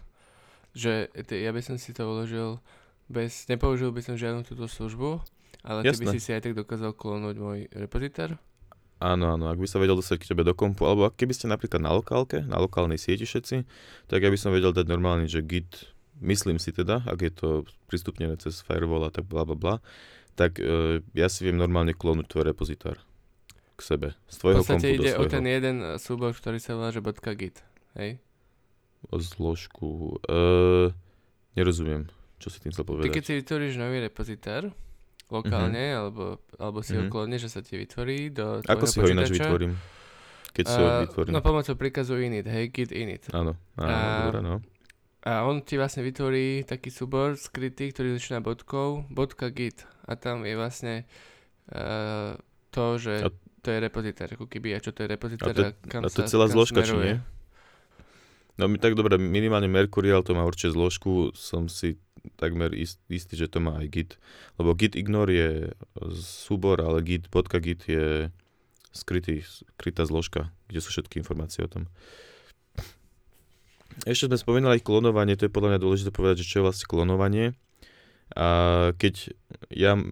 Že 0.77 1.09
ja 1.33 1.51
by 1.53 1.61
som 1.61 1.77
si 1.81 1.93
to 1.93 2.05
uložil 2.05 2.61
bez, 3.09 3.45
nepoužil 3.49 3.89
by 3.89 4.01
som 4.03 4.19
žiadnu 4.19 4.45
túto 4.45 4.69
službu, 4.69 5.21
ale 5.65 5.81
Jasné. 5.85 5.93
ty 5.93 5.97
by 6.03 6.05
si 6.13 6.19
si 6.21 6.29
aj 6.35 6.41
tak 6.45 6.53
dokázal 6.53 6.93
klonúť 6.93 7.35
môj 7.39 7.59
repozitár? 7.73 8.37
Áno, 8.97 9.29
áno, 9.29 9.53
ak 9.53 9.61
by 9.61 9.67
sa 9.69 9.77
vedel 9.77 9.93
dostať 9.93 10.17
k 10.25 10.29
tebe 10.33 10.41
do 10.41 10.57
kompu, 10.57 10.89
alebo 10.89 11.05
keby 11.13 11.29
ste 11.29 11.45
napríklad 11.45 11.85
na 11.85 11.93
lokálke, 11.93 12.41
na 12.41 12.57
lokálnej 12.57 12.97
sieti 12.97 13.29
všetci, 13.29 13.61
tak 14.09 14.25
ja 14.25 14.29
by 14.33 14.37
som 14.41 14.49
vedel 14.49 14.73
dať 14.73 14.89
normálne, 14.89 15.29
že 15.29 15.45
git, 15.45 15.93
myslím 16.17 16.57
si 16.57 16.73
teda, 16.73 17.05
ak 17.05 17.19
je 17.21 17.29
to 17.29 17.49
prístupnené 17.85 18.41
cez 18.41 18.57
firewall 18.65 19.05
a 19.05 19.13
tak 19.13 19.29
bla 19.29 19.45
bla 19.45 19.53
bla, 19.53 19.75
tak 20.33 20.57
e, 20.57 21.05
ja 21.13 21.29
si 21.29 21.45
viem 21.45 21.61
normálne 21.61 21.93
klonúť 21.93 22.25
tvoj 22.25 22.43
repozitár 22.49 22.97
k 23.77 23.81
sebe, 23.85 24.07
z 24.25 24.35
tvojho 24.41 24.65
kompu 24.65 24.89
do 24.89 24.89
ide 24.89 25.13
svojho. 25.13 25.29
o 25.29 25.33
ten 25.33 25.45
jeden 25.45 25.77
súbor, 26.01 26.33
ktorý 26.33 26.57
sa 26.57 26.73
volá, 26.73 26.89
že 26.89 27.05
.git, 27.37 27.61
hej? 28.01 28.17
O 29.13 29.21
zložku, 29.21 30.17
e, 30.25 30.89
nerozumiem, 31.53 32.09
čo 32.41 32.49
si 32.49 32.57
tým 32.57 32.73
chcel 32.73 32.81
povedať. 32.81 33.13
Ty 33.13 33.17
keď 33.21 33.25
si 33.29 33.33
vytvoríš 33.45 33.77
nový 33.77 34.01
repozitár, 34.01 34.73
lokálne, 35.27 35.83
mm-hmm. 35.91 35.99
alebo, 35.99 36.23
alebo 36.55 36.79
si 36.79 36.95
mm-hmm. 36.95 37.07
ho 37.07 37.11
klonne, 37.11 37.37
že 37.37 37.49
sa 37.51 37.59
ti 37.59 37.75
vytvorí 37.75 38.31
do 38.31 38.63
Ako 38.63 38.85
si 38.87 38.97
ho 39.03 39.07
ináč 39.11 39.35
vytvorím? 39.35 39.75
Keď 40.55 40.65
si 40.65 40.79
ho 40.79 40.87
vytvorím? 41.03 41.31
No 41.35 41.43
pomocou 41.43 41.75
príkazu 41.75 42.17
init, 42.17 42.47
hej, 42.47 42.71
git 42.71 42.91
init. 42.95 43.27
Áno, 43.35 43.59
áno, 43.75 43.91
a, 43.91 44.25
dobré, 44.27 44.39
no. 44.41 44.55
A 45.27 45.43
on 45.43 45.59
ti 45.59 45.75
vlastne 45.75 46.01
vytvorí 46.07 46.63
taký 46.63 46.87
súbor 46.87 47.35
skrytý, 47.35 47.91
ktorý 47.91 48.15
začína 48.15 48.39
bodkou, 48.39 49.03
bodka 49.11 49.51
git. 49.51 49.83
A 50.07 50.15
tam 50.15 50.47
je 50.47 50.55
vlastne 50.55 51.03
uh, 51.75 52.39
to, 52.71 52.95
že 52.95 53.27
a, 53.27 53.29
to 53.59 53.67
je 53.75 53.77
repozitár, 53.83 54.31
ako 54.31 54.47
keby, 54.47 54.71
a 54.71 54.79
čo 54.79 54.95
to 54.95 55.03
je 55.03 55.11
repozitár 55.11 55.51
a, 55.51 55.55
to, 55.55 55.63
a 55.67 55.71
kam 55.91 56.01
a 56.01 56.07
to 56.07 56.23
sa, 56.23 56.31
celá 56.31 56.47
zložka, 56.47 56.79
či 56.87 56.95
nie? 56.95 57.19
No 58.57 58.65
tak 58.81 58.97
dobre, 58.97 59.21
minimálne 59.21 59.69
Mercurial 59.69 60.25
to 60.25 60.33
má 60.33 60.41
určite 60.41 60.73
zložku, 60.73 61.29
som 61.37 61.69
si 61.69 62.01
takmer 62.35 62.73
ist, 62.73 62.99
istý, 63.07 63.37
že 63.39 63.47
to 63.47 63.61
má 63.61 63.79
aj 63.79 63.87
Git. 63.87 64.11
Lebo 64.59 64.73
Git 64.73 64.97
ignore 64.97 65.31
je 65.31 65.51
súbor, 66.19 66.81
ale 66.81 67.05
Git, 67.05 67.29
bodka 67.29 67.61
Git 67.61 67.85
je 67.87 68.33
skrytý, 68.91 69.45
skrytá 69.45 70.03
zložka, 70.09 70.49
kde 70.67 70.81
sú 70.81 70.89
všetky 70.89 71.21
informácie 71.21 71.63
o 71.63 71.69
tom. 71.69 71.85
Ešte 74.05 74.29
sme 74.29 74.37
spomínali 74.37 74.81
klonovanie, 74.81 75.37
to 75.37 75.49
je 75.49 75.53
podľa 75.53 75.77
mňa 75.77 75.83
dôležité 75.85 76.09
povedať, 76.13 76.45
že 76.45 76.49
čo 76.49 76.55
je 76.61 76.65
vlastne 76.69 76.85
klonovanie. 76.85 77.57
A 78.35 78.47
keď 78.99 79.33
ja 79.73 79.97
e, 79.97 80.03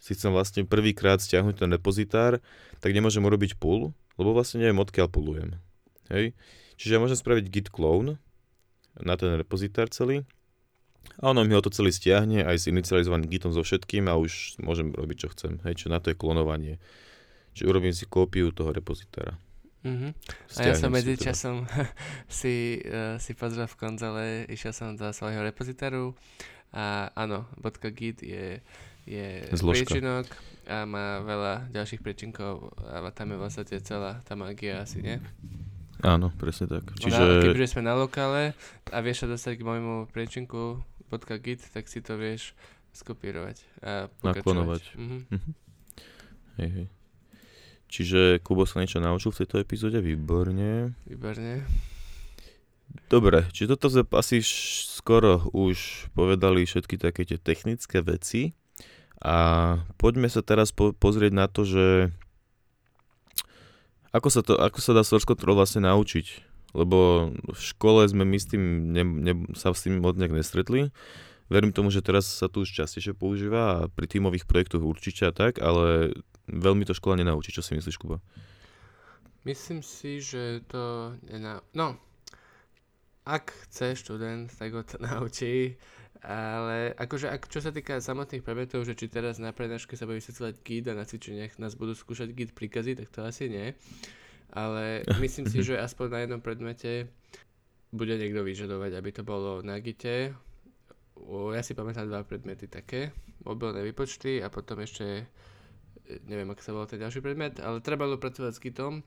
si 0.00 0.10
chcem 0.16 0.32
vlastne 0.32 0.62
prvýkrát 0.64 1.20
stiahnuť 1.20 1.60
ten 1.60 1.68
repozitár, 1.68 2.40
tak 2.80 2.90
nemôžem 2.96 3.20
urobiť 3.20 3.60
pull, 3.60 3.92
lebo 4.16 4.30
vlastne 4.32 4.64
neviem, 4.64 4.80
odkiaľ 4.80 5.08
pullujem. 5.12 5.58
Hej? 6.08 6.32
Čiže 6.76 7.00
môžem 7.00 7.18
spraviť 7.18 7.44
git 7.48 7.68
clone 7.68 8.16
na 9.00 9.14
ten 9.16 9.34
repozitár 9.36 9.88
celý 9.88 10.28
a 11.20 11.30
ono 11.30 11.44
mi 11.44 11.52
ho 11.54 11.62
to 11.62 11.70
celý 11.70 11.92
stiahne 11.92 12.42
aj 12.42 12.56
s 12.56 12.64
inicializovaným 12.70 13.28
gitom 13.28 13.52
so 13.52 13.62
všetkým 13.62 14.08
a 14.08 14.16
už 14.16 14.62
môžem 14.62 14.94
robiť 14.94 15.16
čo 15.26 15.28
chcem. 15.34 15.60
Hej, 15.66 15.84
čo 15.84 15.86
na 15.92 16.00
to 16.00 16.10
je 16.10 16.16
klonovanie. 16.16 16.80
Čiže 17.52 17.68
urobím 17.68 17.92
si 17.92 18.08
kópiu 18.08 18.48
toho 18.50 18.72
repozitára. 18.72 19.36
Uh-huh. 19.82 20.14
A 20.56 20.58
ja 20.62 20.78
som 20.78 20.94
medzi 20.94 21.18
si 21.18 22.78
uh, 22.86 23.18
si 23.24 23.32
pozrel 23.34 23.66
v 23.66 23.76
konzole, 23.76 24.24
išiel 24.46 24.70
som 24.70 24.94
do 24.94 25.10
svojho 25.10 25.42
repozitáru 25.42 26.14
a 26.70 27.10
áno, 27.18 27.50
.git 27.90 28.22
je, 28.22 28.62
je 29.04 29.26
príčinok 29.50 30.30
a 30.70 30.86
má 30.86 31.18
veľa 31.26 31.74
ďalších 31.74 32.00
príčinkov 32.00 32.70
a 32.86 33.02
tam 33.10 33.34
je 33.34 33.42
vlastne 33.42 33.66
celá 33.82 34.22
tá 34.22 34.38
magia 34.38 34.86
asi, 34.86 35.02
nie? 35.02 35.18
Áno, 36.02 36.34
presne 36.34 36.66
tak. 36.66 36.82
Čiže... 36.98 37.22
No, 37.22 37.42
keďže 37.46 37.78
sme 37.78 37.82
na 37.86 37.94
lokále 37.94 38.58
a 38.90 38.98
vieš 38.98 39.24
sa 39.24 39.26
dostať 39.30 39.62
k 39.62 39.66
môjmu 39.66 40.10
priečinku 40.10 40.82
.git, 41.38 41.62
tak 41.70 41.86
si 41.86 42.02
to 42.02 42.18
vieš 42.18 42.58
skopírovať 42.92 43.56
a 43.80 44.10
Naklonovať. 44.20 44.82
Mhm. 44.98 45.18
Mhm. 45.30 45.50
Hej, 46.60 46.70
hej. 46.74 46.86
Čiže 47.92 48.40
Kubo 48.40 48.64
sa 48.64 48.80
niečo 48.80 49.04
naučil 49.04 49.36
v 49.36 49.44
tejto 49.44 49.60
epizóde? 49.60 50.00
Výborne. 50.00 50.96
Výborne. 51.04 51.64
Dobre, 53.08 53.44
čiže 53.52 53.76
toto 53.76 53.92
sme 53.92 54.04
asi 54.16 54.40
skoro 54.96 55.48
už 55.52 56.08
povedali 56.16 56.64
všetky 56.64 56.96
také 56.96 57.28
tie 57.28 57.36
technické 57.36 58.00
veci 58.00 58.56
a 59.20 59.76
poďme 60.00 60.28
sa 60.32 60.40
teraz 60.40 60.72
po- 60.72 60.96
pozrieť 60.96 61.32
na 61.32 61.46
to, 61.48 61.64
že 61.68 62.12
ako 64.12 64.28
sa, 64.28 64.40
to, 64.44 64.54
ako 64.60 64.78
sa 64.78 64.92
dá 64.92 65.02
source 65.02 65.24
control 65.24 65.56
vlastne 65.56 65.88
naučiť? 65.88 66.52
Lebo 66.72 67.32
v 67.32 67.60
škole 67.60 68.04
sme 68.08 68.24
my 68.24 68.38
s 68.40 68.48
tým 68.48 68.92
ne, 68.92 69.04
ne, 69.04 69.34
sa 69.52 69.72
s 69.72 69.84
tým 69.84 70.00
nejak 70.00 70.32
nestretli. 70.32 70.88
Verím 71.52 71.72
tomu, 71.72 71.92
že 71.92 72.00
teraz 72.00 72.24
sa 72.24 72.48
tu 72.48 72.64
už 72.64 72.72
častejšie 72.72 73.12
používa 73.12 73.84
a 73.84 73.88
pri 73.92 74.08
tímových 74.08 74.48
projektoch 74.48 74.80
určite 74.80 75.28
a 75.28 75.36
tak, 75.36 75.60
ale 75.60 76.16
veľmi 76.48 76.88
to 76.88 76.96
škola 76.96 77.20
nenaučí. 77.20 77.52
Čo 77.52 77.60
si 77.60 77.76
myslíš, 77.76 78.00
Kuba? 78.00 78.24
Myslím 79.44 79.84
si, 79.84 80.24
že 80.24 80.64
to... 80.64 81.12
Nena... 81.28 81.60
No, 81.76 82.00
ak 83.28 83.52
chce 83.66 83.94
študent, 83.98 84.48
tak 84.48 84.72
ho 84.72 84.82
to 84.82 84.96
naučí. 85.08 85.76
Ale 86.22 86.94
akože, 86.94 87.26
ak, 87.26 87.50
čo 87.50 87.58
sa 87.58 87.74
týka 87.74 87.98
samotných 87.98 88.46
predmetov, 88.46 88.86
že 88.86 88.94
či 88.94 89.10
teraz 89.10 89.42
na 89.42 89.50
prednáške 89.50 89.98
sa 89.98 90.06
bude 90.06 90.22
vysvetľovať 90.22 90.54
git 90.62 90.86
a 90.86 90.94
na 90.94 91.02
cvičeniach 91.02 91.58
nás 91.58 91.74
budú 91.74 91.98
skúšať 91.98 92.30
git 92.30 92.54
príkazy, 92.54 92.94
tak 92.94 93.10
to 93.10 93.26
asi 93.26 93.50
nie. 93.50 93.74
Ale 94.54 95.02
myslím 95.24 95.50
si, 95.50 95.66
že 95.66 95.82
aspoň 95.82 96.06
na 96.06 96.18
jednom 96.22 96.38
predmete 96.38 97.10
bude 97.90 98.14
niekto 98.14 98.46
vyžadovať, 98.46 98.94
aby 98.94 99.10
to 99.10 99.22
bolo 99.26 99.66
na 99.66 99.82
gite. 99.82 100.30
Ja 101.26 101.62
si 101.66 101.74
pamätám 101.74 102.06
dva 102.06 102.22
predmety 102.22 102.70
také, 102.70 103.10
mobilné 103.42 103.82
výpočty 103.82 104.38
a 104.40 104.46
potom 104.46 104.78
ešte, 104.78 105.26
neviem, 106.30 106.48
ako 106.54 106.62
sa 106.62 106.72
volal 106.72 106.88
ten 106.88 107.02
ďalší 107.02 107.18
predmet, 107.18 107.58
ale 107.58 107.84
trebalo 107.84 108.16
pracovať 108.16 108.52
s 108.54 108.62
gitom. 108.62 109.02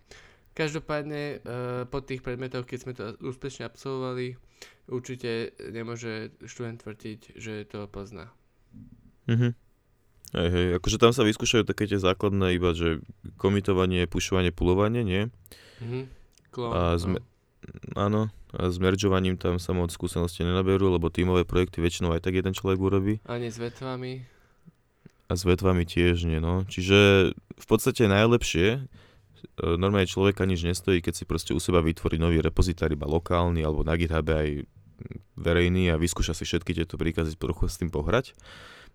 Každopádne 0.56 1.24
uh, 1.24 1.84
po 1.88 2.00
tých 2.00 2.24
predmetoch, 2.24 2.64
keď 2.64 2.80
sme 2.80 2.94
to 2.96 3.20
úspešne 3.20 3.68
absolvovali, 3.68 4.40
určite 4.88 5.54
nemôže 5.60 6.34
študent 6.46 6.82
tvrdiť, 6.82 7.38
že 7.38 7.66
to 7.66 7.90
pozná. 7.90 8.30
Mhm. 9.26 9.58
Hej, 10.36 10.50
hej, 10.52 10.68
akože 10.82 10.98
tam 11.00 11.16
sa 11.16 11.24
vyskúšajú 11.24 11.64
také 11.64 11.88
tie 11.88 11.96
základné 12.02 12.60
iba, 12.60 12.76
že 12.76 13.00
komitovanie, 13.40 14.04
pušovanie, 14.04 14.52
pulovanie, 14.52 15.06
nie? 15.06 15.32
Mhm. 15.80 16.12
Klon, 16.52 16.72
a 16.72 16.82
sme, 17.00 17.20
no. 17.20 17.36
Áno, 17.98 18.22
a 18.54 18.70
s 18.70 18.78
meržovaním 18.78 19.36
tam 19.40 19.58
sa 19.58 19.74
moc 19.74 19.90
skúsenosti 19.90 20.46
nenaberú, 20.46 20.92
lebo 20.94 21.10
tímové 21.10 21.44
projekty 21.48 21.82
väčšinou 21.82 22.14
aj 22.14 22.24
tak 22.24 22.38
jeden 22.38 22.54
človek 22.54 22.80
urobí. 22.80 23.14
Ani 23.26 23.50
s 23.50 23.58
vetvami. 23.58 24.24
A 25.26 25.34
s 25.34 25.42
vetvami 25.42 25.84
tiež 25.90 26.30
nie, 26.30 26.38
no. 26.38 26.64
Čiže 26.70 27.32
v 27.34 27.66
podstate 27.66 28.06
najlepšie, 28.06 28.86
normálne 29.58 30.10
človeka 30.10 30.46
nič 30.46 30.66
nestojí, 30.66 31.02
keď 31.02 31.14
si 31.14 31.24
proste 31.24 31.52
u 31.54 31.60
seba 31.60 31.82
vytvorí 31.82 32.18
nový 32.18 32.42
repozitár 32.42 32.92
iba 32.92 33.06
lokálny 33.10 33.62
alebo 33.62 33.86
na 33.86 33.96
GitHub 33.98 34.26
aj 34.30 34.66
verejný 35.36 35.92
a 35.92 36.00
vyskúša 36.00 36.32
si 36.32 36.48
všetky 36.48 36.72
tieto 36.72 36.96
príkazy 36.96 37.36
trochu 37.36 37.68
s 37.68 37.80
tým 37.80 37.92
pohrať. 37.92 38.32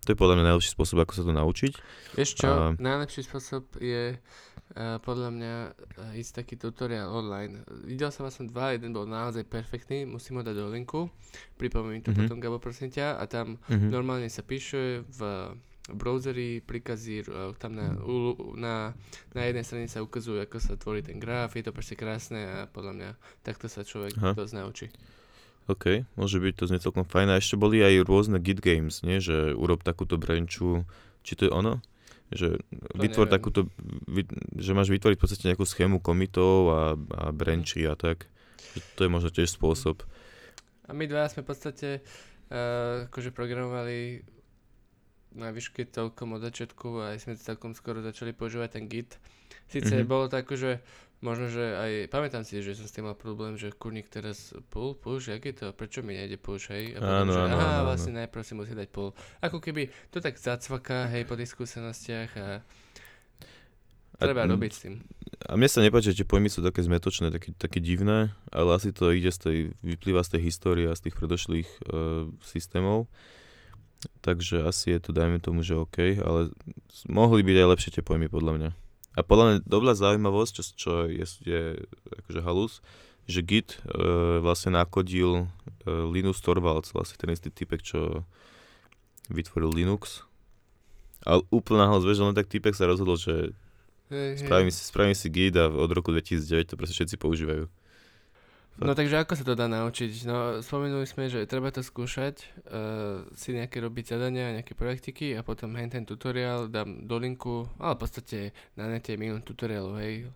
To 0.01 0.13
je 0.13 0.17
podľa 0.17 0.41
mňa 0.41 0.45
najlepší 0.49 0.73
spôsob, 0.73 1.05
ako 1.05 1.13
sa 1.13 1.21
to 1.21 1.29
naučiť. 1.29 1.73
Vieš 2.17 2.29
čo, 2.41 2.49
a... 2.49 2.73
najlepší 2.73 3.21
spôsob 3.21 3.69
je 3.77 4.17
uh, 4.17 4.97
podľa 5.05 5.29
mňa 5.29 5.53
uh, 5.69 6.17
ísť 6.17 6.41
taký 6.41 6.57
tutoriál 6.57 7.13
online. 7.13 7.61
Videl 7.85 8.09
som 8.09 8.25
vlastne 8.25 8.49
dva, 8.49 8.73
jeden 8.73 8.97
bol 8.97 9.05
naozaj 9.05 9.45
perfektný, 9.45 10.09
musím 10.09 10.41
ho 10.41 10.43
dať 10.43 10.57
do 10.57 10.73
linku, 10.73 11.05
pripomeň 11.61 12.01
to 12.01 12.09
mm-hmm. 12.09 12.17
potom, 12.25 12.41
Gabo, 12.41 12.57
prosím 12.57 12.89
ťa, 12.89 13.21
a 13.21 13.23
tam 13.29 13.61
mm-hmm. 13.61 13.89
normálne 13.93 14.25
sa 14.25 14.41
píše 14.41 15.05
v 15.05 15.53
browsery, 15.89 16.61
príkazy, 16.61 17.25
tam 17.57 17.73
na, 17.73 17.97
na, 18.53 18.75
na 19.33 19.41
jednej 19.41 19.65
strane 19.65 19.87
sa 19.89 20.05
ukazujú, 20.05 20.37
ako 20.45 20.57
sa 20.61 20.77
tvorí 20.77 21.01
ten 21.01 21.17
graf, 21.17 21.57
je 21.57 21.65
to 21.65 21.73
proste 21.73 21.97
krásne 21.97 22.45
a 22.45 22.57
podľa 22.69 22.93
mňa 22.93 23.09
takto 23.41 23.65
sa 23.65 23.81
človek 23.81 24.13
Aha. 24.21 24.37
dosť 24.37 24.53
naučí. 24.53 24.87
OK, 25.69 26.05
môže 26.17 26.41
byť 26.41 26.53
to 26.57 26.67
znie 26.67 26.81
celkom 26.81 27.05
fajn. 27.05 27.31
A 27.31 27.39
ešte 27.39 27.55
boli 27.55 27.85
aj 27.85 28.05
rôzne 28.05 28.41
git 28.41 28.59
games, 28.59 29.05
nie? 29.05 29.21
že 29.21 29.53
urob 29.53 29.85
takúto 29.85 30.17
branchu, 30.17 30.83
či 31.21 31.37
to 31.37 31.47
je 31.47 31.51
ono? 31.53 31.79
Že, 32.31 32.63
vytvor 32.95 33.27
neviem. 33.27 33.35
takúto, 33.35 33.59
vy, 34.07 34.23
že 34.57 34.71
máš 34.71 34.89
vytvoriť 34.89 35.17
v 35.19 35.21
podstate 35.21 35.47
nejakú 35.51 35.67
schému 35.67 35.99
komitov 35.99 36.57
a, 36.71 36.81
a 36.95 37.23
branchy 37.35 37.85
a 37.85 37.93
tak. 37.93 38.25
Že 38.73 38.79
to 38.95 39.01
je 39.05 39.09
možno 39.11 39.29
tiež 39.29 39.51
spôsob. 39.51 40.01
A 40.87 40.95
my 40.95 41.05
dva 41.05 41.27
sme 41.27 41.43
v 41.43 41.49
podstate 41.51 41.89
uh, 42.51 43.07
akože 43.11 43.35
programovali 43.35 44.23
na 45.33 45.49
výške 45.49 45.87
celkom 45.87 46.35
od 46.35 46.41
začiatku 46.41 46.87
a 46.99 47.03
aj 47.13 47.23
sme 47.23 47.33
celkom 47.35 47.71
skoro 47.71 47.99
začali 47.99 48.31
používať 48.31 48.69
ten 48.75 48.85
Git. 48.85 49.15
Sice 49.67 49.87
Mhm. 49.87 50.03
mm-hmm. 50.03 50.07
bolo 50.07 50.25
to 50.27 50.35
akože, 50.37 50.71
možno, 51.21 51.47
že 51.47 51.63
aj, 51.63 51.91
pamätám 52.09 52.43
si, 52.43 52.59
že 52.59 52.73
som 52.73 52.83
s 52.83 52.91
tým 52.91 53.05
mal 53.05 53.15
problém, 53.15 53.55
že 53.55 53.71
kurník 53.71 54.07
teraz 54.07 54.51
pull, 54.67 54.91
push, 54.93 55.29
jak 55.29 55.39
je 55.41 55.53
to, 55.53 55.65
prečo 55.71 56.01
mi 56.01 56.17
nejde 56.17 56.35
push, 56.35 56.67
hej? 56.67 56.95
A 56.95 56.99
potom, 56.99 57.17
Áno, 57.23 57.31
že, 57.31 57.39
áno, 57.39 57.55
aha, 57.55 57.61
áno, 57.61 57.75
áno. 57.77 57.87
vlastne 57.87 58.11
najprv 58.17 58.43
si 58.43 58.53
musí 58.53 58.73
dať 58.73 58.89
pull. 58.89 59.13
Ako 59.39 59.57
keby 59.57 59.87
to 60.09 60.19
tak 60.19 60.35
zacvaká, 60.35 61.07
hej, 61.07 61.23
po 61.23 61.35
tých 61.35 61.51
skúsenostiach 61.51 62.29
a 62.35 62.47
A- 64.19 64.25
treba 64.27 64.45
m, 64.45 64.53
robiť 64.53 64.71
s 64.71 64.79
tým. 64.83 64.95
A 65.47 65.57
mne 65.57 65.65
sa 65.65 65.81
nepáči, 65.81 66.13
že 66.13 66.21
pojmy 66.21 66.45
sú 66.45 66.61
také 66.61 66.83
zmetočné, 66.83 67.33
také, 67.33 67.49
také 67.55 67.79
divné, 67.81 68.29
ale 68.53 68.69
asi 68.77 68.93
to 68.93 69.09
ide 69.09 69.31
z 69.31 69.39
tej, 69.41 69.57
vyplýva 69.81 70.21
z 70.21 70.37
tej 70.37 70.41
histórie 70.45 70.85
a 70.85 70.93
z 70.93 71.09
tých 71.09 71.15
predošlých 71.17 71.69
uh, 71.89 72.29
systémov. 72.43 73.09
Takže 74.21 74.65
asi 74.65 74.97
je 74.97 74.99
to, 75.01 75.11
dajme 75.13 75.37
tomu, 75.37 75.61
že 75.61 75.77
OK, 75.77 76.21
ale 76.21 76.53
mohli 77.05 77.45
byť 77.45 77.57
aj 77.57 77.67
lepšie 77.69 77.91
tie 77.97 78.03
pojmy 78.05 78.29
podľa 78.29 78.53
mňa. 78.57 78.69
A 79.11 79.19
podľa 79.21 79.45
mňa 79.45 79.57
dobrá 79.67 79.91
zaujímavosť, 79.93 80.51
čo, 80.57 80.63
čo 80.73 80.91
je, 81.11 81.25
je 81.43 81.61
akože 82.23 82.41
halus, 82.41 82.79
že 83.29 83.45
Git 83.45 83.77
uh, 83.85 84.39
vlastne 84.41 84.73
nakodil 84.73 85.45
uh, 85.45 86.05
Linus 86.09 86.41
Torvalds, 86.41 86.95
vlastne 86.95 87.19
ten 87.19 87.29
istý 87.29 87.53
typek, 87.53 87.83
čo 87.83 88.23
vytvoril 89.29 89.69
Linux. 89.69 90.25
Ale 91.21 91.45
úplná 91.53 91.85
halus, 91.85 92.07
vieš, 92.07 92.25
len 92.25 92.33
tak 92.33 92.49
typek 92.49 92.73
sa 92.73 92.89
rozhodol, 92.89 93.19
že 93.19 93.53
hej. 94.09 94.41
Spravím 94.41 94.71
si, 94.73 94.81
spravím 94.81 95.17
si 95.17 95.27
Git 95.29 95.55
a 95.59 95.69
od 95.69 95.91
roku 95.93 96.09
2009 96.09 96.73
to 96.73 96.79
proste 96.79 96.95
všetci 96.97 97.15
používajú. 97.21 97.69
No 98.79 98.95
takže 98.95 99.19
ako 99.19 99.35
sa 99.35 99.43
to 99.43 99.53
dá 99.53 99.67
naučiť? 99.67 100.25
No 100.25 100.63
spomenuli 100.63 101.03
sme, 101.03 101.27
že 101.27 101.43
treba 101.45 101.69
to 101.69 101.83
skúšať, 101.83 102.47
uh, 102.71 103.27
si 103.35 103.51
nejaké 103.51 103.83
robiť 103.83 104.15
zadania, 104.15 104.55
nejaké 104.55 104.73
projektiky 104.73 105.35
a 105.35 105.43
potom 105.43 105.75
hen 105.75 105.91
ten 105.91 106.07
tutoriál 106.07 106.71
dám 106.71 107.05
do 107.05 107.19
linku, 107.19 107.67
ale 107.77 107.93
v 107.93 108.01
podstate 108.01 108.39
na 108.79 108.87
nete 108.87 109.13
je 109.13 109.21
milión 109.21 109.43
tutoriálov, 109.43 109.99
hej. 110.01 110.31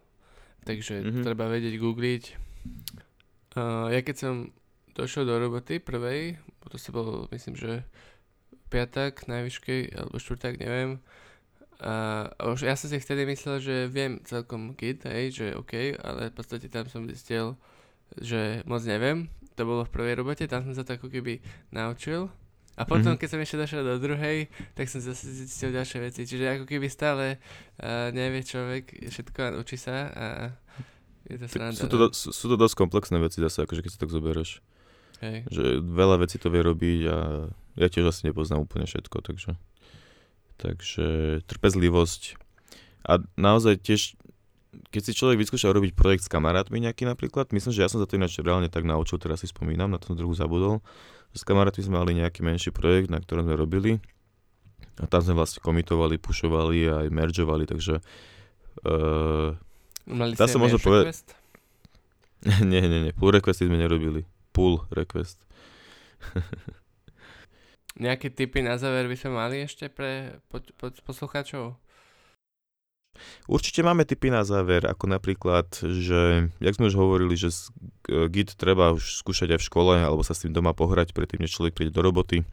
Takže 0.68 1.02
Mhm. 1.02 1.06
mm-hmm. 1.08 1.26
treba 1.26 1.46
vedieť 1.48 1.76
googliť. 1.80 2.24
Uh, 3.56 3.88
ja 3.90 4.04
keď 4.04 4.16
som 4.20 4.34
došiel 4.94 5.24
do 5.24 5.40
roboty 5.40 5.80
prvej, 5.80 6.36
to 6.70 6.78
sa 6.78 6.92
bol 6.92 7.32
myslím, 7.32 7.56
že 7.56 7.88
piatak 8.70 9.30
najvyškej, 9.32 9.96
alebo 9.96 10.20
štvrták, 10.20 10.60
neviem. 10.60 11.00
A 11.80 12.28
už 12.40 12.66
ja 12.66 12.76
som 12.80 12.88
si 12.88 12.98
vtedy 13.00 13.28
myslel, 13.28 13.60
že 13.60 13.76
viem 13.92 14.20
celkom 14.24 14.74
git, 14.80 15.04
hej, 15.04 15.32
že 15.32 15.46
OK, 15.56 16.00
ale 16.00 16.32
v 16.32 16.36
podstate 16.36 16.72
tam 16.72 16.88
som 16.88 17.04
zistil, 17.06 17.60
že 18.20 18.62
moc 18.66 18.82
neviem. 18.84 19.28
To 19.56 19.64
bolo 19.64 19.88
v 19.88 19.94
prvej 19.94 20.20
robote, 20.20 20.44
tam 20.52 20.68
som 20.68 20.76
sa 20.76 20.84
to 20.84 21.00
ako 21.00 21.08
keby 21.08 21.40
naučil. 21.72 22.28
A 22.76 22.84
potom, 22.84 23.16
Mhm. 23.16 23.16
mm-hmm. 23.16 23.20
keď 23.24 23.28
som 23.32 23.40
ešte 23.40 23.58
došiel 23.64 23.82
do 23.88 23.96
druhej, 24.04 24.52
tak 24.76 24.92
som 24.92 25.00
zase 25.00 25.32
zistil 25.32 25.72
ďalšie 25.72 26.00
veci. 26.04 26.28
Čiže 26.28 26.60
ako 26.60 26.66
keby 26.68 26.92
stále 26.92 27.40
uh, 27.80 28.12
nevie 28.12 28.44
človek 28.44 29.08
všetko 29.08 29.40
a 29.40 29.50
učí 29.56 29.80
sa 29.80 30.12
a 30.12 30.26
je 31.26 31.40
to 31.40 31.48
sranda. 31.48 31.80
sú, 31.80 31.88
to, 31.88 31.96
no. 31.96 32.02
do, 32.04 32.08
sú, 32.12 32.36
sú 32.36 32.46
to 32.52 32.60
dosť 32.60 32.76
komplexné 32.76 33.18
veci 33.24 33.40
zase, 33.40 33.64
akože 33.64 33.80
keď 33.80 33.92
si 33.96 34.00
tak 34.04 34.12
zoberieš. 34.12 34.60
Hej. 35.24 35.48
Že 35.48 35.64
veľa 35.88 36.20
vecí 36.20 36.36
to 36.36 36.52
vie 36.52 36.60
robiť 36.60 37.02
a 37.08 37.18
ja 37.80 37.88
tiež 37.88 38.12
asi 38.12 38.28
nepoznám 38.28 38.68
úplne 38.68 38.84
všetko, 38.84 39.24
takže... 39.24 39.56
Takže 40.56 41.08
trpezlivosť. 41.52 42.40
A 43.06 43.20
naozaj 43.36 43.76
tiež, 43.84 44.16
keď 44.96 45.12
si 45.12 45.12
človek 45.12 45.44
vyskúša 45.44 45.76
robiť 45.76 45.92
projekt 45.92 46.24
s 46.24 46.32
kamarátmi 46.32 46.80
nejaký 46.80 47.04
napríklad, 47.04 47.52
myslím, 47.52 47.76
že 47.76 47.84
ja 47.84 47.92
som 47.92 48.00
sa 48.00 48.08
to 48.08 48.16
ináč 48.16 48.40
reálne 48.40 48.72
tak 48.72 48.88
naučil, 48.88 49.20
teraz 49.20 49.44
si 49.44 49.52
spomínam, 49.52 49.92
na 49.92 50.00
tom 50.00 50.16
druhu 50.16 50.32
zabudol, 50.32 50.80
že 51.36 51.44
s 51.44 51.48
kamarátmi 51.48 51.84
sme 51.84 52.00
mali 52.00 52.16
nejaký 52.16 52.40
menší 52.40 52.72
projekt, 52.72 53.12
na 53.12 53.20
ktorom 53.20 53.44
sme 53.44 53.60
robili 53.60 54.00
a 54.96 55.04
tam 55.12 55.20
sme 55.20 55.36
vlastne 55.36 55.60
komitovali, 55.60 56.16
pušovali 56.16 56.80
a 56.88 56.94
aj 57.04 57.08
mergeovali, 57.12 57.68
takže 57.68 58.00
uh, 58.88 59.52
Mali 60.06 60.38
Dá 60.38 60.46
sa 60.46 60.62
možno 60.62 60.78
povedať- 60.78 61.12
request? 61.12 61.28
nie, 62.72 62.80
nie, 62.86 63.10
nie, 63.10 63.14
pull 63.14 63.34
requesty 63.34 63.66
sme 63.66 63.82
nerobili. 63.82 64.22
Pull 64.54 64.86
request. 64.94 65.42
Nejaké 68.06 68.30
tipy 68.30 68.62
na 68.62 68.78
záver 68.78 69.10
by 69.10 69.18
sme 69.18 69.32
mali 69.34 69.66
ešte 69.66 69.90
pre 69.90 70.38
po, 70.52 70.62
po, 70.78 70.94
poslucháčov? 70.94 71.74
Určite 73.46 73.82
máme 73.82 74.04
tipy 74.04 74.30
na 74.30 74.44
záver, 74.44 74.86
ako 74.86 75.06
napríklad, 75.10 75.68
že, 75.82 76.52
jak 76.60 76.76
sme 76.76 76.90
už 76.90 76.96
hovorili, 76.98 77.36
že 77.40 77.54
g- 78.06 78.28
Git 78.30 78.56
treba 78.56 78.94
už 78.94 79.22
skúšať 79.22 79.56
aj 79.56 79.60
v 79.62 79.68
škole, 79.68 79.94
alebo 80.00 80.22
sa 80.22 80.36
s 80.36 80.44
tým 80.46 80.54
doma 80.54 80.76
pohrať, 80.76 81.16
predtým, 81.16 81.44
než 81.44 81.56
človek 81.56 81.76
príde 81.76 81.96
do 81.96 82.04
roboty. 82.04 82.44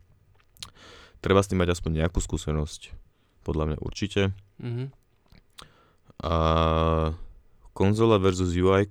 Treba 1.22 1.42
s 1.42 1.50
tým 1.50 1.62
mať 1.62 1.78
aspoň 1.78 2.02
nejakú 2.02 2.18
skúsenosť. 2.18 2.94
Podľa 3.42 3.64
mňa 3.74 3.78
určite. 3.82 4.34
Mhm. 4.62 4.94
A 6.22 6.34
konzola 7.74 8.22
versus 8.22 8.54
UI. 8.54 8.86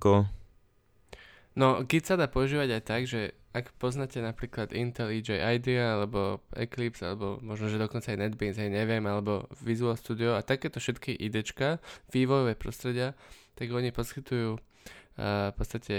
No, 1.56 1.84
Git 1.84 2.08
sa 2.08 2.16
dá 2.16 2.28
používať 2.28 2.80
aj 2.80 2.82
tak, 2.84 3.02
že 3.08 3.36
ak 3.52 3.76
poznáte 3.76 4.16
napríklad 4.24 4.72
Intel 4.72 5.12
EJ 5.12 5.36
IDEA, 5.36 6.00
alebo 6.00 6.40
Eclipse, 6.56 7.04
alebo 7.04 7.36
možno, 7.44 7.68
že 7.68 7.76
dokonca 7.76 8.08
aj 8.08 8.18
NetBeans, 8.24 8.56
aj 8.56 8.70
neviem, 8.72 9.04
alebo 9.04 9.44
Visual 9.60 9.92
Studio 10.00 10.32
a 10.32 10.40
takéto 10.40 10.80
všetky 10.80 11.12
IDčka, 11.12 11.76
vývojové 12.08 12.56
prostredia, 12.56 13.12
tak 13.52 13.68
oni 13.68 13.92
poskytujú 13.92 14.56
uh, 14.56 15.52
v 15.52 15.54
podstate 15.54 15.96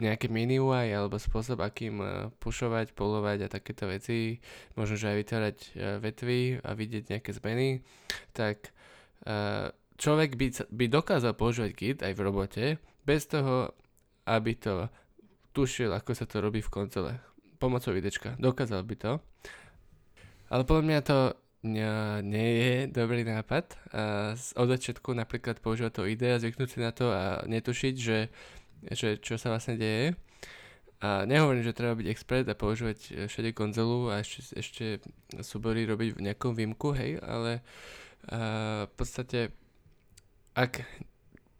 nejaké 0.00 0.32
mini 0.32 0.56
UI 0.56 0.94
alebo 0.94 1.18
spôsob, 1.20 1.60
akým 1.60 1.98
uh, 1.98 2.10
pušovať, 2.38 2.94
polovať 2.94 3.50
a 3.50 3.52
takéto 3.52 3.90
veci, 3.90 4.38
možno, 4.78 4.94
že 4.94 5.10
aj 5.10 5.16
vytvárať 5.18 5.56
uh, 5.58 5.98
vetvy 5.98 6.62
a 6.62 6.70
vidieť 6.78 7.04
nejaké 7.10 7.30
zmeny, 7.34 7.82
tak 8.32 8.70
človek 10.00 10.40
by, 10.40 10.46
by 10.72 10.84
dokázal 10.88 11.36
používať 11.36 11.70
Git 11.76 11.98
aj 12.00 12.16
v 12.16 12.24
robote, 12.24 12.64
bez 13.04 13.28
toho, 13.28 13.68
aby 14.24 14.56
to 14.56 14.88
tušil, 15.52 15.90
ako 15.92 16.12
sa 16.14 16.24
to 16.26 16.42
robí 16.42 16.60
v 16.62 16.72
konzole. 16.72 17.12
Pomocou 17.60 17.92
idečka. 17.92 18.36
Dokázal 18.40 18.82
by 18.86 18.96
to. 18.96 19.12
Ale 20.50 20.62
podľa 20.66 20.84
mňa 20.86 21.00
to 21.04 21.18
nie, 21.62 21.92
nie 22.24 22.48
je 22.56 22.76
dobrý 22.88 23.22
nápad. 23.22 23.76
A 23.92 24.02
od 24.34 24.68
začiatku 24.70 25.12
napríklad 25.12 25.60
používať 25.60 25.92
to 25.92 26.02
ide 26.08 26.28
a 26.32 26.40
zvyknúť 26.40 26.68
si 26.68 26.78
na 26.80 26.90
to 26.90 27.12
a 27.12 27.44
netušiť, 27.44 27.94
že, 27.94 28.32
že 28.88 29.08
čo 29.20 29.36
sa 29.36 29.52
vlastne 29.52 29.76
deje. 29.76 30.16
A 31.00 31.24
nehovorím, 31.24 31.64
že 31.64 31.76
treba 31.76 31.96
byť 31.96 32.08
expert 32.12 32.44
a 32.44 32.52
používať 32.52 32.98
e, 33.08 33.10
všade 33.24 33.56
konzolu 33.56 34.12
a 34.12 34.20
ešte, 34.20 34.52
ešte 34.52 34.84
súbory 35.40 35.88
robiť 35.88 36.12
v 36.12 36.24
nejakom 36.28 36.52
výmku, 36.52 36.92
hej, 36.92 37.16
ale 37.24 37.64
a 38.28 38.84
v 38.84 38.92
podstate 39.00 39.48
ak 40.52 40.84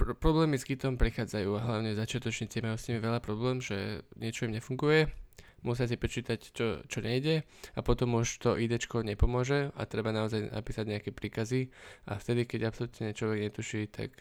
pr- 0.01 0.17
problémy 0.17 0.57
s 0.57 0.65
Gitom 0.65 0.97
prichádzajú 0.97 1.51
a 1.61 1.61
hlavne 1.61 1.93
začiatočníci 1.93 2.65
majú 2.65 2.81
s 2.81 2.89
nimi 2.89 3.05
veľa 3.05 3.21
problém, 3.21 3.61
že 3.61 4.01
niečo 4.17 4.49
im 4.49 4.57
nefunguje, 4.57 5.13
musia 5.61 5.85
si 5.85 6.01
prečítať, 6.01 6.41
čo, 6.57 6.81
čo 6.89 6.99
nejde 7.05 7.45
a 7.77 7.81
potom 7.85 8.17
už 8.17 8.41
to 8.41 8.57
IDčko 8.57 9.05
nepomôže 9.05 9.69
a 9.77 9.83
treba 9.85 10.17
naozaj 10.17 10.57
napísať 10.57 10.89
nejaké 10.89 11.11
príkazy 11.13 11.69
a 12.09 12.17
vtedy, 12.17 12.49
keď 12.49 12.73
absolútne 12.73 13.13
človek 13.13 13.53
netuší, 13.53 13.93
tak 13.93 14.17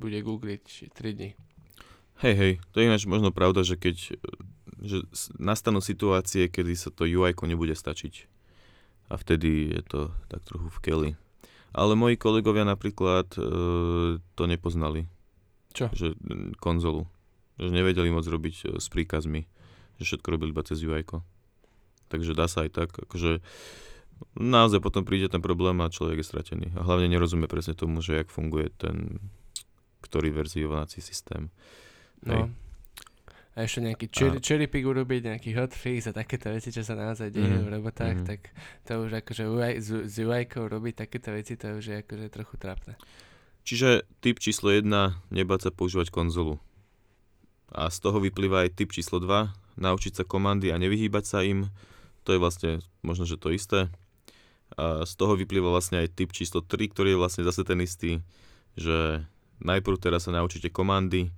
bude 0.00 0.16
googliť 0.24 0.96
3 0.96 1.16
dní. 1.20 1.36
Hej, 2.18 2.34
hej, 2.34 2.52
to 2.74 2.82
je 2.82 2.88
ináč 2.88 3.06
možno 3.06 3.30
pravda, 3.30 3.62
že 3.62 3.78
keď 3.78 4.18
že 4.78 5.02
nastanú 5.38 5.82
situácie, 5.82 6.46
kedy 6.46 6.72
sa 6.78 6.94
to 6.94 7.02
UI 7.06 7.34
nebude 7.34 7.74
stačiť. 7.74 8.30
A 9.10 9.18
vtedy 9.18 9.74
je 9.74 9.82
to 9.82 10.00
tak 10.30 10.46
trochu 10.46 10.68
v 10.70 10.78
keli. 10.84 11.10
Ale 11.74 11.98
moji 11.98 12.14
kolegovia 12.16 12.62
napríklad 12.62 13.26
e, 13.34 13.40
to 14.22 14.42
nepoznali. 14.46 15.10
Čo? 15.78 15.86
Že 15.94 16.18
mm, 16.18 16.50
konzolu. 16.58 17.06
Že 17.62 17.70
nevedeli 17.70 18.10
moc 18.10 18.26
robiť 18.26 18.54
e, 18.66 18.66
s 18.82 18.90
príkazmi. 18.90 19.46
Že 20.02 20.04
všetko 20.04 20.28
robili 20.34 20.50
iba 20.50 20.66
cez 20.66 20.82
UI. 20.82 21.06
Takže 22.08 22.34
dá 22.34 22.50
sa 22.50 22.66
aj 22.66 22.70
tak. 22.74 22.90
Akože 22.98 23.38
naozaj 24.34 24.82
potom 24.82 25.06
príde 25.06 25.30
ten 25.30 25.38
problém 25.38 25.78
a 25.78 25.92
človek 25.92 26.20
je 26.22 26.26
stratený. 26.26 26.66
A 26.74 26.82
hlavne 26.82 27.06
nerozumie 27.06 27.46
presne 27.46 27.78
tomu, 27.78 28.02
že 28.02 28.18
jak 28.18 28.34
funguje 28.34 28.74
ten 28.74 29.22
ktorý 30.00 30.30
verziovací 30.30 31.02
systém. 31.02 31.50
No. 32.22 32.46
Hej. 32.46 32.54
A 33.58 33.66
ešte 33.66 33.82
nejaký 33.82 34.06
cherry, 34.14 34.38
cherry 34.38 34.66
pick 34.70 34.86
urobiť, 34.86 35.34
nejaký 35.34 35.50
hotfix 35.58 36.06
a 36.06 36.14
takéto 36.14 36.46
veci, 36.54 36.70
čo 36.70 36.86
sa 36.86 36.94
naozaj 36.94 37.34
dejú 37.34 37.58
Mhm, 37.58 37.66
v 37.66 37.70
robotách, 37.74 38.16
mhm. 38.22 38.26
tak 38.26 38.54
to 38.86 39.02
už 39.02 39.18
akože 39.18 39.44
UI, 39.50 39.82
z, 39.82 40.06
z 40.06 40.16
ui 40.22 40.46
robiť 40.46 40.94
takéto 40.94 41.34
veci, 41.34 41.58
to 41.58 41.74
už 41.74 41.84
je 41.90 41.96
akože 42.06 42.26
trochu 42.30 42.54
trápne. 42.54 42.94
Čiže 43.68 44.08
typ 44.24 44.40
číslo 44.40 44.72
1, 44.72 44.88
nebáť 45.28 45.68
sa 45.68 45.70
používať 45.76 46.08
konzolu. 46.08 46.56
A 47.68 47.92
z 47.92 48.00
toho 48.00 48.16
vyplýva 48.16 48.64
aj 48.64 48.80
typ 48.80 48.96
číslo 48.96 49.20
2, 49.20 49.52
naučiť 49.76 50.16
sa 50.16 50.24
komandy 50.24 50.72
a 50.72 50.80
nevyhýbať 50.80 51.24
sa 51.28 51.44
im. 51.44 51.68
To 52.24 52.32
je 52.32 52.40
vlastne 52.40 52.80
možno, 53.04 53.28
že 53.28 53.36
to 53.36 53.52
isté. 53.52 53.92
A 54.72 55.04
z 55.04 55.12
toho 55.20 55.36
vyplýva 55.36 55.68
vlastne 55.68 56.00
aj 56.00 56.16
typ 56.16 56.32
číslo 56.32 56.64
3, 56.64 56.96
ktorý 56.96 57.12
je 57.12 57.20
vlastne 57.20 57.44
zase 57.44 57.60
ten 57.68 57.76
istý, 57.84 58.24
že 58.72 59.28
najprv 59.60 60.00
teraz 60.00 60.24
sa 60.24 60.32
naučíte 60.32 60.72
komandy 60.72 61.28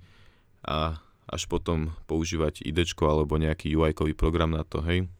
a 0.63 1.03
až 1.27 1.51
potom 1.51 1.91
používať 2.07 2.63
ID 2.63 2.95
alebo 3.03 3.35
nejaký 3.35 3.75
UI-kový 3.75 4.15
program 4.15 4.55
na 4.55 4.63
to, 4.63 4.79
hej. 4.87 5.11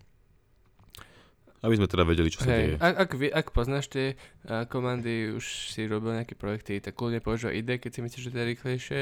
Aby 1.61 1.77
sme 1.77 1.85
teda 1.85 2.03
vedeli, 2.09 2.33
čo 2.33 2.41
sa 2.41 2.49
Hej, 2.49 2.57
deje. 2.57 2.75
ak, 2.81 2.93
ak, 2.97 3.11
vie- 3.21 3.33
ak 3.33 3.47
poznáš 3.53 3.85
tie 3.85 4.17
uh, 4.49 4.65
komandy, 4.65 5.29
už 5.37 5.69
si 5.69 5.85
robil 5.85 6.17
nejaké 6.17 6.33
projekty, 6.33 6.81
tak 6.81 6.97
kľudne 6.97 7.21
používaj 7.21 7.53
ID, 7.53 7.69
keď 7.77 7.91
si 7.93 7.99
myslíš, 8.01 8.23
že 8.25 8.31
to 8.33 8.39
je 8.41 8.49
rýchlejšie, 8.57 9.01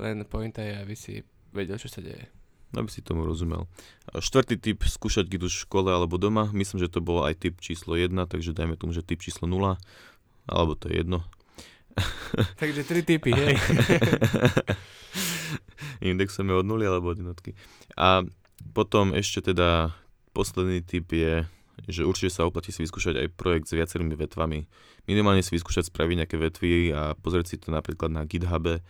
len 0.00 0.16
pointa 0.24 0.64
je, 0.64 0.80
aby 0.80 0.96
si 0.96 1.20
vedel, 1.52 1.76
čo 1.76 1.92
sa 1.92 2.00
deje. 2.00 2.24
Aby 2.72 2.88
si 2.88 3.04
tomu 3.04 3.28
rozumel. 3.28 3.68
A 4.08 4.22
štvrtý 4.22 4.56
typ, 4.56 4.80
skúšať 4.80 5.28
git 5.28 5.42
už 5.42 5.52
v 5.52 5.64
škole 5.66 5.90
alebo 5.90 6.16
doma. 6.16 6.48
Myslím, 6.54 6.80
že 6.80 6.88
to 6.88 7.02
bol 7.02 7.26
aj 7.26 7.36
typ 7.36 7.58
číslo 7.58 7.98
1, 7.98 8.14
takže 8.30 8.54
dajme 8.54 8.78
tomu, 8.78 8.94
že 8.94 9.02
typ 9.02 9.18
číslo 9.20 9.50
0. 9.50 9.74
Alebo 10.48 10.72
to 10.78 10.88
je 10.88 11.02
jedno. 11.02 11.26
Takže 12.62 12.86
tri 12.86 13.02
typy, 13.02 13.34
hej. 13.34 13.58
Indexujeme 16.14 16.54
od 16.54 16.62
nuly 16.64 16.86
alebo 16.86 17.10
od 17.10 17.18
jednotky. 17.18 17.58
A 17.98 18.22
potom 18.72 19.12
ešte 19.12 19.52
teda 19.52 19.90
posledný 20.30 20.80
typ 20.86 21.10
je, 21.10 21.44
že 21.90 22.06
určite 22.06 22.30
sa 22.30 22.46
oplatí 22.46 22.70
si 22.70 22.82
vyskúšať 22.82 23.20
aj 23.20 23.34
projekt 23.36 23.70
s 23.70 23.76
viacerými 23.76 24.14
vetvami. 24.14 24.66
Minimálne 25.06 25.42
si 25.42 25.54
vyskúšať 25.54 25.90
spraviť 25.90 26.16
nejaké 26.24 26.36
vetvy 26.38 26.72
a 26.94 27.14
pozrieť 27.18 27.46
si 27.52 27.56
to 27.58 27.74
napríklad 27.74 28.10
na 28.10 28.22
GitHube, 28.24 28.82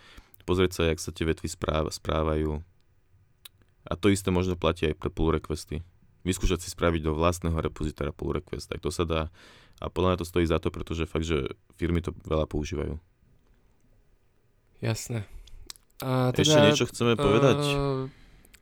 pozrieť 0.45 0.71
sa, 0.77 0.83
jak 0.89 1.01
sa 1.01 1.11
tie 1.11 1.25
vetvy 1.29 1.49
správ, 1.49 1.89
správajú. 1.93 2.61
A 3.89 3.93
to 3.97 4.13
isté 4.13 4.29
možno 4.29 4.55
platí 4.61 4.87
aj 4.87 4.97
pre 5.01 5.09
pull 5.09 5.33
requesty. 5.33 5.81
Vyskúšať 6.21 6.61
si 6.61 6.69
spraviť 6.69 7.09
do 7.09 7.17
vlastného 7.17 7.57
repozitára 7.57 8.13
pull 8.13 8.37
request, 8.37 8.69
tak 8.69 8.85
to 8.85 8.93
sa 8.93 9.09
dá. 9.09 9.33
A 9.81 9.89
podľa 9.89 10.15
mňa 10.15 10.21
to 10.21 10.29
stojí 10.29 10.45
za 10.45 10.61
to, 10.61 10.69
pretože 10.69 11.09
fakt, 11.09 11.25
že 11.25 11.57
firmy 11.81 12.05
to 12.05 12.13
veľa 12.29 12.45
používajú. 12.45 13.01
Jasné. 14.85 15.25
A 16.01 16.33
Ešte 16.33 16.61
niečo 16.61 16.89
chceme 16.89 17.17
povedať? 17.17 17.61
Uh, 17.61 18.09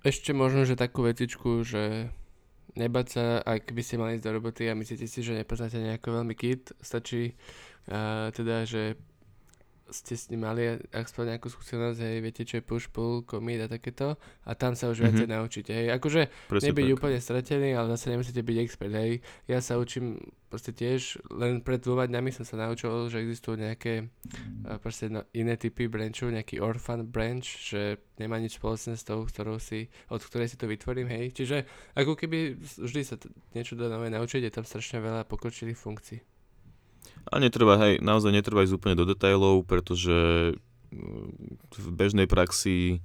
ešte 0.07 0.31
možno, 0.35 0.63
že 0.63 0.79
takú 0.79 1.07
vetičku, 1.07 1.67
že 1.67 2.11
nebať 2.77 3.07
sa, 3.09 3.25
ak 3.41 3.73
by 3.73 3.83
ste 3.85 3.97
mali 3.97 4.19
ísť 4.19 4.25
do 4.29 4.35
roboty 4.37 4.69
a 4.69 4.77
myslíte 4.77 5.09
si, 5.09 5.25
že 5.25 5.39
nepoznáte 5.39 5.81
nejako 5.81 6.21
veľmi 6.21 6.35
kit, 6.37 6.75
stačí 6.83 7.33
uh, 7.89 8.29
teda, 8.35 8.69
že 8.69 8.99
ste 9.91 10.15
s 10.15 10.29
ním 10.29 10.43
mali 10.43 10.63
aspoň 10.89 11.25
nejakú 11.33 11.49
skúsenosť, 11.49 11.99
hej, 11.99 12.17
viete, 12.19 12.43
čo 12.43 12.57
je 12.57 12.63
push, 12.63 12.87
pull, 12.87 13.23
commit 13.23 13.59
a 13.59 13.69
takéto 13.69 14.15
a 14.43 14.53
tam 14.53 14.73
sa 14.73 14.87
už 14.87 15.01
viacej 15.01 15.25
Mhm. 15.25 15.35
naučíte, 15.35 15.71
hej, 15.71 15.89
akože 15.91 16.29
Presne 16.47 16.67
nebyť 16.69 16.85
tak. 16.85 16.95
úplne 16.95 17.19
stratený, 17.19 17.69
ale 17.73 17.93
zase 17.93 18.11
nemusíte 18.11 18.41
byť 18.41 18.57
expert, 18.59 18.93
hej. 18.93 19.13
Ja 19.45 19.59
sa 19.59 19.77
učím 19.77 20.21
proste 20.47 20.73
tiež, 20.73 21.01
len 21.31 21.61
pred 21.61 21.77
dvoma 21.79 22.05
dňami 22.05 22.31
som 22.31 22.41
sa 22.43 22.57
naučil, 22.57 22.89
že 23.07 23.21
existujú 23.21 23.57
nejaké 23.59 24.09
a 24.65 24.77
proste 24.77 25.07
no, 25.07 25.21
iné 25.33 25.55
typy 25.55 25.87
branchov, 25.87 26.31
nejaký 26.31 26.57
orphan 26.59 27.05
branch, 27.05 27.69
že 27.69 27.83
nemá 28.17 28.37
nič 28.37 28.57
spoločné 28.57 28.95
s 28.95 29.05
tou, 29.05 29.23
ktorou 29.23 29.57
si, 29.59 29.87
od 30.09 30.21
ktorej 30.21 30.49
si 30.49 30.57
to 30.57 30.65
vytvorím, 30.65 31.09
hej. 31.09 31.33
Čiže 31.33 31.57
ako 31.95 32.13
keby 32.15 32.57
vždy 32.57 33.01
sa 33.03 33.17
t- 33.17 33.29
niečo 33.53 33.73
do 33.73 33.87
nové 33.87 34.09
naučiť, 34.09 34.41
je 34.43 34.51
tam 34.51 34.65
strašne 34.65 34.99
veľa 34.99 35.25
pokročilých 35.25 35.77
funkcií. 35.77 36.21
A 37.27 37.35
netreba, 37.43 37.75
hej, 37.83 37.99
naozaj 37.99 38.31
netreba 38.31 38.63
ísť 38.63 38.79
úplne 38.79 38.97
do 38.97 39.05
detailov, 39.09 39.67
pretože 39.67 40.55
mm, 40.95 41.75
v 41.75 41.89
bežnej 41.93 42.31
praxi 42.31 43.03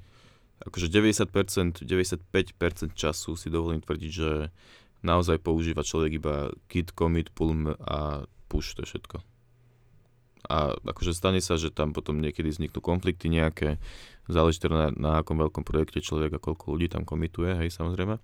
akože 0.64 0.88
90%, 0.88 1.84
95% 1.84 2.96
času 2.96 3.36
si 3.36 3.48
dovolím 3.52 3.84
tvrdiť, 3.84 4.12
že 4.12 4.54
naozaj 5.04 5.44
používa 5.44 5.84
človek 5.84 6.24
iba 6.24 6.56
git, 6.72 6.96
commit, 6.96 7.28
pull 7.36 7.76
a 7.84 8.24
push, 8.48 8.72
to 8.74 8.88
je 8.88 8.96
všetko. 8.96 9.20
A 10.48 10.76
akože 10.76 11.16
stane 11.16 11.40
sa, 11.40 11.56
že 11.56 11.72
tam 11.72 11.96
potom 11.96 12.20
niekedy 12.20 12.52
vzniknú 12.52 12.80
konflikty 12.84 13.32
nejaké, 13.32 13.80
záleží 14.28 14.60
teda 14.60 14.76
na, 14.76 14.88
na 14.96 15.12
akom 15.24 15.40
veľkom 15.40 15.64
projekte 15.64 16.04
človek 16.04 16.36
a 16.36 16.44
koľko 16.44 16.76
ľudí 16.76 16.92
tam 16.92 17.08
komituje, 17.08 17.56
hej, 17.60 17.72
samozrejme. 17.72 18.20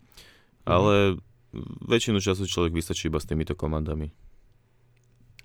Ale 0.68 1.20
väčšinu 1.88 2.20
času 2.20 2.46
človek 2.48 2.76
vystačí 2.76 3.08
iba 3.08 3.20
s 3.20 3.28
týmito 3.28 3.56
komandami. 3.56 4.12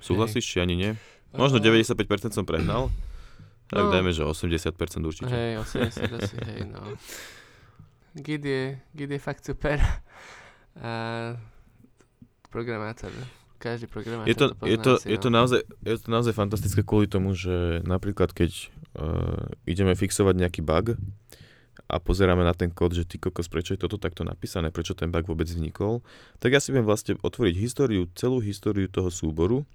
Súhlasíš, 0.05 0.45
či 0.45 0.61
ani 0.61 0.77
nie? 0.77 0.91
Možno 1.33 1.59
A- 1.59 1.65
95% 1.65 2.31
som 2.31 2.45
prehnal, 2.45 2.93
tak 3.67 3.81
No. 3.81 3.91
dajme, 3.91 4.13
že 4.13 4.23
80% 4.23 5.03
určite. 5.03 5.33
Hej, 5.33 5.65
80 5.65 6.13
asi, 6.13 6.37
hej, 6.45 6.69
no. 6.69 6.95
Git 8.15 8.45
je, 8.45 8.63
Git 8.93 9.11
je 9.11 9.19
fakt 9.19 9.43
super. 9.43 9.81
A 10.77 10.93
programátor, 12.51 13.11
každý 13.59 13.87
programátor 13.87 14.31
Je 14.31 14.37
to, 14.37 14.47
pozná 14.53 14.69
je, 14.71 14.77
to, 14.77 14.93
asi, 14.95 15.07
je, 15.09 15.19
to 15.19 15.29
no. 15.31 15.35
naozaj, 15.41 15.61
je 15.83 15.97
to 15.99 16.09
naozaj 16.11 16.33
fantastické 16.33 16.81
kvôli 16.85 17.07
tomu, 17.09 17.35
že 17.35 17.81
napríklad 17.83 18.31
keď 18.31 18.71
uh, 18.95 19.49
ideme 19.65 19.95
fixovať 19.95 20.35
nejaký 20.37 20.61
bug 20.63 20.95
a 21.85 21.97
pozeráme 21.99 22.43
na 22.43 22.55
ten 22.55 22.71
kód, 22.71 22.95
že 22.95 23.05
ty 23.05 23.19
kokos, 23.19 23.47
prečo 23.47 23.75
je 23.75 23.81
toto 23.81 23.99
takto 23.99 24.23
napísané, 24.23 24.71
prečo 24.71 24.95
ten 24.95 25.11
bug 25.11 25.27
vôbec 25.27 25.47
vznikol, 25.47 26.01
tak 26.39 26.55
ja 26.55 26.61
si 26.63 26.71
viem 26.71 26.87
vlastne 26.87 27.19
otvoriť 27.19 27.55
históriu, 27.59 28.07
celú 28.15 28.39
históriu 28.39 28.87
toho 28.87 29.11
súboru 29.11 29.67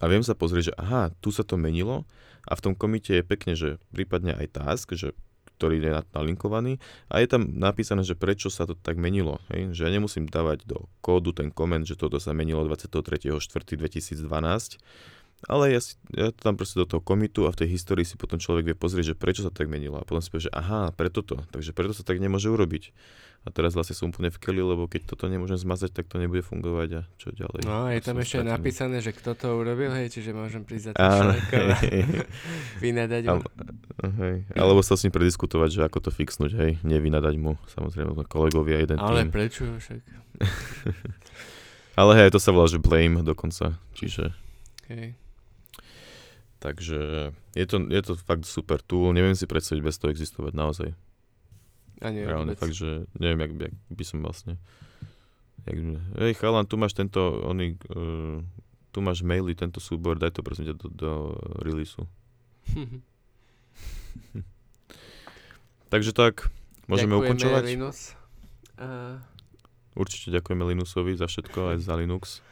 a 0.00 0.04
viem 0.08 0.24
sa 0.24 0.32
pozrieť, 0.32 0.72
že 0.72 0.74
aha, 0.80 1.12
tu 1.20 1.28
sa 1.30 1.44
to 1.44 1.60
menilo 1.60 2.08
a 2.48 2.56
v 2.56 2.62
tom 2.64 2.74
komite 2.74 3.12
je 3.12 3.24
pekne, 3.24 3.52
že 3.52 3.76
prípadne 3.92 4.32
aj 4.32 4.46
task, 4.56 4.96
že 4.96 5.12
ktorý 5.56 5.80
je 5.80 5.88
na- 5.88 6.04
nalinkovaný 6.12 6.76
a 7.08 7.24
je 7.24 7.28
tam 7.32 7.48
napísané, 7.48 8.04
že 8.04 8.12
prečo 8.12 8.52
sa 8.52 8.68
to 8.68 8.76
tak 8.76 9.00
menilo. 9.00 9.40
Hej? 9.48 9.72
Že 9.72 9.82
ja 9.88 9.90
nemusím 9.96 10.28
dávať 10.28 10.68
do 10.68 10.84
kódu 11.00 11.32
ten 11.32 11.48
koment, 11.48 11.88
že 11.88 11.96
toto 11.96 12.20
sa 12.20 12.36
menilo 12.36 12.60
23.4.2012, 12.68 14.28
ale 15.44 15.76
ja, 15.76 15.80
si, 15.84 16.00
ja 16.16 16.32
to 16.32 16.40
tam 16.40 16.56
proste 16.56 16.80
do 16.80 16.88
toho 16.88 17.04
komitu 17.04 17.44
a 17.44 17.52
v 17.52 17.60
tej 17.60 17.76
histórii 17.76 18.08
si 18.08 18.16
potom 18.16 18.40
človek 18.40 18.72
vie 18.72 18.76
pozrieť, 18.76 19.12
že 19.12 19.14
prečo 19.14 19.44
sa 19.44 19.52
tak 19.52 19.68
menilo 19.68 20.00
a 20.00 20.06
potom 20.08 20.24
si 20.24 20.32
povie, 20.32 20.48
že 20.48 20.54
aha, 20.56 20.96
preto 20.96 21.20
to, 21.20 21.44
takže 21.52 21.76
preto 21.76 21.92
sa 21.92 22.00
tak 22.02 22.16
nemôže 22.18 22.48
urobiť. 22.48 22.96
A 23.46 23.54
teraz 23.54 23.78
vlastne 23.78 23.94
som 23.94 24.10
úplne 24.10 24.26
v 24.26 24.42
keli, 24.42 24.58
lebo 24.58 24.90
keď 24.90 25.06
toto 25.14 25.30
nemôžem 25.30 25.54
zmazať, 25.54 25.94
tak 25.94 26.10
to 26.10 26.18
nebude 26.18 26.42
fungovať 26.42 26.88
a 26.98 27.00
čo 27.14 27.30
ďalej. 27.30 27.62
No, 27.62 27.86
je 27.86 28.02
tam 28.02 28.18
ešte 28.18 28.42
stratený. 28.42 28.50
napísané, 28.58 28.96
že 28.98 29.14
kto 29.14 29.38
to 29.38 29.46
urobil, 29.54 29.94
hej, 29.94 30.10
čiže 30.10 30.34
môžem 30.34 30.66
prísť 30.66 30.90
za 30.90 30.92
tým 30.98 31.06
človekom 31.06 31.62
a 31.62 31.78
vynadať. 32.82 33.22
Ale- 33.30 33.46
hej. 34.18 34.36
Alebo 34.50 34.82
sa 34.82 34.98
s 34.98 35.06
ním 35.06 35.14
prediskutovať, 35.14 35.78
že 35.78 35.80
ako 35.86 35.98
to 36.02 36.10
fixnúť, 36.10 36.58
hej, 36.58 36.72
nevynadať 36.82 37.34
mu, 37.38 37.54
samozrejme, 37.70 38.18
kolegovia, 38.26 38.82
jeden 38.82 38.98
Ale 38.98 39.22
tým. 39.22 39.30
prečo 39.30 39.62
však? 39.78 40.00
Ale 42.02 42.12
hej, 42.18 42.34
to 42.34 42.42
sa 42.42 42.50
volá, 42.50 42.66
že 42.66 42.82
blame 42.82 43.22
dokonca, 43.22 43.78
čiže 43.94 44.34
Hej. 44.90 45.14
Takže 46.66 47.30
je 47.54 47.66
to, 47.70 47.78
je 47.86 48.02
to 48.02 48.18
fakt 48.18 48.42
super 48.42 48.82
tool, 48.82 49.14
neviem 49.14 49.38
si 49.38 49.46
predstaviť 49.46 49.82
bez 49.86 50.02
toho 50.02 50.10
existovať 50.10 50.50
naozaj. 50.50 50.90
Ani 52.02 52.26
Reálne 52.26 52.58
vôbec. 52.58 52.66
fakt, 52.66 52.74
že 52.74 53.06
neviem, 53.14 53.38
jak, 53.46 53.70
jak 53.70 53.74
by 53.86 54.02
som 54.02 54.18
vlastne... 54.18 54.58
Jak, 55.62 55.78
hej 56.18 56.34
chalan, 56.34 56.66
tu 56.66 56.74
máš 56.74 56.98
tento, 56.98 57.22
oný, 57.46 57.78
uh, 57.94 58.42
tu 58.90 58.98
máš 58.98 59.22
maily, 59.22 59.54
tento 59.54 59.78
súbor, 59.78 60.18
daj 60.18 60.34
to 60.34 60.42
prosím 60.42 60.66
ťa 60.66 60.74
do, 60.74 60.86
do 60.90 61.12
releaseu. 61.62 62.10
Takže 65.94 66.10
tak, 66.10 66.50
môžeme 66.90 67.14
Ďakujeme, 67.14 67.30
ukončovať. 67.30 67.62
Linus. 67.62 68.18
Uh, 68.74 69.22
Určite 69.94 70.34
ďakujeme 70.34 70.66
Linusovi 70.66 71.14
za 71.14 71.30
všetko, 71.30 71.78
aj 71.78 71.78
za 71.78 71.94
Linux. 71.94 72.42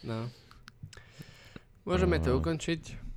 no. 0.00 0.32
Môžeme 1.84 2.16
to 2.24 2.32
A- 2.32 2.38
ukončiť. 2.40 3.09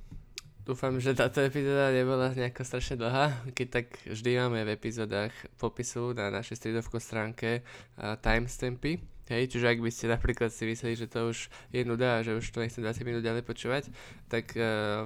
Dúfam, 0.64 0.96
že 0.96 1.12
táto 1.12 1.44
epizóda 1.44 1.92
nebola 1.92 2.32
nejako 2.32 2.64
strašne 2.64 2.96
dlhá, 2.96 3.52
keď 3.52 3.66
tak 3.68 3.86
vždy 4.08 4.40
máme 4.40 4.64
v 4.64 4.72
epizódach 4.72 5.32
popisu 5.60 6.16
na 6.16 6.32
našej 6.32 6.56
stredovko 6.56 6.96
stránke 6.96 7.60
uh, 7.60 8.16
timestampy. 8.16 9.04
Hej, 9.28 9.52
čiže 9.52 9.68
ak 9.68 9.84
by 9.84 9.90
ste 9.92 10.08
napríklad 10.08 10.48
si 10.48 10.64
mysleli, 10.64 10.96
že 10.96 11.08
to 11.08 11.28
už 11.28 11.52
je 11.68 11.84
nuda 11.84 12.16
a 12.16 12.24
že 12.24 12.32
už 12.32 12.48
to 12.48 12.64
nechcem 12.64 12.80
20 12.80 13.04
minút 13.04 13.20
ďalej 13.20 13.44
počúvať, 13.44 13.92
tak 14.32 14.56
uh, 14.56 15.04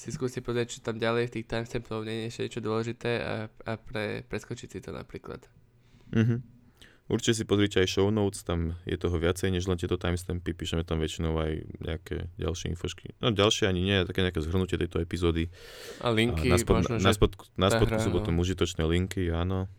si 0.00 0.08
skúste 0.08 0.40
pozrieť, 0.40 0.80
čo 0.80 0.84
tam 0.84 0.96
ďalej 0.96 1.28
v 1.28 1.34
tých 1.40 1.48
timestampov 1.48 2.00
nie 2.08 2.32
je 2.32 2.48
niečo 2.48 2.64
dôležité 2.64 3.20
a, 3.20 3.34
a 3.68 3.72
pre, 3.76 4.24
preskočiť 4.24 4.68
si 4.68 4.78
to 4.80 4.96
napríklad. 4.96 5.44
Mhm. 6.16 6.55
Určite 7.06 7.38
si 7.38 7.44
pozrite 7.46 7.78
aj 7.78 7.86
show 7.86 8.10
notes, 8.10 8.42
tam 8.42 8.74
je 8.82 8.98
toho 8.98 9.14
viacej 9.14 9.54
než 9.54 9.70
len 9.70 9.78
tieto 9.78 9.94
timestampy, 9.94 10.50
píšeme 10.50 10.82
tam 10.82 10.98
väčšinou 10.98 11.38
aj 11.38 11.52
nejaké 11.78 12.26
ďalšie 12.34 12.74
infošky. 12.74 13.14
No 13.22 13.30
ďalšie 13.30 13.70
ani 13.70 13.78
nie, 13.86 14.02
také 14.02 14.26
nejaké 14.26 14.42
zhrnutie 14.42 14.74
tejto 14.74 14.98
epizódy. 14.98 15.46
A 16.02 16.10
linky, 16.10 16.50
a 16.50 16.54
na, 16.54 16.58
spod, 16.58 16.82
možno, 16.82 16.98
na, 16.98 17.14
že... 17.14 17.14
spod, 17.14 17.30
na 17.54 17.68
spodku 17.70 17.94
hra, 17.94 18.02
sú 18.02 18.10
no. 18.10 18.18
potom 18.18 18.34
užitočné 18.42 18.82
linky, 18.82 19.30
áno. 19.30 19.70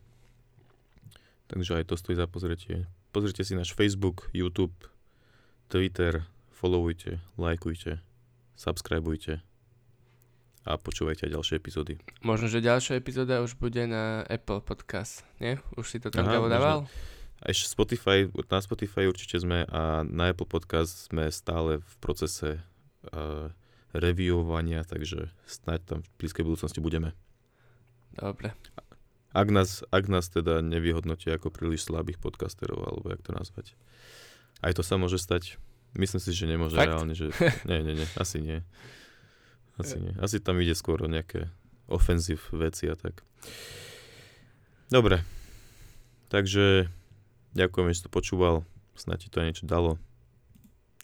Takže 1.51 1.83
aj 1.83 1.91
to 1.91 1.99
stojí 1.99 2.15
za 2.15 2.31
pozretie. 2.31 2.87
Pozrite 3.11 3.43
si 3.43 3.59
náš 3.59 3.75
Facebook, 3.75 4.31
YouTube, 4.31 4.75
Twitter, 5.67 6.23
followujte, 6.55 7.19
lajkujte, 7.35 7.99
subscribeujte 8.55 9.43
a 10.63 10.75
počúvajte 10.79 11.27
aj 11.27 11.31
ďalšie 11.35 11.55
epizódy. 11.59 11.99
Možno, 12.23 12.47
že 12.47 12.63
ďalšia 12.63 12.99
epizóda 12.99 13.43
už 13.43 13.59
bude 13.59 13.83
na 13.83 14.23
Apple 14.27 14.63
Podcast, 14.63 15.27
nie? 15.43 15.59
Už 15.75 15.91
si 15.91 15.99
to 15.99 16.07
tam 16.07 16.27
Gabo 16.27 16.47
možno. 16.47 16.87
A 17.41 17.53
ešte 17.53 17.69
Spotify, 17.69 18.25
na 18.49 18.59
Spotify 18.59 19.05
určite 19.05 19.37
sme 19.37 19.61
a 19.69 20.01
na 20.01 20.33
Apple 20.33 20.49
Podcast 20.49 21.09
sme 21.13 21.29
stále 21.29 21.79
v 21.79 21.93
procese 22.01 22.49
uh, 23.13 23.53
reviewovania, 23.93 24.81
takže 24.81 25.29
snáď 25.45 25.79
tam 25.85 25.99
v 26.01 26.09
blízkej 26.17 26.43
budúcnosti 26.43 26.81
budeme. 26.81 27.13
Dobre. 28.17 28.57
Ak 29.37 29.53
nás, 29.53 29.85
ak 29.93 30.09
nás 30.09 30.33
teda 30.33 30.65
nevyhodnotia 30.65 31.37
ako 31.37 31.53
príliš 31.53 31.85
slabých 31.85 32.17
podcasterov, 32.17 32.81
alebo 32.81 33.13
jak 33.13 33.21
to 33.21 33.31
nazvať. 33.37 33.77
Aj 34.65 34.73
to 34.73 34.81
sa 34.81 34.97
môže 34.97 35.21
stať. 35.21 35.61
Myslím 35.93 36.21
si, 36.21 36.33
že 36.33 36.49
nemôže 36.49 36.73
Fakt? 36.73 36.89
reálne, 36.89 37.13
že... 37.13 37.29
Nie, 37.69 37.85
nie, 37.85 37.93
nie, 37.93 38.07
asi 38.17 38.41
nie. 38.41 38.65
Asi 39.77 40.01
nie. 40.01 40.13
Asi 40.17 40.41
tam 40.41 40.57
ide 40.57 40.73
skôr 40.73 41.05
o 41.05 41.07
nejaké 41.09 41.53
ofenzív 41.85 42.49
veci 42.49 42.89
a 42.89 42.97
tak. 42.97 43.21
Dobre. 44.89 45.21
Takže 46.33 46.89
ďakujem, 47.57 47.89
že 47.89 47.97
si 47.97 48.05
to 48.05 48.13
počúval. 48.13 48.61
Snad 48.93 49.17
ti 49.17 49.33
to 49.33 49.41
niečo 49.41 49.65
dalo. 49.65 49.97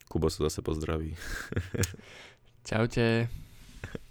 Kubo 0.07 0.29
sa 0.29 0.45
zase 0.45 0.61
pozdraví. 0.61 1.17
Čaute. 2.69 3.42